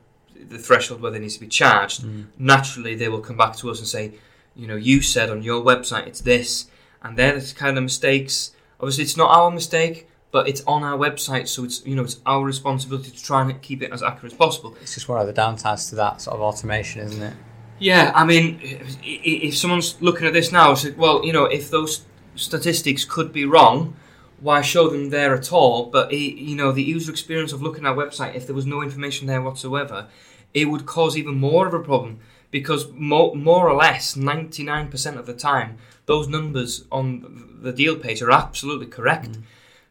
the 0.48 0.58
threshold 0.58 1.02
where 1.02 1.12
they 1.12 1.18
need 1.18 1.28
to 1.28 1.40
be 1.40 1.46
charged. 1.46 2.02
Naturally, 2.38 2.94
they 2.94 3.10
will 3.10 3.20
come 3.20 3.36
back 3.36 3.54
to 3.56 3.70
us 3.70 3.78
and 3.80 3.86
say, 3.86 4.14
you 4.56 4.66
know, 4.66 4.76
you 4.76 5.02
said 5.02 5.28
on 5.28 5.42
your 5.42 5.62
website 5.62 6.06
it's 6.06 6.22
this, 6.22 6.68
and 7.02 7.18
they're 7.18 7.38
the 7.38 7.54
kind 7.54 7.76
of 7.76 7.84
mistakes. 7.84 8.52
Obviously, 8.80 9.04
it's 9.04 9.16
not 9.16 9.30
our 9.30 9.50
mistake, 9.50 10.08
but 10.32 10.48
it's 10.48 10.62
on 10.66 10.82
our 10.82 10.96
website, 10.96 11.48
so 11.48 11.64
it's 11.64 11.84
you 11.84 11.94
know 11.94 12.02
it's 12.02 12.20
our 12.26 12.44
responsibility 12.44 13.10
to 13.10 13.22
try 13.22 13.42
and 13.42 13.60
keep 13.62 13.82
it 13.82 13.92
as 13.92 14.02
accurate 14.02 14.32
as 14.32 14.38
possible. 14.38 14.74
It's 14.80 14.94
just 14.94 15.08
one 15.08 15.20
of 15.20 15.26
the 15.26 15.38
downsides 15.38 15.88
to 15.90 15.96
that 15.96 16.22
sort 16.22 16.36
of 16.36 16.40
automation, 16.40 17.02
isn't 17.02 17.22
it? 17.22 17.34
Yeah, 17.78 18.12
I 18.14 18.24
mean, 18.24 18.60
if 19.02 19.56
someone's 19.56 20.00
looking 20.02 20.26
at 20.26 20.34
this 20.34 20.52
now, 20.52 20.74
like, 20.74 20.98
well, 20.98 21.24
you 21.24 21.32
know, 21.32 21.44
if 21.46 21.70
those 21.70 22.04
statistics 22.36 23.06
could 23.06 23.32
be 23.32 23.46
wrong, 23.46 23.96
why 24.38 24.60
show 24.60 24.88
them 24.90 25.10
there 25.10 25.34
at 25.34 25.50
all? 25.52 25.86
But 25.86 26.12
i 26.12 26.16
you 26.16 26.56
know, 26.56 26.72
the 26.72 26.82
user 26.82 27.10
experience 27.10 27.52
of 27.52 27.62
looking 27.62 27.86
at 27.86 27.90
our 27.90 27.96
website, 27.96 28.34
if 28.34 28.46
there 28.46 28.54
was 28.54 28.66
no 28.66 28.82
information 28.82 29.26
there 29.26 29.40
whatsoever, 29.40 30.08
it 30.52 30.66
would 30.66 30.84
cause 30.84 31.16
even 31.16 31.36
more 31.36 31.66
of 31.66 31.74
a 31.74 31.80
problem 31.80 32.20
because 32.50 32.90
more, 32.92 33.34
more 33.34 33.68
or 33.68 33.74
less, 33.76 34.16
ninety 34.16 34.62
nine 34.62 34.88
percent 34.88 35.16
of 35.18 35.26
the 35.26 35.34
time, 35.34 35.78
those 36.06 36.28
numbers 36.28 36.84
on 36.90 37.58
the 37.62 37.72
deal 37.72 37.96
page 37.96 38.22
are 38.22 38.30
absolutely 38.30 38.86
correct. 38.86 39.38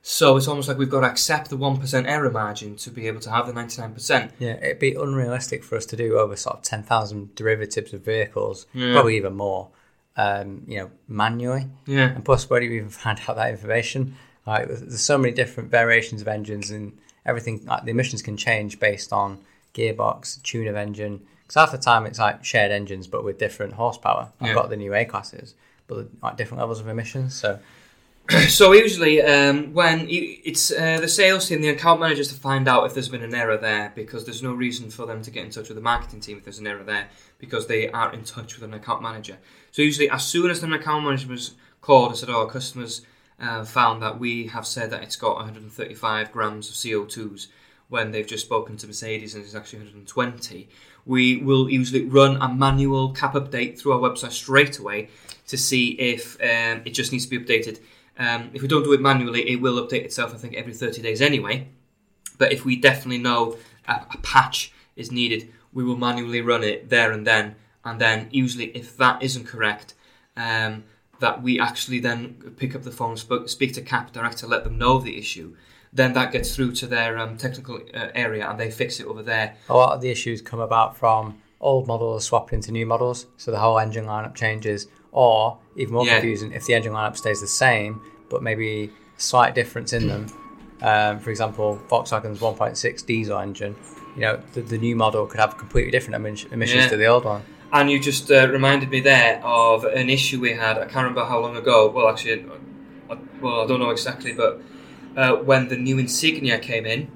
So 0.01 0.37
it's 0.37 0.47
almost 0.47 0.67
like 0.69 0.77
we've 0.77 0.89
got 0.89 1.01
to 1.01 1.07
accept 1.07 1.49
the 1.49 1.57
one 1.57 1.77
percent 1.77 2.07
error 2.07 2.31
margin 2.31 2.75
to 2.77 2.89
be 2.89 3.07
able 3.07 3.19
to 3.21 3.29
have 3.31 3.47
the 3.47 3.53
ninety 3.53 3.81
nine 3.81 3.93
percent. 3.93 4.31
Yeah, 4.39 4.53
it'd 4.53 4.79
be 4.79 4.93
unrealistic 4.93 5.63
for 5.63 5.75
us 5.75 5.85
to 5.87 5.95
do 5.97 6.17
over 6.17 6.35
sort 6.35 6.57
of 6.57 6.61
ten 6.63 6.83
thousand 6.83 7.35
derivatives 7.35 7.93
of 7.93 8.01
vehicles, 8.01 8.65
Yeah. 8.73 8.93
probably 8.93 9.17
even 9.17 9.35
more. 9.35 9.69
Um, 10.17 10.63
you 10.67 10.79
know, 10.79 10.91
manually, 11.07 11.67
Yeah. 11.85 12.09
and 12.09 12.25
plus, 12.25 12.49
where 12.49 12.59
do 12.59 12.65
you 12.65 12.73
even 12.73 12.89
find 13.05 13.19
out 13.27 13.35
that 13.37 13.51
information? 13.51 14.15
Like, 14.45 14.67
there's, 14.67 14.81
there's 14.81 15.01
so 15.01 15.17
many 15.17 15.33
different 15.33 15.69
variations 15.69 16.21
of 16.21 16.27
engines, 16.27 16.71
and 16.71 16.97
everything. 17.25 17.65
Like 17.65 17.83
the 17.85 17.91
emissions 17.91 18.21
can 18.21 18.35
change 18.35 18.79
based 18.79 19.13
on 19.13 19.39
gearbox, 19.73 20.41
tune 20.43 20.67
of 20.67 20.75
engine. 20.75 21.21
Because 21.49 21.61
half 21.61 21.71
the 21.71 21.79
time 21.83 22.05
it's 22.05 22.19
like 22.19 22.45
shared 22.45 22.71
engines, 22.71 23.07
but 23.07 23.23
with 23.23 23.39
different 23.39 23.73
horsepower. 23.73 24.31
I've 24.39 24.49
Yeah. 24.49 24.53
got 24.53 24.69
the 24.69 24.77
new 24.77 24.93
A 24.93 25.03
classes, 25.03 25.55
but 25.87 26.07
like 26.21 26.37
different 26.37 26.59
levels 26.59 26.79
of 26.79 26.87
emissions. 26.87 27.33
So 27.33 27.57
So 28.49 28.73
usually, 28.73 29.23
um, 29.23 29.73
when 29.73 30.07
you, 30.07 30.37
it's 30.43 30.71
uh, 30.71 30.99
the 31.01 31.07
sales 31.07 31.47
team, 31.47 31.61
the 31.61 31.69
account 31.69 31.99
managers 31.99 32.27
to 32.27 32.35
find 32.35 32.67
out 32.67 32.85
if 32.85 32.93
there's 32.93 33.09
been 33.09 33.23
an 33.23 33.33
error 33.33 33.57
there, 33.57 33.91
because 33.95 34.25
there's 34.25 34.43
no 34.43 34.53
reason 34.53 34.91
for 34.91 35.07
them 35.07 35.23
to 35.23 35.31
get 35.31 35.43
in 35.43 35.49
touch 35.49 35.69
with 35.69 35.75
the 35.75 35.81
marketing 35.81 36.19
team 36.19 36.37
if 36.37 36.43
there's 36.43 36.59
an 36.59 36.67
error 36.67 36.83
there, 36.83 37.07
because 37.39 37.65
they 37.65 37.89
are 37.89 38.13
in 38.13 38.23
touch 38.23 38.53
with 38.53 38.63
an 38.63 38.75
account 38.75 39.01
manager. 39.01 39.37
So 39.71 39.81
usually, 39.81 40.11
as 40.11 40.23
soon 40.27 40.51
as 40.51 40.61
an 40.61 40.71
account 40.73 41.03
manager 41.05 41.29
was 41.29 41.55
called 41.81 42.09
and 42.11 42.17
said, 42.19 42.29
"Oh, 42.29 42.41
our 42.41 42.45
customers 42.47 43.01
uh, 43.41 43.65
found 43.65 44.03
that 44.03 44.19
we 44.19 44.45
have 44.47 44.67
said 44.67 44.91
that 44.91 45.01
it's 45.01 45.15
got 45.15 45.37
135 45.37 46.31
grams 46.31 46.69
of 46.69 46.75
CO2s," 46.75 47.47
when 47.87 48.11
they've 48.11 48.27
just 48.27 48.45
spoken 48.45 48.77
to 48.77 48.85
Mercedes 48.85 49.33
and 49.33 49.43
it's 49.43 49.55
actually 49.55 49.79
120, 49.79 50.69
we 51.09 51.37
will 51.37 51.67
usually 51.67 52.05
run 52.05 52.39
a 52.39 52.47
manual 52.47 53.11
cap 53.13 53.33
update 53.33 53.79
through 53.79 53.93
our 53.93 53.99
website 53.99 54.31
straight 54.31 54.77
away 54.77 55.09
to 55.47 55.57
see 55.57 55.89
if 55.93 56.35
um, 56.39 56.83
it 56.85 56.91
just 56.91 57.11
needs 57.11 57.25
to 57.25 57.31
be 57.31 57.43
updated. 57.43 57.79
Um, 58.19 58.51
if 58.53 58.61
we 58.61 58.67
don't 58.67 58.83
do 58.83 58.93
it 58.93 59.01
manually, 59.01 59.49
it 59.49 59.55
will 59.55 59.83
update 59.83 60.03
itself, 60.03 60.35
I 60.35 60.37
think, 60.37 60.53
every 60.53 60.71
30 60.71 61.01
days 61.01 61.19
anyway. 61.19 61.67
But 62.37 62.53
if 62.53 62.63
we 62.63 62.75
definitely 62.75 63.17
know 63.17 63.57
a, 63.87 63.93
a 63.93 64.17
patch 64.21 64.71
is 64.95 65.11
needed, 65.11 65.51
we 65.73 65.83
will 65.83 65.97
manually 65.97 66.41
run 66.41 66.63
it 66.63 66.91
there 66.91 67.11
and 67.11 67.25
then. 67.25 67.55
And 67.83 67.99
then, 67.99 68.27
usually, 68.29 68.65
if 68.77 68.95
that 68.97 69.23
isn't 69.23 69.47
correct, 69.47 69.95
um, 70.37 70.83
that 71.21 71.41
we 71.41 71.59
actually 71.59 71.99
then 71.99 72.53
pick 72.57 72.75
up 72.75 72.83
the 72.83 72.91
phone, 72.91 73.17
sp- 73.17 73.47
speak 73.47 73.73
to 73.73 73.81
CAP 73.81 74.13
Director, 74.13 74.45
let 74.45 74.63
them 74.63 74.77
know 74.77 74.97
of 74.97 75.05
the 75.05 75.17
issue. 75.17 75.55
Then 75.91 76.13
that 76.13 76.31
gets 76.31 76.55
through 76.55 76.73
to 76.73 76.87
their 76.87 77.17
um, 77.17 77.37
technical 77.37 77.79
uh, 77.93 78.07
area 78.13 78.47
and 78.47 78.59
they 78.59 78.69
fix 78.69 78.99
it 78.99 79.07
over 79.07 79.23
there. 79.23 79.55
a 79.69 79.75
lot 79.75 79.93
of 79.93 80.01
the 80.01 80.09
issues 80.09 80.41
come 80.41 80.59
about 80.59 80.95
from 80.97 81.41
old 81.61 81.87
models 81.87 82.25
swapping 82.25 82.57
into 82.59 82.71
new 82.71 82.85
models, 82.85 83.25
so 83.37 83.51
the 83.51 83.59
whole 83.59 83.79
engine 83.79 84.05
lineup 84.05 84.35
changes, 84.35 84.87
or 85.11 85.57
even 85.75 85.93
more 85.95 86.05
Yeah. 86.05 86.13
confusing, 86.19 86.51
if 86.53 86.65
the 86.65 86.73
engine 86.75 86.93
lineup 86.93 87.17
stays 87.17 87.41
the 87.41 87.47
same, 87.47 88.01
but 88.29 88.41
maybe 88.43 88.91
slight 89.17 89.55
difference 89.55 89.91
in 89.93 90.07
them. 90.07 90.27
Um, 90.81 91.19
for 91.19 91.29
example, 91.31 91.81
Volkswagen's 91.89 92.39
1.6 92.39 93.05
diesel 93.05 93.37
engine, 93.39 93.75
you 94.15 94.21
know, 94.21 94.39
the, 94.53 94.61
the 94.61 94.77
new 94.77 94.95
model 94.95 95.25
could 95.25 95.39
have 95.39 95.57
completely 95.57 95.91
different 95.91 96.23
emis- 96.23 96.49
emissions 96.53 96.83
Yeah. 96.83 96.89
to 96.89 96.97
the 96.97 97.05
old 97.07 97.25
one. 97.25 97.41
And 97.73 97.91
you 97.91 97.99
just 97.99 98.31
uh, 98.31 98.47
reminded 98.49 98.89
me 98.89 99.01
there 99.01 99.41
of 99.43 99.83
an 99.83 100.09
issue 100.09 100.39
we 100.39 100.53
had. 100.53 100.77
I 100.77 100.81
can't 100.85 100.95
remember 101.07 101.25
how 101.25 101.39
long 101.39 101.57
ago. 101.57 101.89
Well, 101.89 102.07
actually, 102.07 102.45
I, 103.09 103.17
well, 103.41 103.61
I 103.61 103.67
don't 103.67 103.79
know 103.79 103.89
exactly, 103.89 104.31
but 104.33 104.61
uh, 105.15 105.35
when 105.35 105.67
the 105.67 105.77
new 105.77 105.97
Insignia 105.99 106.59
came 106.59 106.85
in, 106.85 107.11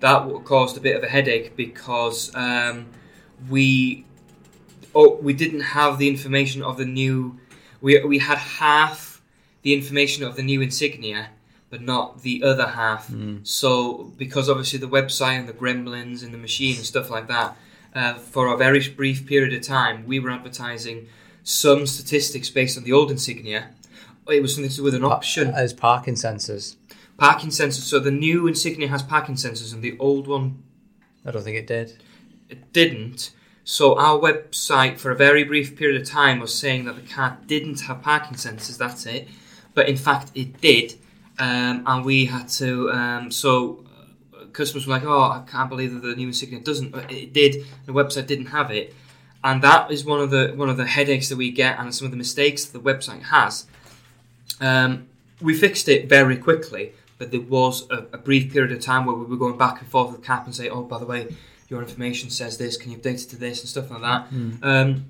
that 0.00 0.28
caused 0.44 0.76
a 0.76 0.80
bit 0.80 0.96
of 0.96 1.02
a 1.02 1.08
headache 1.08 1.56
because 1.56 2.34
um, 2.34 2.86
we 3.48 4.04
oh, 4.94 5.16
we 5.16 5.32
didn't 5.32 5.60
have 5.60 5.98
the 5.98 6.08
information 6.08 6.62
of 6.62 6.76
the 6.76 6.84
new. 6.84 7.38
We 7.80 8.02
we 8.04 8.18
had 8.18 8.38
half 8.38 9.22
the 9.62 9.74
information 9.74 10.24
of 10.24 10.36
the 10.36 10.42
new 10.42 10.60
Insignia, 10.60 11.30
but 11.70 11.82
not 11.82 12.22
the 12.22 12.42
other 12.42 12.68
half. 12.68 13.10
So 13.42 14.12
because 14.16 14.48
obviously 14.48 14.78
the 14.78 14.88
website 14.88 15.38
and 15.38 15.48
the 15.48 15.52
gremlins 15.52 16.22
and 16.22 16.32
the 16.32 16.38
machine 16.38 16.76
and 16.76 16.84
stuff 16.84 17.10
like 17.10 17.28
that, 17.28 17.56
uh, 17.94 18.14
for 18.14 18.52
a 18.52 18.56
very 18.56 18.86
brief 18.88 19.26
period 19.26 19.52
of 19.54 19.62
time, 19.62 20.06
we 20.06 20.18
were 20.18 20.30
advertising 20.30 21.08
some 21.42 21.86
statistics 21.86 22.50
based 22.50 22.76
on 22.76 22.84
the 22.84 22.92
old 22.92 23.10
Insignia. 23.10 23.70
It 24.28 24.42
was 24.42 24.54
something 24.54 24.70
to 24.70 24.76
do 24.76 24.82
with 24.82 24.94
an 24.94 25.04
option 25.04 25.48
As 25.48 25.72
parking 25.72 26.14
sensors, 26.14 26.76
parking 27.18 27.50
sensors. 27.50 27.82
So 27.82 27.98
the 27.98 28.10
new 28.10 28.46
Insignia 28.46 28.88
has 28.88 29.02
parking 29.02 29.34
sensors, 29.34 29.74
and 29.74 29.82
the 29.82 29.98
old 29.98 30.26
one 30.26 30.62
I 31.26 31.30
don't 31.30 31.42
think 31.42 31.56
it 31.56 31.66
did. 31.66 32.02
it 32.48 32.72
didn't. 32.72 33.32
So 33.64 33.98
our 33.98 34.18
website, 34.18 34.98
for 34.98 35.10
a 35.10 35.14
very 35.14 35.44
brief 35.44 35.76
period 35.76 36.00
of 36.00 36.08
time, 36.08 36.40
was 36.40 36.54
saying 36.54 36.86
that 36.86 36.96
the 36.96 37.02
car 37.02 37.36
didn't 37.46 37.82
have 37.82 38.00
parking 38.00 38.38
sensors. 38.38 38.78
That's 38.78 39.04
it. 39.04 39.28
But 39.74 39.90
in 39.90 39.96
fact, 39.98 40.30
it 40.34 40.58
did, 40.62 40.94
um, 41.38 41.82
and 41.86 42.04
we 42.04 42.24
had 42.26 42.48
to. 42.60 42.90
Um, 42.90 43.30
so 43.30 43.84
uh, 44.34 44.46
customers 44.46 44.86
were 44.86 44.94
like, 44.94 45.04
"Oh, 45.04 45.20
I 45.20 45.44
can't 45.46 45.68
believe 45.68 45.92
that 45.92 46.00
the 46.00 46.16
new 46.16 46.28
Insignia 46.28 46.60
doesn't." 46.60 46.92
But 46.92 47.12
it 47.12 47.34
did. 47.34 47.66
The 47.84 47.92
website 47.92 48.26
didn't 48.26 48.46
have 48.46 48.70
it, 48.70 48.94
and 49.44 49.60
that 49.62 49.90
is 49.90 50.04
one 50.04 50.20
of 50.20 50.30
the 50.30 50.54
one 50.56 50.70
of 50.70 50.78
the 50.78 50.86
headaches 50.86 51.28
that 51.28 51.36
we 51.36 51.50
get, 51.50 51.78
and 51.78 51.94
some 51.94 52.06
of 52.06 52.10
the 52.10 52.16
mistakes 52.16 52.64
that 52.64 52.82
the 52.82 52.92
website 52.92 53.24
has. 53.24 53.66
Um, 54.60 55.08
we 55.40 55.54
fixed 55.54 55.88
it 55.88 56.08
very 56.08 56.36
quickly, 56.36 56.94
but 57.18 57.30
there 57.30 57.40
was 57.40 57.88
a, 57.90 58.06
a 58.12 58.18
brief 58.18 58.52
period 58.52 58.72
of 58.72 58.80
time 58.80 59.04
where 59.04 59.16
we 59.16 59.24
were 59.24 59.36
going 59.36 59.58
back 59.58 59.80
and 59.80 59.90
forth 59.90 60.12
with 60.12 60.22
Cap 60.22 60.46
and 60.46 60.54
say, 60.54 60.68
oh, 60.68 60.82
by 60.82 60.98
the 60.98 61.06
way, 61.06 61.34
your 61.68 61.82
information 61.82 62.30
says 62.30 62.56
this. 62.56 62.76
Can 62.76 62.92
you 62.92 62.98
update 62.98 63.24
it 63.24 63.30
to 63.30 63.36
this 63.36 63.60
and 63.60 63.68
stuff 63.68 63.90
like 63.90 64.00
that. 64.02 64.30
Mm. 64.30 64.64
Um, 64.64 65.04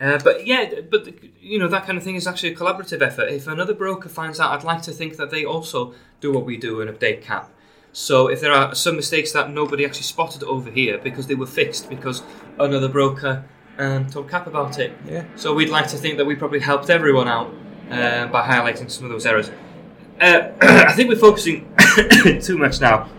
uh, 0.00 0.18
but 0.24 0.46
yeah, 0.46 0.80
but 0.90 1.08
you 1.40 1.58
know 1.58 1.68
that 1.68 1.86
kind 1.86 1.96
of 1.96 2.04
thing 2.04 2.16
is 2.16 2.26
actually 2.26 2.52
a 2.52 2.56
collaborative 2.56 3.00
effort. 3.00 3.28
If 3.28 3.46
another 3.46 3.74
broker 3.74 4.08
finds 4.08 4.40
out, 4.40 4.52
I'd 4.52 4.64
like 4.64 4.82
to 4.82 4.92
think 4.92 5.16
that 5.16 5.30
they 5.30 5.44
also 5.44 5.94
do 6.20 6.32
what 6.32 6.44
we 6.44 6.56
do 6.56 6.80
and 6.80 6.90
update 6.90 7.22
CAP. 7.22 7.50
So 7.92 8.26
if 8.26 8.40
there 8.40 8.52
are 8.52 8.74
some 8.74 8.96
mistakes 8.96 9.30
that 9.32 9.50
nobody 9.50 9.84
actually 9.84 10.02
spotted 10.02 10.42
over 10.42 10.68
here 10.68 10.98
because 10.98 11.28
they 11.28 11.36
were 11.36 11.46
fixed 11.46 11.88
because 11.88 12.22
another 12.58 12.88
broker 12.88 13.44
um, 13.78 14.10
told 14.10 14.28
CAP 14.28 14.48
about 14.48 14.80
it. 14.80 14.92
Yeah. 15.06 15.24
So 15.36 15.54
we'd 15.54 15.68
like 15.68 15.86
to 15.88 15.96
think 15.96 16.16
that 16.18 16.24
we 16.24 16.34
probably 16.34 16.58
helped 16.58 16.90
everyone 16.90 17.28
out 17.28 17.54
uh, 17.88 18.26
by 18.26 18.46
highlighting 18.46 18.90
some 18.90 19.04
of 19.04 19.12
those 19.12 19.26
errors. 19.26 19.48
Uh, 20.24 20.50
I 20.62 20.92
think 20.94 21.10
we're 21.10 21.16
focusing 21.16 21.70
too 22.40 22.56
much 22.56 22.80
now 22.80 23.10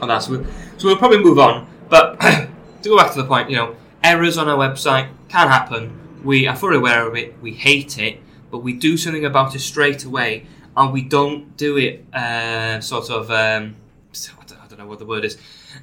on 0.00 0.08
that, 0.08 0.20
so 0.20 0.30
we'll, 0.30 0.46
so 0.78 0.88
we'll 0.88 0.96
probably 0.96 1.18
move 1.18 1.38
on. 1.38 1.68
But 1.90 2.18
to 2.20 2.48
go 2.88 2.96
back 2.96 3.12
to 3.12 3.20
the 3.20 3.28
point, 3.28 3.50
you 3.50 3.56
know, 3.56 3.76
errors 4.02 4.38
on 4.38 4.48
our 4.48 4.56
website 4.56 5.10
can 5.28 5.48
happen. 5.48 6.22
We 6.24 6.46
are 6.46 6.56
fully 6.56 6.78
aware 6.78 7.06
of 7.06 7.14
it. 7.14 7.38
We 7.42 7.52
hate 7.52 7.98
it, 7.98 8.22
but 8.50 8.60
we 8.60 8.72
do 8.72 8.96
something 8.96 9.26
about 9.26 9.54
it 9.54 9.58
straight 9.58 10.04
away, 10.04 10.46
and 10.74 10.94
we 10.94 11.02
don't 11.02 11.54
do 11.58 11.76
it 11.76 12.06
uh, 12.14 12.80
sort 12.80 13.10
of. 13.10 13.30
Um, 13.30 13.76
I 14.14 14.68
don't, 14.68 14.78
know 14.78 14.86
what 14.86 14.98
the 14.98 15.06
word 15.06 15.26
is, 15.26 15.36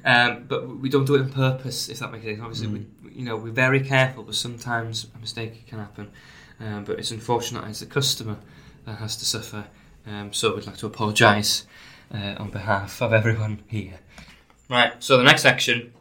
um, 0.04 0.46
but 0.48 0.68
we 0.68 0.88
don't 0.88 1.04
do 1.04 1.14
it 1.14 1.20
on 1.20 1.30
purpose. 1.30 1.88
If 1.88 2.00
that 2.00 2.10
makes 2.10 2.24
sense. 2.24 2.40
Obviously, 2.40 2.66
we, 2.66 2.86
you 3.12 3.24
know, 3.24 3.36
we're 3.36 3.52
very 3.52 3.80
careful, 3.80 4.24
but 4.24 4.34
sometimes 4.34 5.06
a 5.14 5.18
mistake 5.20 5.68
can 5.68 5.78
happen. 5.78 6.10
Um, 6.58 6.82
but 6.82 6.98
it's 6.98 7.12
unfortunate 7.12 7.64
as 7.64 7.78
the 7.78 7.86
customer 7.86 8.38
that 8.86 8.96
has 8.96 9.14
to 9.16 9.24
suffer. 9.24 9.66
Um, 10.06 10.32
so 10.32 10.54
we'd 10.54 10.66
like 10.66 10.76
to 10.78 10.86
apologise 10.86 11.66
uh, 12.12 12.34
on 12.38 12.50
behalf 12.50 13.00
of 13.00 13.12
everyone 13.12 13.62
here. 13.66 13.98
Right. 14.68 14.92
So 15.02 15.16
the 15.16 15.24
next 15.24 15.42
section 15.42 15.92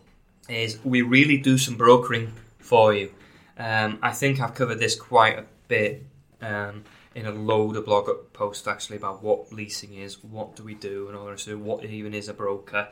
is 0.50 0.84
we 0.84 1.02
really 1.02 1.38
do 1.38 1.58
some 1.58 1.76
brokering 1.76 2.34
for 2.60 2.94
you. 2.94 3.12
Um, 3.58 4.00
I 4.02 4.12
think 4.12 4.40
I've 4.40 4.56
covered 4.56 4.80
this 4.80 4.96
quite 4.96 5.38
a 5.38 5.46
bit 5.68 6.06
um, 6.42 6.84
in 7.16 7.26
a 7.26 7.32
load 7.32 7.76
of 7.76 7.86
blog 7.86 8.10
posts 8.34 8.68
actually 8.68 8.98
about 8.98 9.22
what 9.24 9.52
leasing 9.54 9.94
is, 9.94 10.24
what 10.24 10.56
do 10.56 10.64
we 10.64 10.74
do, 10.74 11.08
and 11.08 11.18
all 11.18 11.26
the 11.26 11.32
rest 11.32 11.48
of 11.48 11.54
it, 11.54 11.60
what 11.60 11.86
even 11.86 12.14
is 12.14 12.28
a 12.28 12.34
broker. 12.34 12.90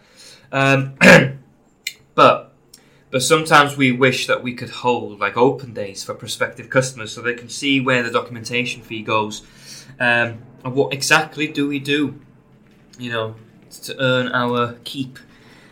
Um, 0.51 0.95
but 2.15 2.53
but 3.09 3.21
sometimes 3.21 3.75
we 3.75 3.91
wish 3.91 4.27
that 4.27 4.41
we 4.41 4.53
could 4.53 4.69
hold 4.69 5.19
like 5.19 5.35
open 5.35 5.73
days 5.73 6.03
for 6.03 6.13
prospective 6.13 6.69
customers 6.69 7.11
so 7.11 7.21
they 7.21 7.33
can 7.33 7.49
see 7.49 7.81
where 7.81 8.03
the 8.03 8.11
documentation 8.11 8.81
fee 8.81 9.01
goes 9.01 9.41
um, 9.99 10.41
and 10.63 10.73
what 10.73 10.93
exactly 10.93 11.47
do 11.47 11.67
we 11.67 11.79
do, 11.79 12.19
you 12.99 13.11
know, 13.11 13.35
to 13.83 13.99
earn 13.99 14.29
our 14.29 14.73
keep. 14.83 15.17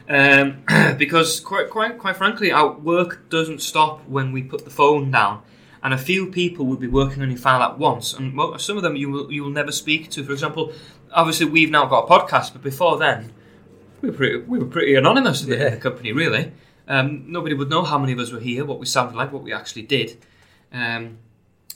Um, 0.08 0.64
because 0.98 1.40
quite, 1.40 1.70
quite, 1.70 1.98
quite 2.00 2.18
frankly, 2.18 2.52
our 2.52 2.72
work 2.72 3.30
doesn't 3.30 3.62
stop 3.62 4.08
when 4.08 4.32
we 4.32 4.42
put 4.42 4.64
the 4.66 4.72
phone 4.72 5.12
down, 5.12 5.42
and 5.84 5.94
a 5.94 5.98
few 5.98 6.28
people 6.32 6.66
will 6.66 6.78
be 6.78 6.88
working 6.88 7.22
on 7.22 7.30
your 7.30 7.38
file 7.40 7.62
at 7.62 7.78
once, 7.78 8.14
and 8.14 8.40
some 8.60 8.78
of 8.78 8.84
them 8.84 8.96
you 8.96 9.10
will 9.10 9.32
you 9.32 9.44
will 9.44 9.52
never 9.52 9.72
speak 9.72 10.10
to. 10.12 10.24
For 10.24 10.32
example, 10.32 10.74
obviously 11.12 11.46
we've 11.46 11.70
now 11.70 11.86
got 11.86 12.06
a 12.06 12.08
podcast, 12.08 12.54
but 12.54 12.64
before 12.64 12.98
then, 12.98 13.32
we 14.02 14.10
were 14.10 14.16
pretty, 14.16 14.38
we 14.38 14.60
were 14.60 14.66
pretty 14.66 14.96
anonymous 14.96 15.44
in 15.44 15.50
the, 15.52 15.58
Yeah. 15.58 15.70
the 15.70 15.78
company, 15.78 16.12
really. 16.12 16.52
Um, 16.88 17.26
nobody 17.32 17.54
would 17.54 17.70
know 17.70 17.84
how 17.84 18.00
many 18.00 18.14
of 18.14 18.20
us 18.20 18.32
were 18.32 18.40
here, 18.40 18.66
what 18.66 18.80
we 18.80 18.88
sounded 18.88 19.16
like, 19.16 19.32
what 19.32 19.44
we 19.44 19.54
actually 19.54 19.84
did. 19.84 20.18
Um, 20.74 21.20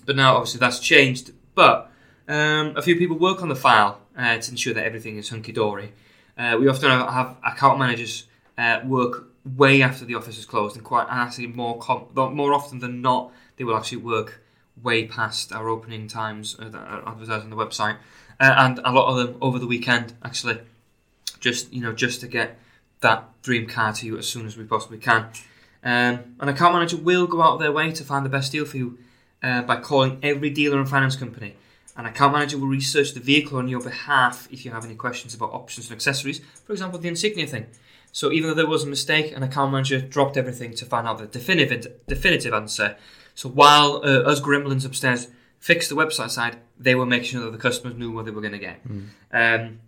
but 0.07 0.15
now, 0.15 0.37
obviously, 0.37 0.59
that's 0.59 0.79
changed. 0.79 1.31
But 1.53 1.91
um, 2.33 2.75
a 2.75 2.81
few 2.81 2.95
people 2.95 3.17
work 3.17 3.43
on 3.43 3.49
the 3.49 3.55
file 3.55 3.99
uh, 4.17 4.37
to 4.37 4.51
ensure 4.51 4.73
that 4.73 4.85
everything 4.85 5.17
is 5.17 5.29
hunky 5.29 5.51
dory. 5.51 5.93
Uh, 6.35 6.57
we 6.59 6.67
often 6.67 6.89
have 6.89 7.37
account 7.45 7.77
managers 7.77 8.25
uh, 8.57 8.79
work 8.83 9.27
way 9.55 9.83
after 9.83 10.03
the 10.03 10.15
office 10.15 10.39
is 10.39 10.45
closed, 10.45 10.75
and 10.75 10.83
quite 10.83 11.05
actually 11.09 11.47
more 11.47 11.77
com- 11.77 12.07
more 12.13 12.53
often 12.53 12.79
than 12.79 13.01
not, 13.01 13.31
they 13.57 13.63
will 13.63 13.77
actually 13.77 13.99
work 13.99 14.41
way 14.81 15.05
past 15.05 15.53
our 15.53 15.69
opening 15.69 16.07
times 16.07 16.55
uh, 16.59 16.69
that 16.69 16.79
are 16.79 17.07
advertised 17.07 17.43
on 17.43 17.51
the 17.51 17.55
website, 17.55 17.97
uh, 18.39 18.55
and 18.57 18.79
a 18.83 18.91
lot 18.91 19.11
of 19.11 19.15
them 19.17 19.37
over 19.39 19.59
the 19.59 19.67
weekend 19.67 20.13
actually, 20.23 20.57
just 21.39 21.71
you 21.71 21.81
know 21.81 21.93
just 21.93 22.19
to 22.21 22.27
get 22.27 22.57
that 23.01 23.29
dream 23.43 23.67
car 23.67 23.93
to 23.93 24.07
you 24.07 24.17
as 24.17 24.27
soon 24.27 24.47
as 24.47 24.57
we 24.57 24.63
possibly 24.63 24.97
can. 24.97 25.27
Um, 25.83 26.35
an 26.39 26.47
account 26.47 26.73
manager 26.73 26.97
will 26.97 27.27
go 27.27 27.43
out 27.43 27.55
of 27.55 27.59
their 27.59 27.71
way 27.71 27.91
to 27.91 28.03
find 28.03 28.25
the 28.25 28.29
best 28.29 28.51
deal 28.51 28.65
for 28.65 28.77
you 28.77 28.97
uh, 29.43 29.61
by 29.61 29.75
calling 29.75 30.17
every 30.23 30.49
dealer 30.49 30.79
and 30.79 30.89
finance 30.89 31.15
company. 31.15 31.55
An 31.95 32.05
account 32.05 32.33
manager 32.33 32.57
will 32.57 32.67
research 32.67 33.13
the 33.13 33.19
vehicle 33.19 33.59
on 33.59 33.67
your 33.67 33.81
behalf 33.81 34.47
if 34.51 34.65
you 34.65 34.71
have 34.71 34.83
any 34.83 34.95
questions 34.95 35.35
about 35.35 35.53
options 35.53 35.87
and 35.87 35.95
accessories, 35.95 36.41
for 36.65 36.73
example, 36.73 36.97
the 36.97 37.07
insignia 37.07 37.45
thing. 37.45 37.67
So 38.11 38.31
even 38.31 38.49
though 38.49 38.55
there 38.55 38.67
was 38.67 38.83
a 38.83 38.87
mistake, 38.87 39.35
an 39.35 39.43
account 39.43 39.71
manager 39.71 39.99
dropped 39.99 40.37
everything 40.37 40.73
to 40.75 40.85
find 40.85 41.07
out 41.07 41.17
the 41.17 41.27
definitive 41.27 41.87
definitive 42.07 42.53
answer. 42.53 42.95
So 43.35 43.49
while 43.49 43.97
uh, 44.03 44.21
us 44.21 44.39
gremlins 44.39 44.85
upstairs 44.85 45.27
fixed 45.59 45.89
the 45.89 45.95
website 45.95 46.29
side, 46.29 46.57
they 46.77 46.95
were 46.95 47.05
making 47.05 47.29
sure 47.29 47.41
that 47.41 47.51
the 47.51 47.57
customers 47.57 47.95
knew 47.97 48.11
what 48.11 48.25
they 48.25 48.31
were 48.31 48.41
going 48.41 48.53
to 48.53 48.59
get. 48.59 48.81
Um, 49.31 49.79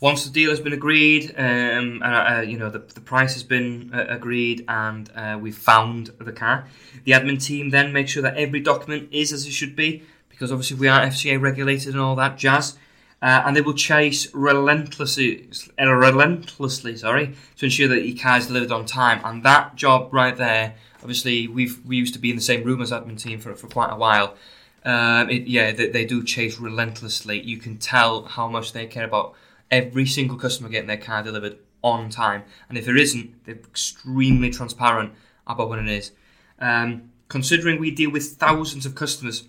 once 0.00 0.24
the 0.24 0.30
deal 0.30 0.50
has 0.50 0.60
been 0.60 0.72
agreed, 0.72 1.34
um, 1.36 2.02
and 2.02 2.04
uh, 2.04 2.42
you 2.46 2.56
know 2.56 2.70
the, 2.70 2.78
the 2.78 3.00
price 3.00 3.34
has 3.34 3.42
been 3.42 3.90
uh, 3.92 4.04
agreed, 4.08 4.64
and 4.68 5.10
uh, 5.14 5.38
we've 5.40 5.56
found 5.56 6.08
the 6.18 6.32
car, 6.32 6.68
the 7.04 7.12
admin 7.12 7.42
team 7.42 7.70
then 7.70 7.92
make 7.92 8.08
sure 8.08 8.22
that 8.22 8.36
every 8.36 8.60
document 8.60 9.08
is 9.10 9.32
as 9.32 9.46
it 9.46 9.52
should 9.52 9.74
be, 9.74 10.04
because 10.38 10.52
obviously 10.52 10.76
we 10.76 10.86
are 10.86 11.00
FCA 11.00 11.40
regulated 11.40 11.94
and 11.94 12.00
all 12.00 12.14
that 12.14 12.38
jazz. 12.38 12.78
Uh, 13.20 13.42
and 13.44 13.56
they 13.56 13.60
will 13.60 13.74
chase 13.74 14.32
relentlessly, 14.32 15.50
uh, 15.80 15.86
relentlessly, 15.90 16.96
sorry, 16.96 17.34
to 17.56 17.64
ensure 17.64 17.88
that 17.88 18.06
your 18.06 18.16
car 18.16 18.38
is 18.38 18.46
delivered 18.46 18.70
on 18.70 18.86
time. 18.86 19.20
And 19.24 19.42
that 19.42 19.74
job 19.74 20.14
right 20.14 20.36
there, 20.36 20.76
obviously, 21.00 21.48
we've 21.48 21.84
we 21.84 21.96
used 21.96 22.14
to 22.14 22.20
be 22.20 22.30
in 22.30 22.36
the 22.36 22.42
same 22.42 22.62
room 22.62 22.80
as 22.80 22.92
admin 22.92 23.20
team 23.20 23.40
for 23.40 23.56
for 23.56 23.66
quite 23.66 23.90
a 23.92 23.96
while. 23.96 24.36
Um, 24.84 25.28
it, 25.30 25.48
yeah, 25.48 25.72
they, 25.72 25.88
they 25.88 26.04
do 26.04 26.22
chase 26.22 26.60
relentlessly. 26.60 27.40
You 27.40 27.56
can 27.56 27.78
tell 27.78 28.22
how 28.22 28.46
much 28.46 28.72
they 28.72 28.86
care 28.86 29.04
about 29.04 29.34
every 29.68 30.06
single 30.06 30.36
customer 30.36 30.68
getting 30.68 30.86
their 30.86 30.96
car 30.96 31.24
delivered 31.24 31.58
on 31.82 32.10
time. 32.10 32.44
And 32.68 32.78
if 32.78 32.84
there 32.84 32.96
isn't, 32.96 33.44
they're 33.44 33.56
extremely 33.56 34.50
transparent 34.50 35.12
about 35.44 35.70
when 35.70 35.80
it 35.80 35.88
is. 35.88 36.12
Um, 36.60 37.10
considering 37.28 37.80
we 37.80 37.90
deal 37.90 38.10
with 38.10 38.36
thousands 38.36 38.86
of 38.86 38.94
customers, 38.94 39.48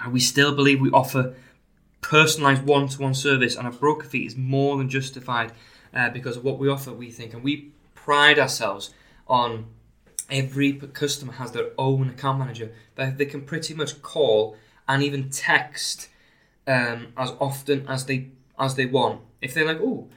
and 0.00 0.12
we 0.12 0.20
still 0.20 0.54
believe 0.54 0.80
we 0.80 0.90
offer 0.90 1.34
personalised 2.02 2.62
one-to-one 2.62 3.14
service, 3.14 3.56
and 3.56 3.66
a 3.66 3.70
broker 3.70 4.06
fee 4.06 4.26
is 4.26 4.36
more 4.36 4.76
than 4.76 4.88
justified 4.88 5.52
uh, 5.94 6.10
because 6.10 6.36
of 6.36 6.44
what 6.44 6.58
we 6.58 6.68
offer. 6.68 6.92
We 6.92 7.10
think, 7.10 7.34
and 7.34 7.42
we 7.42 7.72
pride 7.94 8.38
ourselves 8.38 8.94
on 9.26 9.66
every 10.30 10.72
customer 10.72 11.32
has 11.34 11.52
their 11.52 11.70
own 11.78 12.08
account 12.08 12.38
manager 12.38 12.72
that 12.96 13.16
they 13.18 13.26
can 13.26 13.42
pretty 13.42 13.74
much 13.74 14.02
call 14.02 14.56
and 14.88 15.02
even 15.02 15.30
text 15.30 16.08
um, 16.66 17.08
as 17.16 17.32
often 17.40 17.86
as 17.88 18.06
they 18.06 18.28
as 18.58 18.74
they 18.74 18.86
want. 18.86 19.20
If 19.40 19.54
they're 19.54 19.66
like, 19.66 19.80
oh, 19.80 20.08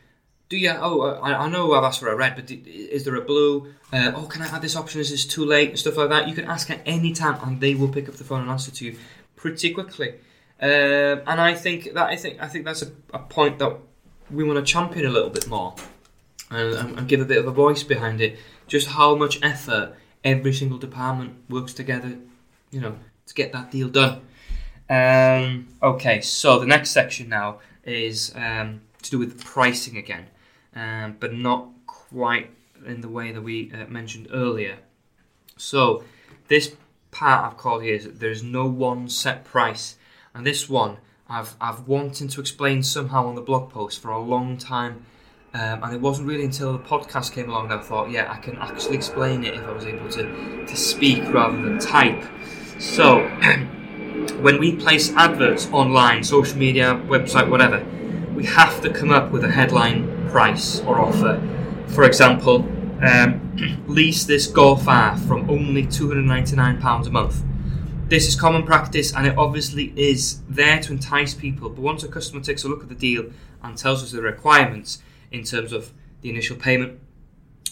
do 0.47 0.57
you? 0.57 0.71
Oh, 0.71 1.01
I, 1.01 1.45
I 1.45 1.49
know 1.49 1.73
I've 1.73 1.83
asked 1.83 1.99
for 1.99 2.09
a 2.09 2.15
red, 2.15 2.35
but 2.35 2.49
is 2.49 3.03
there 3.03 3.15
a 3.15 3.21
blue? 3.21 3.73
Uh, 3.91 4.11
oh, 4.15 4.25
can 4.25 4.41
I 4.41 4.47
add 4.47 4.61
this 4.61 4.75
option? 4.75 5.01
Is 5.01 5.11
this 5.11 5.25
too 5.25 5.45
late? 5.45 5.69
And 5.69 5.79
stuff 5.79 5.97
like 5.97 6.09
that. 6.09 6.27
You 6.27 6.35
can 6.35 6.45
ask 6.45 6.69
at 6.69 6.81
any 6.85 7.13
time, 7.13 7.39
and 7.43 7.61
they 7.61 7.75
will 7.75 7.89
pick 7.89 8.09
up 8.09 8.15
the 8.15 8.23
phone 8.23 8.41
and 8.41 8.49
answer 8.49 8.71
to 8.71 8.85
you 8.85 8.97
pretty 9.39 9.73
quickly. 9.73 10.15
Um, 10.61 11.21
and 11.25 11.39
I 11.41 11.53
think 11.55 11.93
that 11.93 12.07
I 12.07 12.15
think 12.17 12.41
I 12.41 12.47
think 12.47 12.65
that's 12.65 12.81
a, 12.81 12.91
a 13.13 13.19
point 13.19 13.59
that 13.59 13.77
we 14.29 14.43
want 14.43 14.63
to 14.63 14.71
champion 14.71 15.05
a 15.05 15.09
little 15.09 15.29
bit 15.29 15.47
more, 15.47 15.73
and, 16.51 16.97
and, 16.97 17.07
give 17.07 17.21
a 17.21 17.25
bit 17.25 17.37
of 17.37 17.47
a 17.47 17.51
voice 17.51 17.81
behind 17.81 18.19
it. 18.21 18.37
Just 18.67 18.89
how 18.89 19.15
much 19.15 19.39
effort 19.41 19.95
every 20.23 20.53
single 20.53 20.77
department 20.77 21.37
works 21.49 21.73
together, 21.73 22.17
you 22.71 22.81
know, 22.81 22.95
to 23.25 23.33
get 23.33 23.53
that 23.53 23.71
deal 23.71 23.87
done. 23.87 24.21
Um, 24.89 25.69
okay, 25.81 26.19
so 26.19 26.59
the 26.59 26.65
next 26.65 26.91
section 26.91 27.29
now 27.29 27.59
is 27.85 28.33
um, 28.35 28.81
to 29.01 29.11
do 29.11 29.17
with 29.17 29.43
pricing 29.43 29.97
again, 29.97 30.27
um, 30.75 31.15
but 31.19 31.33
not 31.33 31.69
quite 31.87 32.51
in 32.85 32.99
the 33.01 33.09
way 33.09 33.31
that 33.31 33.41
we 33.41 33.71
uh, 33.71 33.85
mentioned 33.87 34.27
earlier. 34.31 34.77
So 35.57 36.03
this 36.49 36.75
part 37.19 37.45
I've 37.45 37.57
called 37.57 37.83
here 37.83 37.95
is 37.95 38.05
that 38.05 38.19
there 38.21 38.31
is 38.31 38.41
no 38.41 38.65
one 38.65 39.09
set 39.09 39.43
price, 39.43 39.97
and 40.33 40.47
this 40.47 40.69
one 40.69 40.97
I've 41.27 41.55
I've 41.59 41.85
wanted 41.85 42.29
to 42.31 42.39
explain 42.39 42.81
somehow 42.81 43.27
on 43.27 43.35
the 43.35 43.41
blog 43.41 43.69
post 43.69 44.01
for 44.01 44.09
a 44.09 44.21
long 44.21 44.57
time. 44.57 45.05
Um, 45.51 45.83
and 45.83 45.95
it 45.95 45.99
wasn't 45.99 46.27
really 46.27 46.45
until 46.45 46.73
the 46.73 46.79
podcast 46.79 47.31
came 47.31 47.49
along 47.49 47.69
that 47.69 47.79
I 47.79 47.81
thought, 47.81 48.11
yeah, 48.11 48.31
I 48.31 48.37
can 48.37 48.55
actually 48.57 48.95
explain 48.95 49.43
it 49.43 49.55
if 49.55 49.63
I 49.63 49.71
was 49.71 49.83
able 49.83 50.07
to, 50.09 50.65
to 50.67 50.77
speak 50.77 51.23
rather 51.33 51.59
than 51.59 51.79
type. 51.79 52.23
So, 52.77 53.27
when 54.41 54.59
we 54.59 54.75
place 54.75 55.11
adverts 55.13 55.67
online, 55.71 56.23
social 56.23 56.55
media, 56.55 57.01
website, 57.07 57.49
whatever, 57.49 57.83
we 58.35 58.45
have 58.45 58.79
to 58.81 58.93
come 58.93 59.09
up 59.09 59.31
with 59.31 59.43
a 59.43 59.49
headline 59.49 60.29
price 60.29 60.81
or 60.81 60.99
offer. 60.99 61.41
For 61.87 62.03
example, 62.03 62.59
um, 63.01 63.85
lease 63.87 64.25
this 64.25 64.47
Golf 64.47 64.83
from 64.83 65.49
only 65.49 65.83
£299 65.83 67.07
a 67.07 67.09
month. 67.09 67.43
This 68.07 68.27
is 68.27 68.35
common 68.35 68.63
practice, 68.63 69.13
and 69.13 69.27
it 69.27 69.37
obviously 69.37 69.93
is 69.95 70.41
there 70.49 70.79
to 70.81 70.93
entice 70.93 71.33
people. 71.35 71.69
But 71.69 71.81
once 71.81 72.03
a 72.03 72.07
customer 72.07 72.41
takes 72.41 72.63
a 72.63 72.67
look 72.67 72.81
at 72.81 72.89
the 72.89 72.95
deal 72.95 73.31
and 73.61 73.77
tells 73.77 74.01
us 74.03 74.11
the 74.11 74.21
requirements 74.21 75.03
in 75.31 75.43
terms 75.43 75.71
of 75.71 75.93
the 76.21 76.29
initial 76.29 76.55
payment, 76.55 76.99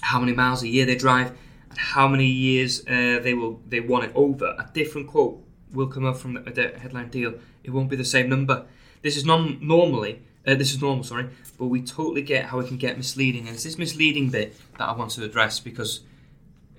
how 0.02 0.20
many 0.20 0.34
miles 0.34 0.62
a 0.62 0.68
year 0.68 0.86
they 0.86 0.96
drive, 0.96 1.36
and 1.70 1.80
how 1.80 2.08
many 2.08 2.28
years 2.28 2.82
uh, 2.88 3.20
they 3.22 3.34
will 3.34 3.62
they 3.68 3.80
want 3.80 4.06
it 4.06 4.12
over, 4.14 4.46
a 4.46 4.70
different 4.74 5.08
quote 5.08 5.44
will 5.74 5.88
come 5.88 6.06
up 6.06 6.18
from 6.18 6.36
the, 6.36 6.42
the 6.42 6.80
headline 6.80 7.10
deal. 7.10 7.34
It 7.64 7.72
won't 7.72 7.90
be 7.90 7.96
the 7.96 8.06
same 8.06 8.30
number. 8.30 8.66
This 9.02 9.18
is 9.18 9.26
non 9.26 9.58
normally. 9.60 10.22
Uh, 10.48 10.56
this 10.56 10.72
is 10.74 10.82
normal, 10.82 11.04
sorry, 11.04 11.28
but 11.60 11.66
we 11.68 11.82
totally 11.82 12.22
get 12.22 12.46
how 12.46 12.60
it 12.60 12.68
can 12.68 12.78
get 12.78 12.96
misleading, 12.98 13.48
and 13.48 13.56
it's 13.56 13.64
this 13.66 13.78
misleading 13.78 14.30
bit 14.30 14.56
that 14.78 14.88
I 14.88 14.94
want 14.94 15.12
to 15.12 15.24
address 15.26 15.60
because 15.60 16.02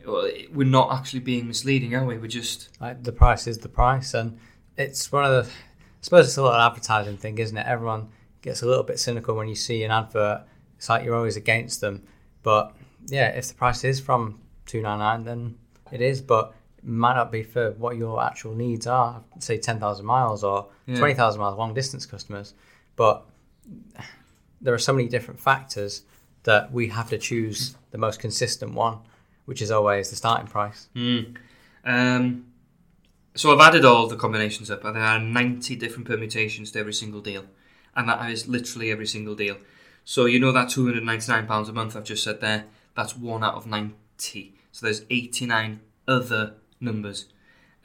well, 0.06 0.28
we're 0.54 0.66
not 0.66 0.90
actually 0.92 1.20
being 1.20 1.46
misleading, 1.46 1.94
are 1.94 2.04
we? 2.06 2.16
We're 2.16 2.28
just 2.28 2.70
Like 2.80 3.02
the 3.02 3.12
price 3.12 3.46
is 3.46 3.58
the 3.58 3.68
price, 3.68 4.14
and 4.14 4.38
it's 4.76 5.12
one 5.12 5.24
of 5.24 5.30
the. 5.32 5.50
I 5.50 6.00
suppose 6.00 6.26
it's 6.28 6.36
a 6.38 6.42
little 6.42 6.56
advertising 6.58 7.16
thing, 7.18 7.38
isn't 7.38 7.56
it? 7.56 7.66
Everyone 7.66 8.08
gets 8.40 8.62
a 8.62 8.66
little 8.66 8.84
bit 8.84 8.98
cynical 9.00 9.34
when 9.34 9.48
you 9.48 9.54
see 9.56 9.82
an 9.84 9.90
advert. 9.90 10.44
It's 10.78 10.88
like 10.88 11.04
you're 11.04 11.16
always 11.16 11.36
against 11.36 11.80
them, 11.80 12.04
but 12.42 12.74
yeah, 13.06 13.28
if 13.30 13.48
the 13.48 13.54
price 13.54 13.84
is 13.84 14.00
from 14.00 14.40
two 14.64 14.80
nine 14.80 15.00
nine, 15.00 15.24
then 15.24 15.58
it 15.92 16.00
is. 16.00 16.22
But 16.22 16.54
it 16.78 16.84
might 16.86 17.16
not 17.16 17.30
be 17.32 17.42
for 17.42 17.72
what 17.72 17.96
your 17.98 18.22
actual 18.22 18.54
needs 18.54 18.86
are. 18.86 19.22
Say 19.40 19.58
ten 19.58 19.78
thousand 19.78 20.06
miles 20.06 20.42
or 20.42 20.68
Yeah. 20.86 20.96
twenty 20.96 21.14
thousand 21.14 21.40
miles, 21.42 21.58
long 21.58 21.74
distance 21.74 22.06
customers. 22.06 22.54
But 22.96 23.26
there 24.60 24.74
are 24.74 24.78
so 24.78 24.92
many 24.92 25.08
different 25.08 25.40
factors 25.40 26.02
that 26.44 26.72
we 26.72 26.88
have 26.88 27.10
to 27.10 27.18
choose 27.18 27.76
the 27.90 27.98
most 27.98 28.20
consistent 28.20 28.74
one, 28.74 28.98
which 29.44 29.62
is 29.62 29.70
always 29.70 30.10
the 30.10 30.16
starting 30.16 30.46
price. 30.46 30.88
Mm. 30.94 31.36
Um, 31.84 32.46
so 33.34 33.52
I've 33.52 33.60
added 33.60 33.84
all 33.84 34.08
the 34.08 34.16
combinations 34.16 34.70
up, 34.70 34.84
and 34.84 34.96
there 34.96 35.02
are 35.02 35.20
90 35.20 35.76
different 35.76 36.06
permutations 36.06 36.70
to 36.72 36.78
every 36.78 36.92
single 36.92 37.20
deal, 37.20 37.44
and 37.94 38.08
that 38.08 38.30
is 38.30 38.48
literally 38.48 38.90
every 38.90 39.06
single 39.06 39.34
deal. 39.34 39.56
So 40.04 40.24
you 40.24 40.40
know 40.40 40.52
that 40.52 40.70
299 40.70 41.46
pounds 41.46 41.68
a 41.68 41.72
month 41.72 41.94
I've 41.94 42.04
just 42.04 42.24
said 42.24 42.40
there. 42.40 42.64
That's 42.96 43.16
one 43.16 43.44
out 43.44 43.54
of 43.54 43.66
90. 43.66 44.54
So 44.72 44.86
there's 44.86 45.02
89 45.10 45.80
other 46.06 46.54
numbers. 46.80 47.26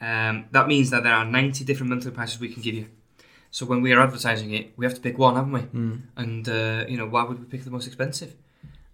Um, 0.00 0.46
that 0.50 0.66
means 0.66 0.90
that 0.90 1.02
there 1.02 1.12
are 1.12 1.24
90 1.24 1.64
different 1.64 1.90
monthly 1.90 2.10
prices 2.10 2.40
we 2.40 2.48
can 2.48 2.62
give 2.62 2.74
you. 2.74 2.88
So 3.54 3.64
when 3.66 3.82
we 3.82 3.92
are 3.92 4.00
advertising 4.00 4.52
it, 4.52 4.72
we 4.76 4.84
have 4.84 4.94
to 4.94 5.00
pick 5.00 5.16
one, 5.16 5.36
haven't 5.36 5.52
we? 5.52 5.60
Mm. 5.60 6.00
And 6.16 6.48
uh, 6.48 6.86
you 6.88 6.96
know, 6.96 7.06
why 7.06 7.22
would 7.22 7.38
we 7.38 7.44
pick 7.44 7.62
the 7.62 7.70
most 7.70 7.86
expensive? 7.86 8.34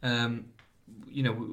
Um, 0.03 0.45
you 1.11 1.23
know, 1.23 1.33
we, 1.33 1.47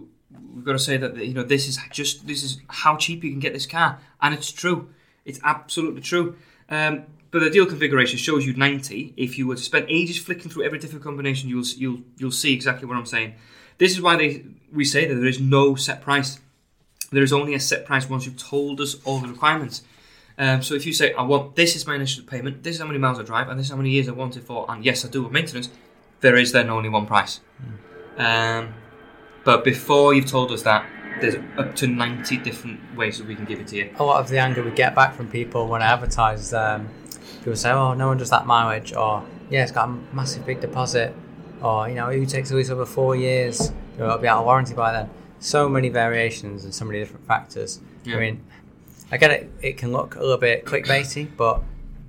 we've 0.54 0.66
got 0.66 0.74
to 0.74 0.80
say 0.80 0.98
that 0.98 1.16
you 1.16 1.34
know 1.34 1.44
this 1.44 1.70
is 1.70 1.80
just 1.90 2.28
this 2.28 2.44
is 2.44 2.60
how 2.68 2.98
cheap 2.98 3.24
you 3.24 3.32
can 3.32 3.40
get 3.40 3.54
this 3.54 3.66
car, 3.66 4.02
and 4.22 4.34
it's 4.34 4.52
true. 4.52 4.90
It's 5.24 5.40
absolutely 5.46 6.02
true. 6.02 6.36
Um, 6.68 7.06
but 7.32 7.40
the 7.40 7.50
deal 7.50 7.66
configuration 7.66 8.20
shows 8.20 8.46
you 8.46 8.54
90. 8.54 9.14
If 9.16 9.38
you 9.38 9.48
were 9.48 9.56
to 9.56 9.64
spend 9.64 9.86
ages 9.88 10.18
flicking 10.18 10.52
through 10.52 10.66
every 10.66 10.78
different 10.78 11.06
combination, 11.06 11.48
you'll 11.48 11.64
you'll 11.78 12.02
you'll 12.18 12.32
see 12.32 12.54
exactly 12.54 12.90
what 12.90 12.98
I'm 12.98 13.06
saying. 13.06 13.36
This 13.78 13.94
is 13.94 14.02
why 14.02 14.18
they 14.18 14.44
we 14.74 14.84
say 14.84 15.06
that 15.06 15.16
there 15.16 15.28
is 15.28 15.40
no 15.40 15.76
set 15.76 16.02
price. 16.02 16.42
There 17.14 17.24
is 17.24 17.32
only 17.32 17.54
a 17.54 17.60
set 17.62 17.86
price 17.86 18.10
once 18.10 18.26
you've 18.26 18.36
told 18.36 18.82
us 18.82 18.98
all 19.06 19.20
the 19.20 19.30
requirements. 19.30 19.84
Um, 20.38 20.62
so 20.62 20.76
if 20.76 20.86
you 20.86 20.94
say, 20.94 21.14
I 21.14 21.24
want 21.24 21.56
this 21.56 21.76
is 21.76 21.88
my 21.88 21.96
initial 21.96 22.24
payment, 22.24 22.64
this 22.64 22.76
is 22.76 22.82
how 22.82 22.88
many 22.88 23.00
miles 23.00 23.20
I 23.20 23.24
drive, 23.24 23.50
and 23.50 23.60
this 23.60 23.68
is 23.68 23.72
how 23.72 23.78
many 23.78 23.90
years 23.90 24.08
I 24.08 24.12
want 24.12 24.38
it 24.38 24.44
for, 24.44 24.66
and 24.70 24.86
yes, 24.86 25.04
I 25.04 25.10
do 25.10 25.24
with 25.24 25.32
maintenance, 25.32 25.70
there 26.22 26.36
is 26.36 26.52
then 26.52 26.70
only 26.70 26.90
one 26.90 27.06
price. 27.08 27.40
Um, 28.18 28.74
but 29.44 29.64
before 29.64 30.14
you've 30.14 30.26
told 30.28 30.52
us 30.52 30.64
that, 30.64 30.86
there's 31.22 31.36
up 31.58 31.76
to 31.78 31.88
90 31.88 32.38
different 32.38 32.80
ways 32.96 33.18
that 33.18 33.28
we 33.28 33.36
can 33.36 33.46
give 33.46 33.60
it 33.60 33.68
to 33.68 33.76
you. 33.76 33.90
a 33.98 34.04
lot 34.04 34.20
of 34.20 34.30
the 34.30 34.38
anger 34.38 34.62
we 34.62 34.70
get 34.72 34.94
back 34.94 35.16
from 35.16 35.28
people 35.28 35.68
when 35.68 35.82
I 35.82 35.86
advertise, 35.86 36.54
um, 36.54 36.90
people 37.40 37.56
say, 37.56 37.72
"Oh, 37.72 37.94
no 37.96 38.08
one 38.08 38.18
does 38.18 38.30
that 38.30 38.46
mileage," 38.46 38.94
or 38.94 39.24
"Yeah, 39.50 39.64
it's 39.64 39.72
got 39.72 39.90
a 39.90 40.16
massive 40.16 40.46
big 40.46 40.60
deposit," 40.62 41.16
or 41.62 41.90
you 41.90 41.96
know, 41.96 42.12
"Who 42.12 42.26
takes 42.28 42.52
a 42.52 42.56
lease 42.56 42.70
over 42.70 42.86
four 42.86 43.16
years? 43.16 43.72
It'll 43.98 44.18
be 44.20 44.28
out 44.28 44.40
of 44.40 44.46
warranty 44.46 44.76
by 44.76 44.92
then." 44.92 45.10
So 45.40 45.68
many 45.70 45.90
variations 45.90 46.64
and 46.64 46.74
so 46.74 46.86
many 46.86 47.00
different 47.00 47.26
factors. 47.28 47.80
Yeah. 48.04 48.18
I 48.18 48.20
mean, 48.20 48.44
I 49.12 49.18
get 49.18 49.32
it. 49.32 49.52
It 49.62 49.78
can 49.78 49.92
look 49.92 50.16
a 50.16 50.20
little 50.20 50.38
bit 50.38 50.66
clickbaity, 50.66 51.28
but 51.38 51.62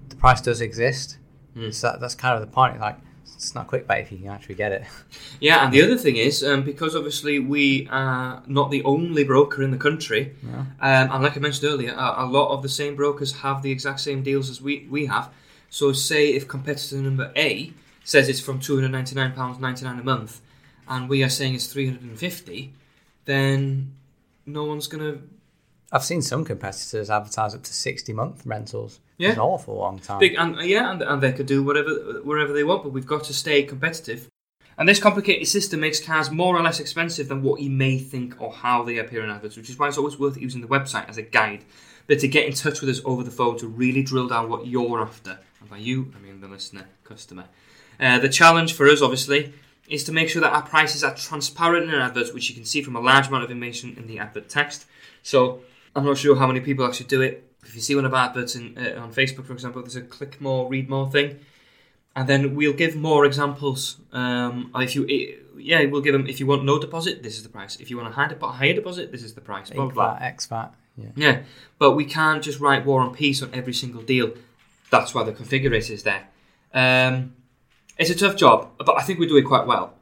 the 0.09 0.17
price 0.17 0.41
does 0.41 0.61
exist. 0.61 1.19
Mm. 1.57 1.73
So 1.73 1.89
that, 1.89 2.01
that's 2.01 2.15
kind 2.15 2.35
of 2.35 2.41
the 2.41 2.53
point. 2.53 2.81
Like, 2.81 2.97
it's 3.35 3.55
not 3.55 3.69
clickbait 3.69 4.03
if 4.03 4.13
you 4.13 4.19
can 4.19 4.29
actually 4.29 4.57
get 4.57 4.73
it. 4.73 4.83
Yeah, 5.41 5.65
and 5.65 5.73
the 5.73 5.83
other 5.83 5.97
thing 5.97 6.17
is, 6.17 6.43
um, 6.43 6.65
because 6.65 6.97
obviously 6.97 7.39
we 7.39 7.87
are 7.93 8.43
not 8.49 8.73
the 8.73 8.83
only 8.83 9.23
broker 9.23 9.63
in 9.63 9.71
the 9.71 9.77
country, 9.77 10.35
Yeah. 10.45 10.59
um, 10.81 11.13
and 11.13 11.23
like 11.23 11.37
I 11.37 11.41
mentioned 11.41 11.71
earlier, 11.71 11.93
a, 11.93 12.25
a 12.25 12.27
lot 12.27 12.49
of 12.53 12.63
the 12.65 12.69
same 12.69 12.97
brokers 12.97 13.33
have 13.35 13.63
the 13.63 13.71
exact 13.71 14.01
same 14.01 14.25
deals 14.25 14.51
as 14.51 14.61
we, 14.61 14.89
we 14.91 15.07
have. 15.07 15.31
So, 15.71 15.93
say 15.93 16.31
if 16.31 16.49
competitor 16.49 16.97
number 16.97 17.31
A 17.37 17.73
says 18.03 18.29
it's 18.29 18.41
from 18.41 18.59
£299.99 18.59 20.01
a 20.01 20.03
month, 20.03 20.41
and 20.89 21.09
we 21.09 21.23
are 21.23 21.29
saying 21.29 21.55
it's 21.55 21.67
350 21.73 22.73
then 23.27 23.93
no 24.47 24.65
one's 24.65 24.87
going 24.87 25.05
to 25.05 25.21
I've 25.91 26.05
seen 26.05 26.21
some 26.21 26.45
competitors 26.45 27.09
advertise 27.09 27.55
up 27.55 27.63
to 27.63 27.73
sixty 27.73 28.13
month 28.13 28.45
rentals. 28.45 29.01
Yeah. 29.17 29.29
It's 29.29 29.37
an 29.37 29.43
awful 29.43 29.77
long 29.77 29.99
time. 29.99 30.21
Big 30.21 30.35
and 30.37 30.61
yeah, 30.61 30.91
and, 30.91 31.03
and 31.03 31.23
they 31.23 31.33
could 31.33 31.47
do 31.47 31.63
whatever 31.63 31.91
wherever 32.23 32.53
they 32.53 32.65
want, 32.65 32.83
but 32.83 32.93
we've 32.93 33.07
got 33.07 33.25
to 33.25 33.33
stay 33.33 33.63
competitive. 33.63 34.29
And 34.77 34.89
this 34.89 35.01
complicated 35.01 35.49
system 35.49 35.81
makes 35.81 35.99
cars 35.99 36.31
more 36.31 36.57
or 36.57 36.63
less 36.63 36.79
expensive 36.79 37.29
than 37.29 37.43
what 37.43 37.61
you 37.61 37.69
may 37.69 37.99
think 37.99 38.41
or 38.41 38.53
how 38.53 38.85
they 38.85 38.99
appear 38.99 39.25
in 39.25 39.31
adverts, 39.31 39.57
which 39.57 39.69
is 39.69 39.77
why 39.77 39.89
it's 39.89 39.99
always 39.99 40.21
worth 40.21 40.37
using 40.37 40.61
the 40.61 40.69
website 40.69 41.09
as 41.09 41.19
a 41.19 41.23
guide. 41.23 41.65
But 42.07 42.21
to 42.21 42.29
get 42.29 42.47
in 42.47 42.53
touch 42.53 42.81
with 42.81 42.89
us 42.89 43.01
over 43.05 43.25
the 43.25 43.31
phone 43.33 43.59
to 43.59 43.67
really 43.67 44.03
drill 44.03 44.29
down 44.29 44.49
what 44.49 44.67
you're 44.67 45.01
after, 45.01 45.39
and 45.61 45.69
by 45.69 45.79
you, 45.79 46.13
I 46.17 46.21
mean 46.21 46.41
the 46.41 46.49
listener, 46.49 46.87
customer. 47.03 47.47
Uh, 47.99 48.19
the 48.21 48.29
challenge 48.29 48.75
for 48.75 48.87
us, 48.89 49.03
obviously, 49.03 49.53
is 49.89 50.05
to 50.05 50.13
make 50.13 50.29
sure 50.29 50.43
that 50.43 50.53
our 50.53 50.63
prices 50.63 51.03
are 51.03 51.15
transparent 51.15 51.89
in 51.89 51.95
adverts, 51.95 52.33
which 52.33 52.49
you 52.49 52.55
can 52.55 52.65
see 52.65 52.83
from 52.83 52.95
a 52.95 53.01
large 53.01 53.27
amount 53.27 53.43
of 53.45 53.51
information 53.51 53.95
in 53.97 54.07
the 54.07 54.19
advert 54.21 54.49
text. 54.49 54.87
So 55.23 55.61
I'm 55.95 56.05
not 56.05 56.19
sure 56.19 56.37
how 56.37 56.47
many 56.47 56.61
people 56.61 56.87
actually 56.87 57.07
do 57.07 57.21
it. 57.23 57.45
If 57.65 57.75
you 57.75 57.81
see 57.81 57.95
one 57.95 58.05
of 58.05 58.15
our 58.15 58.29
adverts 58.29 58.55
in, 58.55 58.79
uh, 58.79 59.01
on 59.01 59.13
Facebook, 59.13 59.47
for 59.47 59.53
example, 59.53 59.83
there's 59.83 59.97
a 59.97 60.03
click 60.03 60.41
more, 60.41 60.69
read 60.69 60.89
more 60.89 61.11
thing, 61.11 61.41
and 62.17 62.29
then 62.29 62.55
we'll 62.55 62.73
give 62.73 62.97
more 62.97 63.25
examples. 63.25 63.99
Um, 64.13 64.71
if 64.77 64.95
you, 64.95 65.07
eh, 65.09 65.37
yeah, 65.59 65.85
we'll 65.87 66.01
give 66.01 66.13
them. 66.13 66.27
If 66.27 66.41
you 66.41 66.47
want 66.47 66.65
no 66.65 66.79
deposit, 66.79 67.23
this 67.23 67.37
is 67.37 67.43
the 67.43 67.49
price. 67.49 67.77
If 67.77 67.91
you 67.91 67.97
want 67.97 68.09
a 68.09 68.13
high, 68.13 68.29
depo- 68.29 68.55
higher 68.55 68.75
deposit, 68.75 69.13
this 69.13 69.23
is 69.23 69.35
the 69.35 69.41
price. 69.41 69.71
Blah, 69.71 69.87
blah, 69.87 70.17
blah. 70.17 70.19
X 70.21 70.47
VAT. 70.47 70.75
Yeah. 70.97 71.11
Yeah, 71.15 71.41
but 71.79 71.93
we 71.93 72.05
can't 72.05 72.43
just 72.43 72.59
write 72.59 72.85
War 72.85 73.03
and 73.03 73.13
Peace 73.15 73.43
on 73.43 73.51
every 73.55 73.73
single 73.73 74.03
deal. 74.03 74.33
That's 74.91 75.15
why 75.15 75.23
the 75.23 75.33
configurator 75.33 75.91
is 75.91 76.03
there. 76.03 76.27
Um, 76.75 77.35
it's 77.99 78.11
a 78.11 78.15
tough 78.15 78.37
job, 78.37 78.71
but 78.79 78.97
I 78.99 79.03
think 79.03 79.19
we 79.19 79.27
do 79.27 79.37
it 79.37 79.43
quite 79.43 79.67
well. 79.67 79.95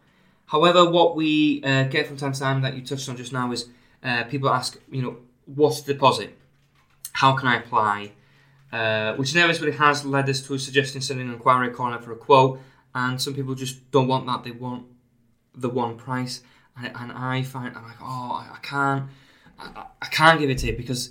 However, 0.46 0.88
what 0.88 1.16
we 1.16 1.62
uh, 1.64 1.84
get 1.84 2.06
from 2.06 2.16
time 2.16 2.32
to 2.32 2.40
time 2.40 2.62
that 2.62 2.74
you 2.74 2.82
touched 2.82 3.08
on 3.08 3.16
just 3.16 3.32
now 3.32 3.50
is 3.52 3.68
uh, 4.02 4.24
people 4.24 4.48
ask, 4.48 4.78
you 4.90 5.02
know, 5.02 5.16
what's 5.46 5.80
the 5.80 5.94
deposit? 5.94 6.36
How 7.12 7.32
can 7.32 7.48
I 7.48 7.56
apply? 7.56 8.12
Uh, 8.72 9.14
which 9.14 9.34
inevitably 9.34 9.72
has 9.72 10.04
led 10.04 10.28
us 10.28 10.46
to 10.46 10.58
suggesting 10.58 11.00
sending 11.00 11.28
an 11.28 11.34
inquiry 11.34 11.70
corner 11.70 11.98
for 11.98 12.12
a 12.12 12.16
quote, 12.16 12.60
and 12.94 13.20
some 13.20 13.32
people 13.32 13.54
just 13.54 13.90
don't 13.90 14.08
want 14.08 14.26
that. 14.26 14.44
They 14.44 14.50
want 14.50 14.86
the 15.54 15.68
one 15.68 15.96
price, 15.96 16.42
and, 16.76 16.92
and 16.94 17.12
I 17.12 17.42
find 17.42 17.74
I'm 17.76 17.84
like, 17.84 18.00
oh, 18.02 18.46
I, 18.52 18.58
can't, 18.62 19.04
I, 19.58 19.84
I 20.02 20.06
can't 20.06 20.40
give 20.40 20.50
it 20.50 20.58
to 20.58 20.66
you 20.66 20.76
because, 20.76 21.10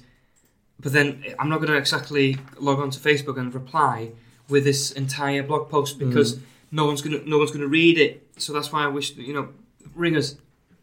but 0.79 0.91
then 0.91 1.23
I'm 1.39 1.49
not 1.49 1.57
going 1.57 1.71
to 1.71 1.77
exactly 1.77 2.37
log 2.59 2.79
on 2.79 2.91
to 2.91 2.99
Facebook 2.99 3.39
and 3.39 3.53
reply 3.53 4.11
with 4.49 4.63
this 4.63 4.91
entire 4.91 5.41
blog 5.41 5.69
post 5.69 5.97
because 5.97 6.39
no 6.71 6.85
one's 6.85 7.01
going 7.01 7.19
to 7.19 7.27
no 7.27 7.37
one's 7.37 7.51
going 7.51 7.61
to 7.61 7.67
read 7.67 7.97
it. 7.97 8.27
So 8.37 8.53
that's 8.53 8.71
why 8.71 8.83
I 8.83 8.87
wish 8.87 9.15
you 9.15 9.33
know, 9.33 9.49
ring 9.95 10.17
us, 10.17 10.35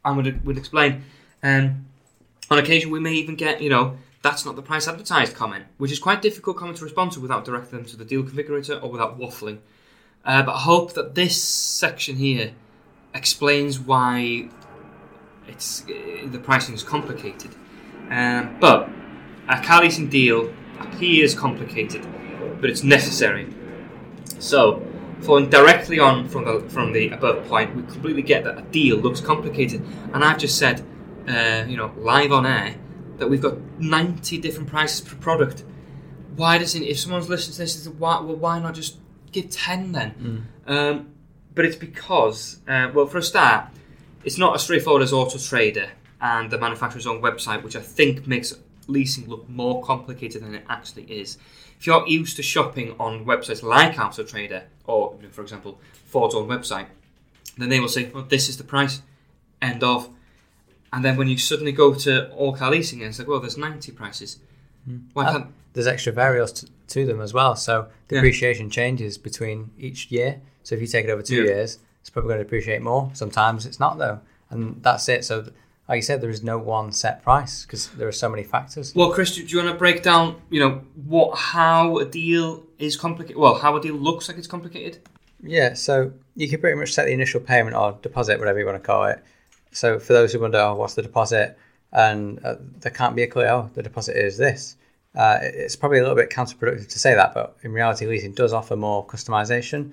and 0.05 0.17
would 0.17 0.45
would 0.45 0.59
explain. 0.59 1.05
Um, 1.43 1.87
on 2.51 2.59
occasion, 2.59 2.91
we 2.91 3.01
may 3.01 3.15
even 3.15 3.37
get 3.37 3.63
you 3.63 3.71
know. 3.71 3.97
That's 4.23 4.47
not 4.47 4.55
the 4.55 4.63
price 4.63 4.87
advertised 4.87 5.35
comment, 5.35 5.65
which 5.79 5.91
is 5.91 5.99
quite 5.99 6.23
difficult 6.23 6.57
comment 6.57 6.79
to 6.79 6.85
respond 6.85 7.11
to 7.13 7.21
without 7.21 7.45
directing 7.45 7.79
them 7.79 7.89
to 7.89 7.97
the 7.97 8.05
deal 8.05 8.23
configurator 8.23 8.81
or 8.81 8.89
without 8.89 9.19
waffling. 9.19 9.59
Uh, 10.25 10.45
but 10.45 10.55
I 10.55 10.61
hope 10.61 10.93
that 10.93 11.17
this 11.17 11.43
section 11.43 12.15
here 12.15 12.53
explains 13.15 13.81
why 13.81 14.49
it's 15.49 15.83
uh, 15.83 16.29
the 16.31 16.39
pricing 16.39 16.75
is 16.75 16.83
complicated. 16.83 17.55
Um, 18.11 18.59
but 18.61 18.89
a 19.49 19.61
car 19.63 19.83
leasing 19.83 20.09
deal 20.09 20.53
appears 20.79 21.35
complicated, 21.35 22.07
but 22.61 22.71
it's 22.71 22.83
necessary. 22.83 23.53
So, 24.39 24.87
following 25.21 25.51
directly 25.51 25.99
on 25.99 26.29
from 26.29 26.45
the 26.45 26.69
from 26.69 26.93
the 26.93 27.09
above 27.11 27.47
point, 27.49 27.75
we 27.75 27.83
completely 27.83 28.23
get 28.23 28.45
that 28.45 28.59
a 28.59 28.63
deal 28.63 28.99
looks 28.99 29.21
complicated, 29.21 29.83
and 30.13 30.25
I've 30.25 30.39
just 30.39 30.59
said, 30.59 30.85
uh, 31.29 31.65
you 31.67 31.77
know, 31.77 31.93
live 31.97 32.33
on 32.33 32.47
air, 32.47 32.75
that 33.19 33.29
we've 33.29 33.43
got 33.43 33.59
ninety 33.79 34.39
different 34.39 34.69
prices 34.69 35.01
per 35.01 35.17
product. 35.17 35.65
Why 36.37 36.59
doesn't 36.59 36.83
if 36.83 36.99
someone's 36.99 37.29
listening 37.29 37.55
to 37.55 37.59
this, 37.59 37.77
is 37.77 37.89
why 37.89 38.21
well 38.21 38.37
why 38.37 38.59
not 38.59 38.75
just 38.75 38.97
give 39.33 39.51
ten 39.51 39.93
then? 39.93 40.47
Um, 40.67 41.11
but 41.55 41.65
it's 41.65 41.77
because, 41.77 42.61
uh, 42.67 42.91
well, 42.95 43.07
for 43.07 43.19
a 43.19 43.23
start, 43.23 43.67
it's 44.25 44.39
not 44.39 44.55
as 44.55 44.63
straightforward 44.63 45.03
as 45.03 45.13
Auto 45.13 45.39
Trader 45.39 45.91
and 46.21 46.51
the 46.51 46.59
manufacturer's 46.59 47.07
own 47.07 47.21
website, 47.21 47.63
which 47.63 47.77
I 47.77 47.81
think 47.81 48.27
makes 48.27 48.55
leasing 48.87 49.29
look 49.29 49.49
more 49.49 49.83
complicated 49.85 50.43
than 50.43 50.55
it 50.55 50.65
actually 50.69 51.05
is. 51.05 51.37
If 51.79 51.87
you're 51.87 52.07
used 52.07 52.37
to 52.37 52.43
shopping 52.43 52.95
on 52.99 53.25
websites 53.27 53.63
like 53.63 53.99
Auto 53.99 54.23
Trader 54.23 54.65
or, 54.87 55.19
for 55.31 55.43
example, 55.43 55.81
Ford's 56.07 56.35
own 56.35 56.49
website, 56.49 56.87
then 57.59 57.69
they 57.69 57.81
will 57.81 57.89
say, 57.89 58.11
"Well, 58.11 58.25
this 58.25 58.49
is 58.49 58.57
the 58.57 58.65
price." 58.65 59.03
End 59.61 59.83
of. 59.83 60.09
And 60.93 61.05
then 61.05 61.17
when 61.17 61.29
you 61.29 61.39
suddenly 61.39 61.73
go 61.73 61.95
to 61.95 62.31
All 62.33 62.53
Car 62.55 62.71
Leasing, 62.71 63.01
and 63.01 63.09
it's 63.09 63.19
like, 63.19 63.29
"Well, 63.29 63.41
there's 63.41 63.57
90 63.57 63.93
prices." 63.93 64.39
Why 65.15 65.25
Uh, 65.27 65.33
can't? 65.33 65.47
There's 65.73 65.87
extra 65.87 66.13
variables 66.13 66.53
to, 66.53 66.67
to 66.89 67.07
them 67.07 67.21
as 67.21 67.33
well. 67.33 67.57
So 67.57 67.87
Yeah. 68.11 68.17
depreciation 68.21 68.69
changes 68.69 69.17
between 69.17 69.71
each 69.79 70.11
year. 70.11 70.41
So 70.65 70.75
if 70.75 70.81
you 70.81 70.87
take 70.87 71.05
it 71.07 71.11
over 71.11 71.23
two 71.23 71.37
Yeah. 71.37 71.55
years, 71.55 71.79
it's 72.01 72.11
probably 72.11 72.29
going 72.29 72.39
to 72.39 72.45
depreciate 72.45 72.83
more. 72.83 73.11
Sometimes 73.15 73.65
it's 73.65 73.81
not 73.81 73.97
though, 73.99 74.21
and 74.51 74.83
that's 74.83 75.09
it. 75.09 75.25
So 75.25 75.47
like 75.89 75.97
you 75.97 76.03
said, 76.03 76.21
there 76.21 76.31
is 76.31 76.43
no 76.43 76.59
one 76.59 76.93
set 76.93 77.23
price 77.23 77.65
because 77.65 77.89
there 77.97 78.07
are 78.09 78.13
so 78.13 78.29
many 78.29 78.43
factors. 78.43 78.95
Well, 78.95 79.11
Chris, 79.13 79.35
do 79.35 79.43
you 79.43 79.57
want 79.59 79.71
to 79.71 79.75
break 79.79 80.03
down, 80.03 80.37
you 80.51 80.61
know, 80.61 80.83
what 81.07 81.37
how 81.39 81.99
a 81.99 82.05
deal 82.05 82.65
is 82.79 82.97
complicated? 82.97 83.37
Well, 83.39 83.55
how 83.59 83.77
a 83.77 83.81
deal 83.81 83.95
looks 83.95 84.29
like 84.29 84.37
it's 84.39 84.47
complicated. 84.47 84.99
Yeah, 85.43 85.75
so 85.75 86.13
you 86.37 86.49
can 86.49 86.61
pretty 86.61 86.79
much 86.79 86.93
set 86.93 87.07
the 87.07 87.13
initial 87.13 87.41
payment 87.41 87.75
or 87.77 87.99
deposit, 88.03 88.39
whatever 88.39 88.59
you 88.59 88.67
want 88.67 88.77
to 88.83 88.87
call 88.87 89.07
it. 89.07 89.21
So 89.73 89.99
for 89.99 90.13
those 90.13 90.33
who 90.33 90.41
wonder, 90.41 90.59
oh, 90.59 90.75
what's 90.75 90.95
the 90.95 91.03
deposit? 91.03 91.59
And 91.93 92.43
uh, 92.45 92.57
there 92.81 92.93
can't 92.93 93.17
be 93.17 93.23
a 93.23 93.27
clear, 93.27 93.49
oh, 93.49 93.71
the 93.75 93.83
deposit 93.83 94.17
is 94.17 94.37
this. 94.39 94.77
Uh, 95.15 95.39
it's 95.43 95.77
probably 95.77 95.99
a 95.99 96.03
little 96.03 96.17
bit 96.17 96.31
counterproductive 96.31 96.89
to 96.89 96.99
say 96.99 97.15
that, 97.15 97.35
but 97.35 97.57
in 97.63 97.73
reality, 97.73 98.07
leasing 98.07 98.33
does 98.33 98.53
offer 98.53 98.77
more 98.77 99.07
customization. 99.07 99.93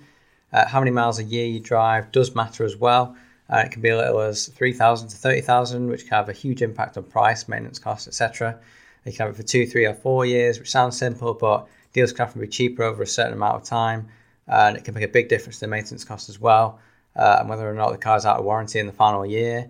Uh, 0.54 0.66
how 0.66 0.80
many 0.80 0.92
miles 0.92 1.20
a 1.20 1.24
year 1.24 1.46
you 1.46 1.60
drive 1.60 2.12
does 2.12 2.36
matter 2.36 2.64
as 2.64 2.76
well. 2.78 3.16
Uh, 3.52 3.64
it 3.66 3.72
can 3.72 3.82
be 3.82 3.90
as 3.90 3.98
little 3.98 4.22
as 4.22 4.48
3,000 4.48 5.10
to 5.10 5.16
30,000, 5.16 5.88
which 5.88 6.02
can 6.02 6.18
have 6.18 6.30
a 6.30 6.34
huge 6.34 6.62
impact 6.62 6.98
on 6.98 7.04
price, 7.04 7.48
maintenance 7.48 7.80
costs, 7.80 8.08
etc. 8.08 8.58
You 9.06 9.12
can 9.12 9.28
have 9.28 9.36
it 9.36 9.38
for 9.38 9.44
two, 9.44 9.66
three, 9.66 9.86
or 9.86 9.94
four 9.94 10.26
years, 10.26 10.60
which 10.60 10.70
sounds 10.70 10.98
simple, 10.98 11.34
but 11.34 11.68
deals 11.94 12.14
can 12.14 12.26
often 12.26 12.42
be 12.42 12.48
cheaper 12.48 12.84
over 12.84 13.02
a 13.04 13.08
certain 13.08 13.34
amount 13.34 13.56
of 13.56 13.64
time, 13.64 14.08
and 14.48 14.78
it 14.78 14.84
can 14.84 14.94
make 14.94 15.04
a 15.04 15.08
big 15.08 15.30
difference 15.30 15.56
to 15.58 15.62
the 15.62 15.68
maintenance 15.68 16.04
cost 16.04 16.30
as 16.30 16.40
well, 16.40 16.80
uh, 17.16 17.38
and 17.40 17.50
whether 17.50 17.70
or 17.70 17.74
not 17.74 17.92
the 17.92 17.98
car's 17.98 18.26
out 18.26 18.38
of 18.38 18.46
warranty 18.46 18.80
in 18.80 18.88
the 18.88 18.94
final 18.94 19.26
year. 19.26 19.70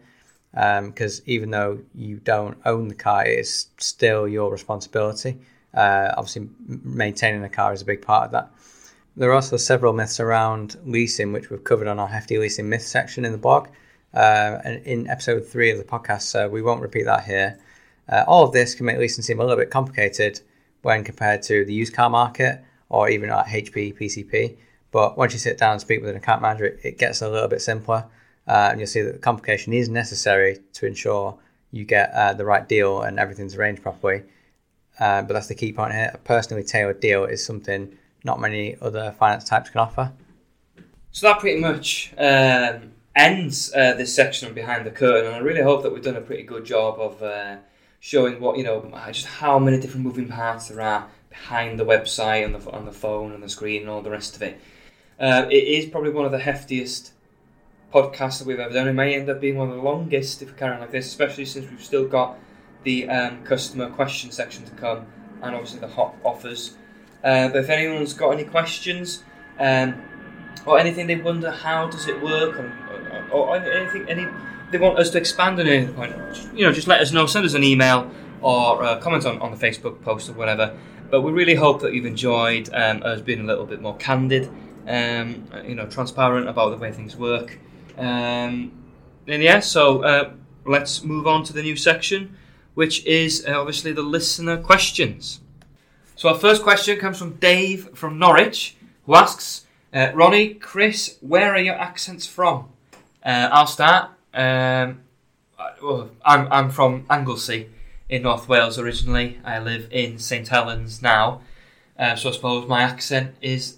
Because 0.52 1.22
even 1.28 1.52
though 1.52 1.80
you 1.94 2.18
don't 2.18 2.58
own 2.66 2.88
the 2.88 2.96
car, 2.96 3.26
it 3.26 3.40
is 3.40 3.68
still 3.78 4.28
your 4.28 4.52
responsibility. 4.52 5.38
Uh, 5.74 6.12
obviously, 6.18 6.50
maintaining 6.68 7.44
a 7.44 7.50
car 7.50 7.74
is 7.74 7.82
a 7.82 7.86
big 7.86 8.02
part 8.02 8.26
of 8.26 8.32
that. 8.32 8.52
There 9.16 9.30
are 9.30 9.34
also 9.34 9.58
several 9.58 9.94
myths 9.94 10.20
around 10.20 10.78
leasing, 10.86 11.34
which 11.34 11.50
we've 11.50 11.64
covered 11.64 11.88
on 11.88 12.00
our 12.00 12.08
hefty 12.08 12.38
leasing 12.38 12.70
myth 12.70 12.84
section 12.84 13.26
in 13.26 13.32
the 13.32 13.38
blog, 13.38 13.68
uh, 14.14 14.60
and 14.64 14.86
in 14.86 15.08
episode 15.10 15.46
three 15.46 15.72
of 15.72 15.78
the 15.78 15.84
podcast. 15.84 16.24
So 16.24 16.50
we 16.50 16.62
won't 16.62 16.82
repeat 16.82 17.04
that 17.04 17.26
here. 17.26 17.60
Uh, 18.08 18.24
all 18.28 18.46
of 18.46 18.54
this 18.54 18.74
can 18.74 18.86
make 18.86 18.98
leasing 18.98 19.24
seem 19.24 19.40
a 19.40 19.44
little 19.44 19.58
bit 19.58 19.70
complicated 19.70 20.42
when 20.82 21.04
compared 21.04 21.44
to 21.44 21.66
the 21.66 21.74
used 21.74 21.94
car 21.94 22.10
market 22.10 22.64
or 22.90 23.10
even 23.10 23.30
like 23.30 23.46
HP, 23.48 24.00
PCP. 24.00 24.58
But 24.92 25.18
once 25.18 25.34
you 25.34 25.40
sit 25.40 25.58
down 25.58 25.74
and 25.74 25.82
speak 25.82 26.02
with 26.02 26.10
an 26.10 26.16
account 26.16 26.42
manager, 26.42 26.66
it, 26.66 26.80
it 26.84 26.98
gets 26.98 27.22
a 27.22 27.30
little 27.30 27.48
bit 27.48 27.62
simpler, 27.62 28.06
uh, 28.48 28.70
and 28.72 28.80
you'll 28.80 28.88
see 28.88 29.02
that 29.02 29.14
the 29.14 29.20
complication 29.20 29.74
is 29.74 29.90
necessary 29.90 30.60
to 30.74 30.86
ensure 30.86 31.38
you 31.72 31.86
get 31.86 32.12
uh, 32.14 32.34
the 32.34 32.46
right 32.46 32.68
deal 32.68 33.02
and 33.02 33.20
everything's 33.20 33.56
arranged 33.56 33.82
properly. 33.82 34.24
Uh, 35.00 35.22
but 35.22 35.34
that's 35.34 35.48
the 35.48 35.56
key 35.56 35.72
point 35.72 35.94
here. 35.94 36.12
A 36.14 36.18
personally 36.18 36.64
tailored 36.64 37.00
deal 37.00 37.26
is 37.26 37.46
something 37.46 37.98
not 38.24 38.40
many 38.40 38.76
other 38.82 39.16
finance 39.18 39.46
types 39.46 39.70
can 39.70 39.80
offer. 39.80 40.12
So 41.12 41.28
that 41.28 41.40
pretty 41.40 41.60
much 41.60 42.14
um, 42.18 42.92
ends 43.16 43.74
uh, 43.74 43.94
this 43.94 44.14
section 44.14 44.50
on 44.50 44.54
behind 44.54 44.86
the 44.86 44.92
curtain, 44.92 45.28
and 45.28 45.36
I 45.36 45.40
really 45.40 45.62
hope 45.62 45.84
that 45.84 45.94
we've 45.94 46.04
done 46.04 46.16
a 46.16 46.22
pretty 46.22 46.44
good 46.44 46.66
job 46.66 47.00
of 47.00 47.24
uh, 47.24 47.58
showing 48.00 48.40
what 48.40 48.58
you 48.58 48.64
know, 48.64 48.92
just 49.12 49.26
how 49.26 49.58
many 49.58 49.80
different 49.80 50.06
moving 50.06 50.28
parts 50.28 50.68
there 50.68 50.82
are 50.82 51.08
behind 51.30 51.80
the 51.80 51.86
website 51.86 52.44
and 52.44 52.56
the 52.56 52.72
on 52.72 52.86
the 52.86 52.92
phone 52.92 53.32
and 53.32 53.42
the 53.42 53.50
screen 53.50 53.82
and 53.82 53.90
all 53.90 54.02
the 54.02 54.10
rest 54.10 54.36
of 54.36 54.42
it. 54.42 54.60
Uh, 55.20 55.48
it 55.50 55.64
is 55.64 55.86
probably 55.86 56.12
one 56.12 56.26
of 56.26 56.32
the 56.32 56.40
heftiest 56.40 57.12
podcasts 57.94 58.40
that 58.40 58.48
we've 58.48 58.60
ever 58.60 58.74
done. 58.74 58.88
It 58.88 58.94
may 58.94 59.16
end 59.16 59.30
up 59.30 59.42
being 59.42 59.58
one 59.58 59.70
of 59.70 59.76
the 59.76 59.82
longest 59.82 60.42
if 60.42 60.52
we 60.52 60.58
carry 60.58 60.74
on 60.74 60.80
like 60.80 60.92
this, 60.92 61.08
especially 61.08 61.46
since 61.46 61.70
we've 61.70 61.84
still 61.84 62.08
got 62.08 62.38
the 62.84 63.10
um, 63.10 63.44
customer 63.44 63.90
question 63.90 64.32
section 64.32 64.64
to 64.66 64.72
come 64.72 65.06
and 65.42 65.56
obviously 65.56 65.80
the 65.80 65.88
hot 65.88 66.16
offers. 66.24 66.76
Uh, 67.24 67.50
but 67.50 67.58
if 67.58 67.70
anyone's 67.70 68.14
got 68.14 68.30
any 68.30 68.44
questions 68.44 69.24
um, 69.60 70.02
or 70.66 70.80
anything 70.80 71.08
they 71.08 71.18
wonder 71.18 71.52
how 71.52 71.88
does 71.88 72.08
it 72.08 72.22
work 72.22 72.58
or, 72.58 73.30
or, 73.32 73.50
or 73.50 73.56
anything 73.58 74.08
any 74.08 74.26
they 74.72 74.78
want 74.78 75.00
us 75.00 75.10
to 75.10 75.18
expand 75.18 75.60
on 75.60 75.68
any 75.68 75.92
point, 75.92 76.14
you 76.54 76.64
know, 76.64 76.72
just 76.72 76.88
let 76.88 77.02
us 77.02 77.12
know. 77.12 77.26
Send 77.26 77.44
us 77.44 77.56
an 77.56 77.64
email 77.64 78.10
or 78.42 78.84
uh, 78.84 79.00
comment 79.00 79.26
on, 79.26 79.40
on 79.40 79.52
the 79.52 79.58
Facebook 79.58 80.02
post 80.04 80.30
or 80.30 80.34
whatever. 80.34 80.78
But 81.10 81.22
we 81.22 81.32
really 81.32 81.56
hope 81.56 81.82
that 81.82 81.94
you've 81.94 82.06
enjoyed 82.06 82.70
um, 82.72 83.02
us 83.04 83.20
being 83.20 83.40
a 83.40 83.44
little 83.44 83.66
bit 83.66 83.82
more 83.82 83.98
candid, 83.98 84.48
um, 84.90 85.48
you 85.66 85.76
know, 85.76 85.86
transparent 85.86 86.50
about 86.50 86.72
the 86.72 86.78
way 86.78 86.92
things 86.92 87.16
work. 87.16 87.58
Um, 87.98 88.72
and 89.28 89.44
yeah, 89.44 89.60
so 89.60 90.04
uh, 90.04 90.32
let's 90.66 91.04
move 91.04 91.28
on 91.28 91.44
to 91.46 91.54
the 91.54 91.62
new 91.62 91.76
section, 91.76 92.36
which 92.74 93.06
is 93.06 93.46
uh, 93.48 93.60
obviously 93.60 93.92
the 93.92 94.02
listener 94.02 94.58
questions. 94.58 95.42
So 96.16 96.28
our 96.28 96.36
first 96.36 96.64
question 96.64 96.98
comes 97.00 97.18
from 97.18 97.36
Dave 97.36 97.92
from 97.94 98.18
Norwich, 98.18 98.76
who 99.06 99.16
asks, 99.16 99.66
uh, 99.94 100.12
Ronnie, 100.14 100.56
Chris, 100.56 101.18
where 101.22 101.54
are 101.54 101.60
your 101.60 101.76
accents 101.76 102.26
from? 102.28 102.70
Uh, 103.24 103.50
I'll 103.52 103.68
start. 103.68 104.12
Um, 104.34 105.02
well, 105.82 106.10
I'm, 106.26 106.52
I'm 106.52 106.70
from 106.72 107.06
Anglesey 107.10 107.70
in 108.10 108.24
North 108.24 108.50
Wales 108.50 108.80
originally. 108.80 109.40
I 109.46 109.60
live 109.60 109.88
in 109.92 110.18
St 110.18 110.48
Helens 110.48 111.02
now. 111.02 111.42
Uh, 111.98 112.16
so 112.16 112.30
I 112.30 112.32
suppose 112.32 112.68
my 112.68 112.82
accent 112.82 113.36
is 113.42 113.78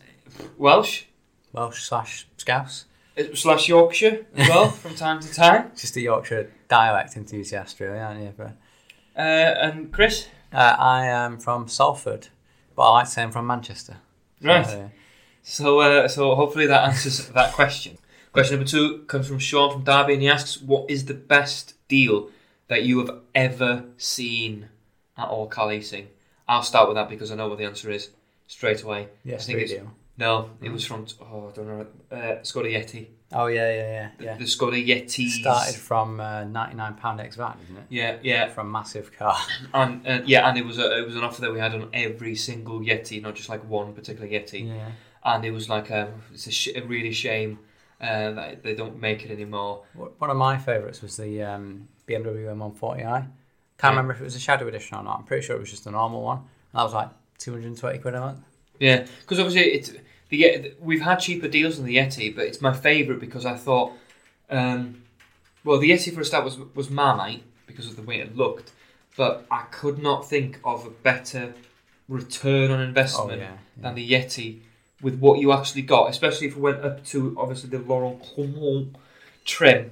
Welsh 0.57 1.03
Welsh 1.53 1.83
slash 1.83 2.27
Scouse. 2.37 2.85
slash 3.35 3.67
Yorkshire 3.67 4.25
as 4.35 4.49
well 4.49 4.69
from 4.83 4.95
time 4.95 5.19
to 5.19 5.33
time. 5.33 5.71
Just 5.75 5.95
a 5.97 6.01
Yorkshire 6.01 6.49
dialect 6.69 7.17
enthusiast, 7.17 7.79
really, 7.79 7.99
aren't 7.99 8.21
you? 8.21 8.33
But, 8.37 8.55
Uh, 9.15 9.19
and 9.21 9.91
Chris? 9.91 10.27
uh, 10.53 10.75
I 10.79 11.05
am 11.07 11.37
from 11.37 11.67
Salford, 11.67 12.29
but 12.75 12.83
I 12.83 12.89
like 12.93 13.05
to 13.05 13.11
say 13.11 13.23
I'm 13.23 13.31
from 13.31 13.47
Manchester. 13.47 13.97
So, 14.41 14.47
Right. 14.47 14.65
uh, 14.67 14.87
So, 15.43 15.79
uh, 15.81 16.07
so 16.07 16.35
hopefully 16.35 16.67
that 16.67 16.83
answers 16.87 17.27
that 17.27 17.53
question. 17.53 17.97
Question 18.31 18.55
number 18.57 18.69
two 18.69 18.99
comes 19.07 19.27
from 19.27 19.39
Sean 19.39 19.71
from 19.71 19.83
Derby, 19.83 20.13
and 20.13 20.21
he 20.21 20.29
asks, 20.29 20.61
"What 20.61 20.89
is 20.89 21.05
the 21.05 21.13
best 21.13 21.73
deal 21.89 22.29
that 22.69 22.83
you 22.83 22.99
have 22.99 23.11
ever 23.35 23.83
seen 23.97 24.69
at 25.17 25.27
all 25.27 25.47
car 25.47 25.67
leasing?" 25.67 26.07
I'll 26.47 26.63
start 26.63 26.87
with 26.87 26.95
that 26.95 27.09
because 27.09 27.29
I 27.31 27.35
know 27.35 27.49
what 27.49 27.57
the 27.57 27.65
answer 27.65 27.91
is 27.91 28.09
straight 28.47 28.83
away. 28.83 29.09
yes, 29.25 29.43
I 29.43 29.45
think 29.47 29.59
it's- 29.59 29.79
do. 29.79 29.91
No, 30.25 30.49
it 30.61 30.71
was 30.71 30.83
from 30.85 31.05
oh 31.21 31.49
I 31.49 31.51
don't 31.55 31.67
know 31.67 31.85
uh, 32.11 32.35
Skoda 32.49 32.69
Yeti. 32.75 33.07
Oh 33.33 33.47
yeah, 33.47 33.69
yeah, 33.79 33.91
yeah, 33.97 34.09
The, 34.19 34.23
yeah. 34.25 34.35
the 34.41 34.43
Skoda 34.55 34.79
Yeti 34.91 35.27
Started 35.29 35.75
from 35.89 36.19
uh, 36.19 36.43
ninety 36.43 36.75
nine 36.75 36.93
pound 36.95 37.19
ex 37.21 37.35
VAT, 37.35 37.57
didn't 37.59 37.77
it? 37.81 37.85
Yeah, 37.89 38.17
yeah, 38.21 38.47
From 38.49 38.71
massive 38.71 39.07
car. 39.17 39.35
and 39.73 40.05
uh, 40.07 40.21
yeah, 40.25 40.47
and 40.47 40.57
it 40.57 40.65
was 40.65 40.77
a, 40.77 40.87
it 40.99 41.05
was 41.05 41.15
an 41.15 41.23
offer 41.23 41.41
that 41.41 41.51
we 41.51 41.59
had 41.59 41.73
on 41.73 41.89
every 41.93 42.35
single 42.35 42.79
Yeti, 42.81 43.21
not 43.21 43.33
just 43.35 43.49
like 43.49 43.63
one 43.67 43.93
particular 43.93 44.27
Yeti. 44.27 44.67
yeah. 44.67 44.91
And 45.23 45.45
it 45.45 45.51
was 45.51 45.69
like 45.69 45.89
um, 45.91 46.09
it's 46.33 46.47
a, 46.47 46.51
sh- 46.51 46.75
a 46.75 46.81
really 46.81 47.13
shame 47.13 47.59
uh, 48.01 48.31
that 48.31 48.63
they 48.63 48.75
don't 48.75 48.99
make 48.99 49.23
it 49.25 49.31
anymore. 49.31 49.83
One 50.23 50.29
of 50.29 50.37
my 50.37 50.57
favourites 50.57 51.01
was 51.01 51.15
the 51.17 51.41
um, 51.43 51.87
BMW 52.07 52.45
M140i. 52.55 53.01
Can't 53.03 53.29
Yeah. 53.83 53.89
remember 53.89 54.13
if 54.13 54.21
it 54.21 54.23
was 54.23 54.35
a 54.35 54.39
shadow 54.39 54.67
edition 54.67 54.97
or 54.97 55.03
not. 55.03 55.19
I'm 55.19 55.25
pretty 55.25 55.43
sure 55.45 55.55
it 55.55 55.59
was 55.59 55.71
just 55.71 55.85
a 55.87 55.91
normal 55.91 56.21
one. 56.21 56.37
And 56.39 56.75
that 56.79 56.83
was 56.83 56.93
like 56.93 57.09
220 57.39 57.97
quid 57.99 58.15
a 58.15 58.19
month. 58.19 58.39
Yeah, 58.79 59.05
because 59.21 59.39
obviously 59.39 59.71
it's 59.73 59.91
the 60.31 60.73
we've 60.79 61.01
had 61.01 61.17
cheaper 61.17 61.47
deals 61.47 61.77
on 61.77 61.85
the 61.85 61.97
Yeti, 61.97 62.35
but 62.35 62.45
it's 62.45 62.61
my 62.61 62.73
favourite 62.73 63.19
because 63.21 63.45
I 63.45 63.55
thought, 63.55 63.91
um, 64.49 65.03
well, 65.63 65.77
the 65.77 65.91
Yeti 65.91 66.11
for 66.13 66.21
a 66.21 66.25
start 66.25 66.43
was 66.43 66.57
was 66.73 66.89
Marmite 66.89 67.43
because 67.67 67.85
of 67.87 67.95
the 67.95 68.01
way 68.01 68.19
it 68.19 68.35
looked, 68.35 68.71
but 69.15 69.45
I 69.51 69.61
could 69.71 69.99
not 70.01 70.27
think 70.27 70.59
of 70.63 70.85
a 70.85 70.89
better 70.89 71.53
return 72.09 72.71
on 72.71 72.79
Oh 72.79 72.83
investment 72.83 73.39
yeah. 73.41 73.51
yeah. 73.77 73.83
than 73.83 73.95
the 73.95 74.09
Yeti 74.11 74.59
with 75.01 75.19
what 75.19 75.39
you 75.39 75.51
actually 75.51 75.81
got, 75.83 76.09
especially 76.09 76.47
if 76.47 76.55
we 76.55 76.61
went 76.61 76.83
up 76.83 77.05
to 77.05 77.35
obviously 77.39 77.69
the 77.69 77.79
Laurin 77.79 78.19
Klement 78.19 78.95
trim. 79.45 79.91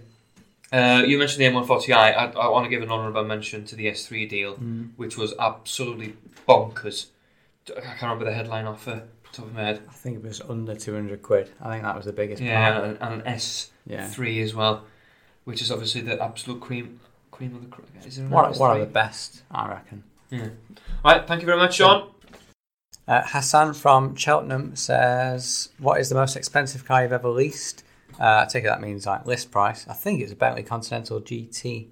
Uh, 0.72 1.02
you 1.08 1.18
mentioned 1.18 1.42
the 1.42 1.50
M140i. 1.50 1.96
I, 1.96 2.26
I 2.32 2.48
want 2.50 2.66
to 2.66 2.70
give 2.70 2.84
an 2.84 2.92
honourable 2.92 3.24
mention 3.24 3.66
to 3.66 3.76
the 3.76 3.88
S3 3.88 4.30
deal, 4.30 4.54
Mm. 4.56 4.90
which 4.98 5.18
was 5.18 5.34
absolutely 5.40 6.14
bonkers. 6.48 7.08
I 7.76 7.82
can't 7.82 8.02
remember 8.04 8.26
the 8.26 8.34
headline 8.34 8.66
off 8.66 8.86
the 8.86 9.02
top 9.32 9.46
of 9.46 9.54
my 9.54 9.62
head. 9.62 9.82
I 9.90 9.94
think 9.94 10.18
it 10.18 10.24
was 10.24 10.42
under 10.42 10.76
200 10.76 11.22
quid. 11.22 11.50
I 11.62 11.70
think 11.72 11.84
that 11.84 11.96
was 11.96 12.06
the 12.06 12.14
biggest 12.14 12.42
Yeah, 12.42 12.72
part. 12.74 12.84
and, 12.86 12.98
and 13.02 13.22
an 13.22 13.34
S3 13.36 13.70
Yeah. 13.86 14.44
as 14.44 14.54
well, 14.56 14.84
which 15.46 15.62
is 15.62 15.72
obviously 15.72 16.02
the 16.02 16.22
absolute 16.22 16.60
cream 16.62 17.00
cream 17.32 17.56
of 17.56 17.62
the 17.62 17.68
crop. 17.68 17.88
Is 18.06 18.18
there 18.18 18.28
one 18.28 18.46
of 18.46 18.80
the 18.80 18.86
best, 18.86 19.44
I 19.52 19.70
reckon. 19.70 20.04
Yeah. 20.30 20.50
Right, 21.04 21.26
thank 21.28 21.42
you 21.42 21.46
very 21.46 21.58
much, 21.58 21.76
Sean. 21.76 22.10
Uh, 23.08 23.24
Hassan 23.26 23.74
from 23.74 24.16
Cheltenham 24.16 24.76
says, 24.76 25.70
"What 25.80 26.00
is 26.00 26.10
the 26.10 26.16
most 26.16 26.36
expensive 26.36 26.86
car 26.86 27.02
you've 27.02 27.14
ever 27.14 27.30
leased?" 27.30 27.84
Uh, 28.20 28.44
I 28.44 28.46
take 28.46 28.66
it 28.66 28.68
that 28.68 28.82
means 28.82 29.06
like 29.08 29.26
list 29.26 29.50
price. 29.50 29.88
I 29.88 29.94
think 29.94 30.22
it's 30.22 30.32
a 30.32 30.36
Bentley 30.36 30.62
Continental 30.62 31.20
GT. 31.22 31.88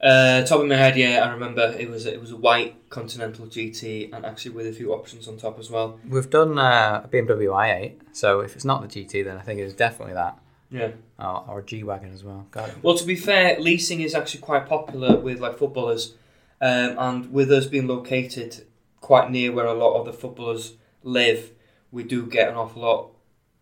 Uh, 0.00 0.44
top 0.44 0.60
of 0.60 0.66
my 0.66 0.74
head, 0.74 0.96
yeah, 0.96 1.24
I 1.24 1.32
remember 1.32 1.74
it 1.78 1.88
was 1.88 2.04
it 2.04 2.20
was 2.20 2.30
a 2.30 2.36
white 2.36 2.90
Continental 2.90 3.46
GT 3.46 4.12
and 4.12 4.26
actually 4.26 4.50
with 4.50 4.66
a 4.66 4.72
few 4.72 4.92
options 4.92 5.26
on 5.26 5.38
top 5.38 5.58
as 5.58 5.70
well. 5.70 5.98
We've 6.06 6.28
done 6.28 6.58
uh, 6.58 7.02
a 7.04 7.08
BMW 7.08 7.48
i8, 7.48 7.94
so 8.12 8.40
if 8.40 8.54
it's 8.54 8.64
not 8.64 8.82
the 8.82 8.88
GT, 8.88 9.24
then 9.24 9.38
I 9.38 9.40
think 9.40 9.60
it's 9.60 9.74
definitely 9.74 10.14
that. 10.14 10.38
Yeah. 10.70 10.90
Or, 11.18 11.44
or 11.48 11.58
a 11.60 11.64
G 11.64 11.82
Wagon 11.82 12.12
as 12.12 12.22
well. 12.22 12.46
Got 12.50 12.70
it. 12.70 12.74
Well, 12.82 12.96
to 12.96 13.06
be 13.06 13.16
fair, 13.16 13.58
leasing 13.58 14.00
is 14.00 14.14
actually 14.14 14.40
quite 14.40 14.66
popular 14.66 15.16
with 15.16 15.40
like 15.40 15.58
footballers, 15.58 16.14
um, 16.60 16.96
and 16.98 17.32
with 17.32 17.50
us 17.50 17.66
being 17.66 17.86
located 17.86 18.66
quite 19.00 19.30
near 19.30 19.52
where 19.52 19.66
a 19.66 19.74
lot 19.74 19.98
of 19.98 20.04
the 20.04 20.12
footballers 20.12 20.74
live, 21.02 21.52
we 21.90 22.02
do 22.02 22.26
get 22.26 22.48
an 22.48 22.56
awful 22.56 22.82
lot 22.82 23.10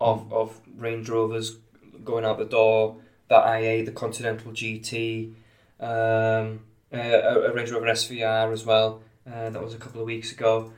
of, 0.00 0.32
of 0.32 0.60
Range 0.76 1.08
Rovers 1.08 1.58
going 2.04 2.24
out 2.24 2.38
the 2.38 2.44
door. 2.44 2.96
That 3.28 3.44
i8, 3.44 3.86
the 3.86 3.92
Continental 3.92 4.52
GT, 4.52 5.32
um, 5.80 6.60
a, 6.92 7.12
a 7.48 7.52
Range 7.52 7.70
Rover 7.70 7.86
SVR 7.86 8.52
as 8.52 8.64
well. 8.64 9.02
Uh, 9.26 9.50
that 9.50 9.62
was 9.62 9.74
a 9.74 9.78
couple 9.78 10.00
of 10.00 10.06
weeks 10.06 10.32
ago. 10.32 10.72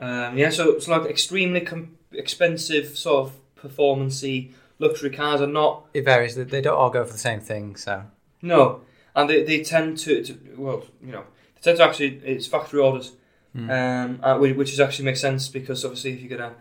Um, 0.00 0.36
yeah, 0.36 0.50
so 0.50 0.70
it's 0.72 0.88
like 0.88 1.08
extremely 1.08 1.60
com- 1.60 1.96
expensive 2.12 2.98
sort 2.98 3.28
of 3.28 3.32
performancey 3.76 4.52
luxury 4.78 5.10
cars 5.10 5.40
are 5.40 5.46
not 5.46 5.86
It 5.94 6.04
varies. 6.04 6.34
They- 6.34 6.42
They 6.44 6.60
don't 6.60 6.76
all 6.76 6.90
go 6.90 7.04
for 7.04 7.12
the 7.12 7.18
same 7.18 7.40
thing, 7.40 7.76
so. 7.76 8.04
no, 8.42 8.80
and 9.14 9.30
they, 9.30 9.44
they 9.44 9.62
tend 9.62 9.98
to, 9.98 10.24
to 10.24 10.38
well, 10.56 10.84
you 11.04 11.12
know, 11.12 11.24
they 11.54 11.60
tend 11.62 11.78
to 11.78 11.84
actually 11.84 12.20
it's 12.24 12.46
factory 12.46 12.80
orders, 12.80 13.12
Hmm. 13.54 13.70
um, 13.70 14.20
uh, 14.22 14.38
which, 14.38 14.56
which 14.56 14.72
is 14.72 14.80
actually 14.80 15.04
makes 15.04 15.20
sense 15.20 15.46
because 15.48 15.84
obviously 15.84 16.14
if 16.14 16.20
you're 16.22 16.38
gonna 16.38 16.54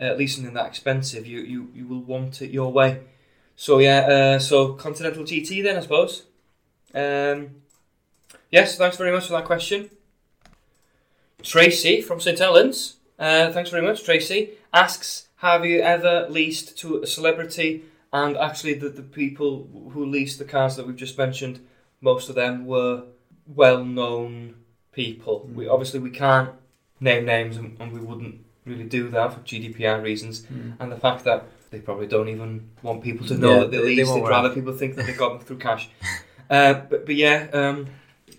uh, 0.00 0.14
lease 0.14 0.34
something 0.36 0.54
that 0.54 0.66
expensive, 0.66 1.26
you, 1.26 1.40
you 1.40 1.68
you 1.74 1.86
will 1.86 2.00
want 2.00 2.40
it 2.42 2.50
your 2.50 2.72
way. 2.72 3.00
So 3.56 3.78
yeah, 3.78 3.98
uh, 4.06 4.38
so 4.38 4.72
Continental 4.72 5.22
GT 5.22 5.62
then 5.62 5.76
I 5.76 5.80
suppose. 5.80 6.22
Um, 6.94 7.50
yes, 8.50 8.76
thanks 8.76 8.96
very 8.96 9.12
much 9.12 9.26
for 9.26 9.32
that 9.34 9.44
question. 9.44 9.90
Tracy 11.42 12.02
from 12.02 12.20
St 12.20 12.38
Helens, 12.38 12.96
uh, 13.18 13.50
thanks 13.52 13.70
very 13.70 13.82
much. 13.86 14.04
Tracy 14.04 14.50
asks, 14.74 15.28
have 15.36 15.64
you 15.64 15.80
ever 15.80 16.26
leased 16.28 16.78
to 16.78 17.02
a 17.02 17.06
celebrity? 17.06 17.84
And 18.12 18.36
actually, 18.36 18.74
the, 18.74 18.88
the 18.88 19.02
people 19.02 19.68
who 19.92 20.04
leased 20.04 20.38
the 20.38 20.44
cars 20.44 20.76
that 20.76 20.86
we've 20.86 20.96
just 20.96 21.16
mentioned, 21.16 21.60
most 22.00 22.28
of 22.28 22.34
them 22.34 22.66
were 22.66 23.04
well-known 23.46 24.56
people. 24.92 25.48
We 25.54 25.68
obviously 25.68 26.00
we 26.00 26.10
can't 26.10 26.50
name 26.98 27.24
names, 27.24 27.56
and, 27.56 27.76
and 27.80 27.92
we 27.92 28.00
wouldn't 28.00 28.44
really 28.66 28.84
do 28.84 29.08
that 29.10 29.32
for 29.32 29.40
GDPR 29.40 30.02
reasons. 30.02 30.46
And 30.78 30.90
the 30.92 30.96
fact 30.96 31.24
that 31.24 31.44
they 31.70 31.78
probably 31.78 32.08
don't 32.08 32.28
even 32.28 32.68
want 32.82 33.02
people 33.02 33.26
to 33.28 33.34
know 33.38 33.52
Yeah, 33.54 33.58
that 33.60 33.70
they, 33.70 33.76
they- 33.78 33.82
they 33.82 33.94
leased. 33.96 34.10
won't 34.10 34.24
They'd 34.24 34.30
rather 34.30 34.50
people 34.50 34.72
think 34.74 34.96
that 34.96 35.06
they 35.06 35.12
got 35.14 35.30
them 35.30 35.38
through 35.46 35.58
cash. 35.58 35.88
Uh, 36.50 36.74
but 36.74 37.06
but 37.06 37.14
yeah, 37.14 37.46
um, 37.52 37.86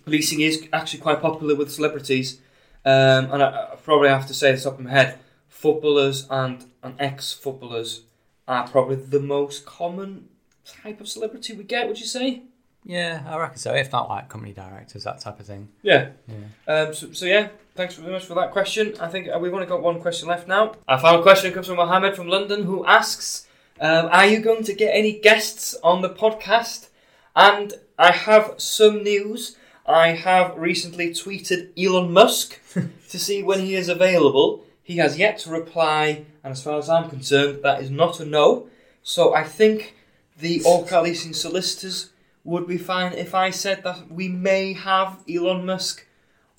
leasing 0.06 0.40
is 0.40 0.68
actually 0.72 1.00
quite 1.00 1.20
popular 1.20 1.56
with 1.56 1.72
celebrities. 1.72 2.38
Um, 2.84 3.30
and 3.32 3.42
I, 3.42 3.70
I 3.72 3.76
probably 3.82 4.08
have 4.08 4.26
to 4.26 4.34
say 4.34 4.52
this 4.52 4.64
top 4.64 4.78
of 4.78 4.84
my 4.84 4.90
head, 4.90 5.18
footballers 5.48 6.26
and, 6.28 6.64
and 6.82 6.94
ex-footballers 6.98 8.02
are 8.48 8.66
probably 8.66 8.96
the 8.96 9.20
most 9.20 9.64
common 9.64 10.28
type 10.64 11.00
of 11.00 11.08
celebrity 11.08 11.52
we 11.54 11.64
get. 11.64 11.86
Would 11.88 12.00
you 12.00 12.06
say? 12.06 12.42
Yeah, 12.84 13.22
I 13.26 13.38
reckon 13.38 13.58
so. 13.58 13.72
If 13.72 13.92
not 13.92 14.08
like 14.08 14.28
company 14.28 14.52
directors, 14.52 15.04
that 15.04 15.20
type 15.20 15.38
of 15.38 15.46
thing. 15.46 15.68
Yeah. 15.82 16.10
Yeah. 16.26 16.74
Um, 16.74 16.94
so, 16.94 17.12
so 17.12 17.26
yeah, 17.26 17.48
thanks 17.76 17.94
very 17.94 18.12
much 18.12 18.24
for 18.24 18.34
that 18.34 18.50
question. 18.50 18.94
I 19.00 19.06
think 19.08 19.28
uh, 19.28 19.38
we've 19.38 19.54
only 19.54 19.66
got 19.66 19.82
one 19.82 20.00
question 20.00 20.28
left 20.28 20.48
now. 20.48 20.74
Our 20.88 20.98
final 20.98 21.22
question 21.22 21.52
comes 21.52 21.68
from 21.68 21.76
Mohammed 21.76 22.16
from 22.16 22.26
London, 22.26 22.64
who 22.64 22.84
asks, 22.84 23.46
um, 23.80 24.08
"Are 24.10 24.26
you 24.26 24.40
going 24.40 24.64
to 24.64 24.74
get 24.74 24.90
any 24.92 25.20
guests 25.20 25.76
on 25.84 26.02
the 26.02 26.10
podcast?" 26.10 26.88
And 27.36 27.72
I 27.98 28.12
have 28.12 28.54
some 28.58 29.02
news. 29.02 29.56
I 29.86 30.08
have 30.08 30.56
recently 30.56 31.10
tweeted 31.10 31.70
Elon 31.78 32.12
Musk 32.12 32.58
to 33.08 33.18
see 33.18 33.42
when 33.42 33.60
he 33.60 33.74
is 33.74 33.88
available. 33.88 34.64
He 34.82 34.96
has 34.96 35.18
yet 35.18 35.38
to 35.40 35.50
reply, 35.50 36.24
and 36.42 36.52
as 36.52 36.62
far 36.62 36.78
as 36.78 36.88
I'm 36.88 37.08
concerned, 37.08 37.60
that 37.62 37.82
is 37.82 37.90
not 37.90 38.20
a 38.20 38.24
no. 38.24 38.68
So 39.02 39.34
I 39.34 39.44
think 39.44 39.94
the 40.38 40.62
All 40.64 40.84
Car 40.84 41.02
Leasing 41.02 41.32
solicitors 41.34 42.10
would 42.44 42.66
be 42.66 42.78
fine 42.78 43.12
if 43.12 43.34
I 43.34 43.50
said 43.50 43.84
that 43.84 44.10
we 44.10 44.28
may 44.28 44.72
have 44.72 45.18
Elon 45.28 45.64
Musk 45.64 46.06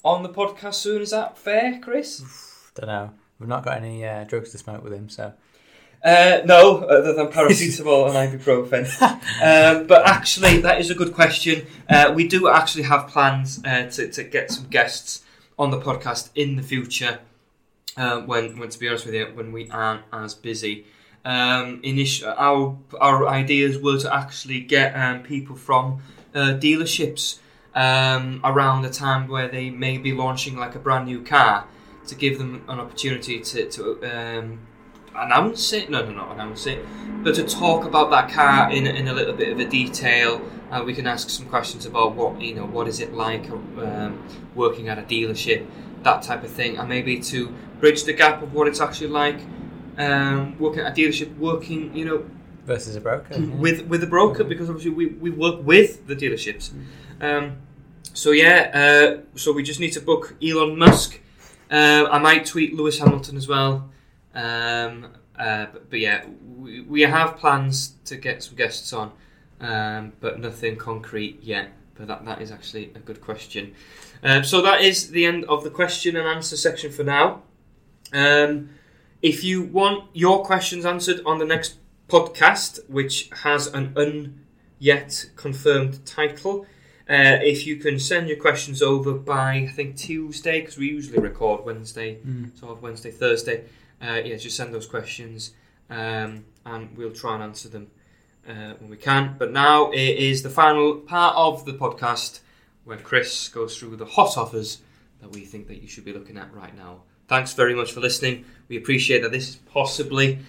on 0.03 0.23
the 0.23 0.29
podcast 0.29 0.75
soon. 0.75 1.01
Is 1.01 1.11
that 1.11 1.37
fair, 1.37 1.79
Chris? 1.81 2.23
Don't 2.75 2.87
know. 2.87 3.11
We've 3.39 3.49
not 3.49 3.65
got 3.65 3.77
any 3.77 4.05
uh, 4.05 4.23
drugs 4.23 4.51
to 4.51 4.57
smoke 4.57 4.83
with 4.83 4.93
him, 4.93 5.09
so. 5.09 5.33
Uh, 6.03 6.41
no, 6.45 6.79
other 6.79 7.13
than 7.13 7.27
paracetamol 7.31 8.13
and 8.13 8.39
ibuprofen. 8.41 8.85
um, 9.01 9.87
but 9.87 10.05
actually, 10.05 10.59
that 10.59 10.81
is 10.81 10.89
a 10.89 10.95
good 10.95 11.13
question. 11.13 11.65
Uh, 11.89 12.11
we 12.13 12.27
do 12.27 12.49
actually 12.49 12.83
have 12.83 13.07
plans 13.07 13.61
uh, 13.65 13.89
to, 13.89 14.09
to 14.11 14.23
get 14.23 14.51
some 14.51 14.67
guests 14.67 15.23
on 15.57 15.71
the 15.71 15.79
podcast 15.79 16.29
in 16.35 16.55
the 16.55 16.63
future. 16.63 17.19
Uh, 17.95 18.21
when, 18.21 18.57
when 18.57 18.69
to 18.69 18.79
be 18.79 18.87
honest 18.87 19.05
with 19.05 19.13
you, 19.13 19.25
when 19.33 19.51
we 19.51 19.69
aren't 19.69 20.01
as 20.11 20.33
busy. 20.33 20.85
Um, 21.25 21.79
initial, 21.83 22.33
our 22.35 22.77
our 22.99 23.27
ideas 23.27 23.79
were 23.81 23.97
to 23.99 24.13
actually 24.13 24.59
get 24.59 24.93
um, 24.93 25.23
people 25.23 25.55
from 25.55 26.01
uh, 26.35 26.57
dealerships 26.59 27.37
um, 27.75 28.41
around 28.43 28.81
the 28.81 28.89
time 28.89 29.27
where 29.27 29.47
they 29.47 29.69
may 29.69 29.97
be 29.97 30.11
launching 30.11 30.57
like 30.57 30.75
a 30.75 30.79
brand 30.79 31.05
new 31.05 31.23
car 31.23 31.65
to 32.07 32.15
give 32.15 32.37
them 32.37 32.65
an 32.67 32.79
opportunity 32.79 33.39
to, 33.39 33.69
to 33.69 34.03
um, 34.03 34.59
announce 35.15 35.73
it. 35.73 35.89
No, 35.89 36.05
no, 36.05 36.11
not 36.11 36.31
announce 36.31 36.65
it, 36.65 36.85
but 37.23 37.35
to 37.35 37.43
talk 37.43 37.85
about 37.85 38.09
that 38.11 38.31
car 38.31 38.71
in, 38.71 38.87
in 38.87 39.07
a 39.07 39.13
little 39.13 39.33
bit 39.33 39.49
of 39.49 39.59
a 39.59 39.65
detail. 39.65 40.41
Uh, 40.71 40.83
we 40.83 40.93
can 40.93 41.05
ask 41.05 41.29
some 41.29 41.45
questions 41.47 41.85
about 41.85 42.15
what 42.15 42.41
you 42.41 42.55
know, 42.55 42.65
what 42.65 42.87
is 42.87 42.99
it 42.99 43.13
like 43.13 43.47
um, 43.49 44.27
working 44.55 44.89
at 44.89 44.97
a 44.97 45.03
dealership, 45.03 45.65
that 46.01 46.23
type 46.23 46.43
of 46.43 46.49
thing, 46.49 46.77
and 46.77 46.89
maybe 46.89 47.19
to 47.19 47.53
bridge 47.79 48.03
the 48.05 48.13
gap 48.13 48.41
of 48.41 48.53
what 48.53 48.67
it's 48.67 48.81
actually 48.81 49.07
like 49.07 49.39
um, 49.97 50.57
working 50.57 50.79
at 50.79 50.97
a 50.97 51.01
dealership, 51.01 51.37
working 51.37 51.95
you 51.95 52.05
know 52.05 52.25
Versus 52.65 52.95
a 52.95 53.01
broker. 53.01 53.35
yeah. 53.37 53.55
with 53.55 53.85
with 53.87 54.03
a 54.03 54.07
broker 54.07 54.43
because 54.43 54.69
obviously 54.69 54.91
we, 54.91 55.07
we 55.07 55.29
work 55.29 55.63
with 55.65 56.07
the 56.07 56.15
dealerships. 56.15 56.71
Um, 57.21 57.57
so 58.13 58.31
yeah, 58.31 58.71
uh, 58.73 59.37
so 59.37 59.51
we 59.51 59.63
just 59.63 59.79
need 59.79 59.91
to 59.91 60.01
book 60.01 60.35
Elon 60.41 60.77
Musk. 60.77 61.19
Uh, 61.69 62.07
I 62.09 62.19
might 62.19 62.45
tweet 62.45 62.73
Lewis 62.73 62.99
Hamilton 62.99 63.37
as 63.37 63.47
well. 63.47 63.89
Um, 64.33 65.07
uh, 65.37 65.67
but, 65.71 65.89
but 65.89 65.99
yeah, 65.99 66.25
we, 66.57 66.81
we 66.81 67.01
have 67.01 67.37
plans 67.37 67.93
to 68.05 68.15
get 68.17 68.43
some 68.43 68.55
guests 68.55 68.93
on, 68.93 69.11
um, 69.59 70.13
but 70.19 70.39
nothing 70.39 70.75
concrete 70.77 71.41
yet. 71.41 71.71
But 71.95 72.07
that, 72.07 72.25
that 72.25 72.41
is 72.41 72.51
actually 72.51 72.91
a 72.95 72.99
good 72.99 73.21
question. 73.21 73.73
Um, 74.23 74.43
so 74.43 74.61
that 74.61 74.81
is 74.81 75.09
the 75.11 75.25
end 75.25 75.45
of 75.45 75.63
the 75.63 75.69
question 75.69 76.15
and 76.15 76.27
answer 76.27 76.57
section 76.57 76.91
for 76.91 77.03
now. 77.03 77.43
Um, 78.11 78.69
if 79.21 79.43
you 79.43 79.61
want 79.63 80.09
your 80.13 80.43
questions 80.43 80.85
answered 80.85 81.21
on 81.25 81.39
the 81.39 81.45
next 81.45 81.75
podcast, 82.07 82.87
which 82.89 83.29
has 83.43 83.67
an 83.67 83.93
un 83.95 84.39
yet 84.79 85.25
confirmed 85.35 86.05
title, 86.05 86.65
uh, 87.09 87.37
if 87.41 87.67
you 87.67 87.75
can 87.77 87.99
send 87.99 88.27
your 88.27 88.37
questions 88.37 88.81
over 88.81 89.13
by 89.13 89.55
I 89.55 89.67
think 89.67 89.97
Tuesday, 89.97 90.61
because 90.61 90.77
we 90.77 90.87
usually 90.87 91.19
record 91.19 91.65
Wednesday, 91.65 92.17
Mm. 92.25 92.57
sort 92.59 92.71
of 92.71 92.81
Wednesday, 92.81 93.11
Thursday. 93.11 93.65
Uh, 94.03 94.21
yeah, 94.25 94.35
just 94.35 94.57
send 94.57 94.73
those 94.73 94.85
questions, 94.85 95.51
um, 95.89 96.43
and 96.65 96.97
we'll 96.97 97.13
try 97.13 97.35
and 97.35 97.43
answer 97.43 97.69
them 97.69 97.87
uh, 98.47 98.73
when 98.79 98.89
we 98.89 98.97
can. 98.97 99.35
But 99.37 99.51
now 99.51 99.91
it 99.91 100.17
is 100.17 100.43
the 100.43 100.49
final 100.49 100.95
part 100.95 101.35
of 101.37 101.65
the 101.65 101.73
podcast 101.73 102.41
when 102.83 102.99
Chris 102.99 103.47
goes 103.47 103.77
through 103.77 103.95
the 103.95 104.05
hot 104.05 104.37
offers 104.37 104.79
that 105.21 105.31
we 105.31 105.45
think 105.45 105.67
that 105.67 105.81
you 105.81 105.87
should 105.87 106.03
be 106.03 106.11
looking 106.11 106.37
at 106.37 106.53
right 106.53 106.75
now. 106.75 107.03
Thanks 107.29 107.53
very 107.53 107.73
much 107.73 107.93
for 107.93 108.01
listening. 108.01 108.43
We 108.67 108.75
appreciate 108.75 109.21
that 109.21 109.31
this 109.31 109.49
is 109.49 109.55
possibly 109.55 110.39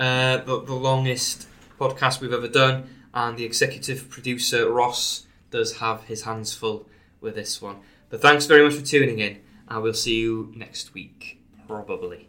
uh, 0.00 0.38
the, 0.38 0.64
the 0.64 0.74
longest 0.74 1.46
podcast 1.78 2.20
we've 2.20 2.32
ever 2.32 2.48
done, 2.48 2.90
and 3.14 3.36
the 3.36 3.44
executive 3.44 4.10
producer 4.10 4.68
Ross 4.70 5.26
does 5.52 5.76
have 5.76 6.04
his 6.04 6.22
hands 6.22 6.54
full 6.54 6.88
with 7.20 7.36
this 7.36 7.62
one. 7.62 7.76
But 8.10 8.20
thanks 8.20 8.46
very 8.46 8.64
much 8.64 8.74
for 8.74 8.84
tuning 8.84 9.20
in, 9.20 9.38
and 9.68 9.82
we'll 9.82 9.94
see 9.94 10.16
you 10.16 10.52
next 10.56 10.92
week, 10.92 11.40
probably. 11.68 12.28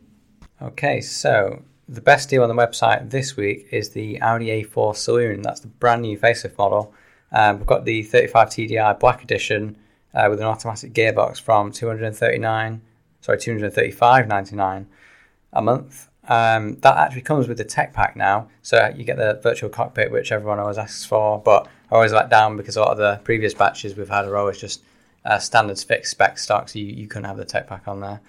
Okay, 0.59 1.01
so 1.01 1.61
the 1.87 2.01
best 2.01 2.29
deal 2.29 2.41
on 2.41 2.49
the 2.49 2.55
website 2.55 3.11
this 3.11 3.37
week 3.37 3.67
is 3.71 3.91
the 3.91 4.19
Audi 4.21 4.47
A4 4.47 4.95
Saloon. 4.95 5.43
That's 5.43 5.59
the 5.59 5.67
brand 5.67 6.01
new 6.01 6.17
facelift 6.17 6.57
model. 6.57 6.95
Um, 7.31 7.57
we've 7.57 7.67
got 7.67 7.85
the 7.85 8.01
35 8.01 8.49
TDI 8.49 8.99
Black 8.99 9.21
Edition 9.21 9.77
uh, 10.15 10.25
with 10.31 10.39
an 10.39 10.47
automatic 10.47 10.93
gearbox 10.93 11.39
from 11.39 11.71
239, 11.71 12.81
sorry, 13.21 13.37
235.99 13.37 14.85
a 15.53 15.61
month. 15.61 16.07
Um, 16.27 16.79
that 16.79 16.97
actually 16.97 17.21
comes 17.21 17.47
with 17.47 17.59
the 17.59 17.63
tech 17.63 17.93
pack 17.93 18.15
now, 18.15 18.49
so 18.63 18.91
you 18.95 19.03
get 19.03 19.17
the 19.17 19.39
virtual 19.43 19.69
cockpit, 19.69 20.11
which 20.11 20.31
everyone 20.31 20.57
always 20.57 20.79
asks 20.79 21.05
for. 21.05 21.39
But 21.39 21.67
I 21.91 21.95
always 21.95 22.13
let 22.13 22.31
down 22.31 22.57
because 22.57 22.75
a 22.77 22.81
lot 22.81 22.91
of 22.91 22.97
the 22.97 23.21
previous 23.23 23.53
batches 23.53 23.95
we've 23.95 24.09
had 24.09 24.25
are 24.25 24.35
always 24.35 24.57
just 24.57 24.81
uh, 25.23 25.37
standards 25.37 25.83
fixed 25.83 26.09
spec 26.09 26.39
stock, 26.39 26.69
so 26.69 26.79
you, 26.79 26.85
you 26.85 27.07
couldn't 27.07 27.25
have 27.25 27.37
the 27.37 27.45
tech 27.45 27.67
pack 27.67 27.87
on 27.87 27.99
there. 27.99 28.21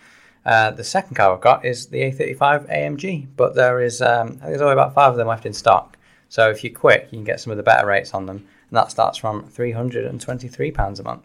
Uh, 0.49 0.71
the 0.71 0.83
second 0.83 1.15
car 1.15 1.35
I've 1.35 1.43
got 1.43 1.67
is 1.67 1.89
the 1.89 1.99
A35 1.99 2.73
AMG, 2.73 3.27
but 3.37 3.55
there 3.55 3.83
is 3.83 4.01
um, 4.01 4.39
there's 4.39 4.63
only 4.63 4.73
about 4.73 4.95
five 4.95 5.11
of 5.11 5.19
them 5.19 5.29
left 5.29 5.45
in 5.45 5.53
stock. 5.53 5.99
So 6.31 6.49
if 6.49 6.65
you're 6.65 6.73
quick, 6.73 7.09
you 7.11 7.19
can 7.19 7.25
get 7.25 7.39
some 7.39 7.51
of 7.51 7.59
the 7.59 7.63
better 7.63 7.87
rates 7.87 8.15
on 8.15 8.25
them, 8.25 8.39
and 8.39 8.77
that 8.77 8.91
starts 8.91 9.19
from 9.19 9.43
£323 9.51 11.01
a 11.01 11.03
month. 11.03 11.23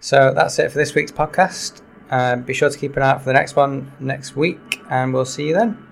So 0.00 0.32
that's 0.34 0.58
it 0.58 0.72
for 0.72 0.78
this 0.78 0.94
week's 0.94 1.12
podcast. 1.12 1.82
Um, 2.10 2.40
be 2.40 2.54
sure 2.54 2.70
to 2.70 2.78
keep 2.78 2.96
an 2.96 3.02
eye 3.02 3.10
out 3.10 3.18
for 3.18 3.26
the 3.26 3.34
next 3.34 3.54
one 3.54 3.92
next 4.00 4.34
week, 4.34 4.80
and 4.88 5.12
we'll 5.12 5.26
see 5.26 5.48
you 5.48 5.52
then. 5.52 5.87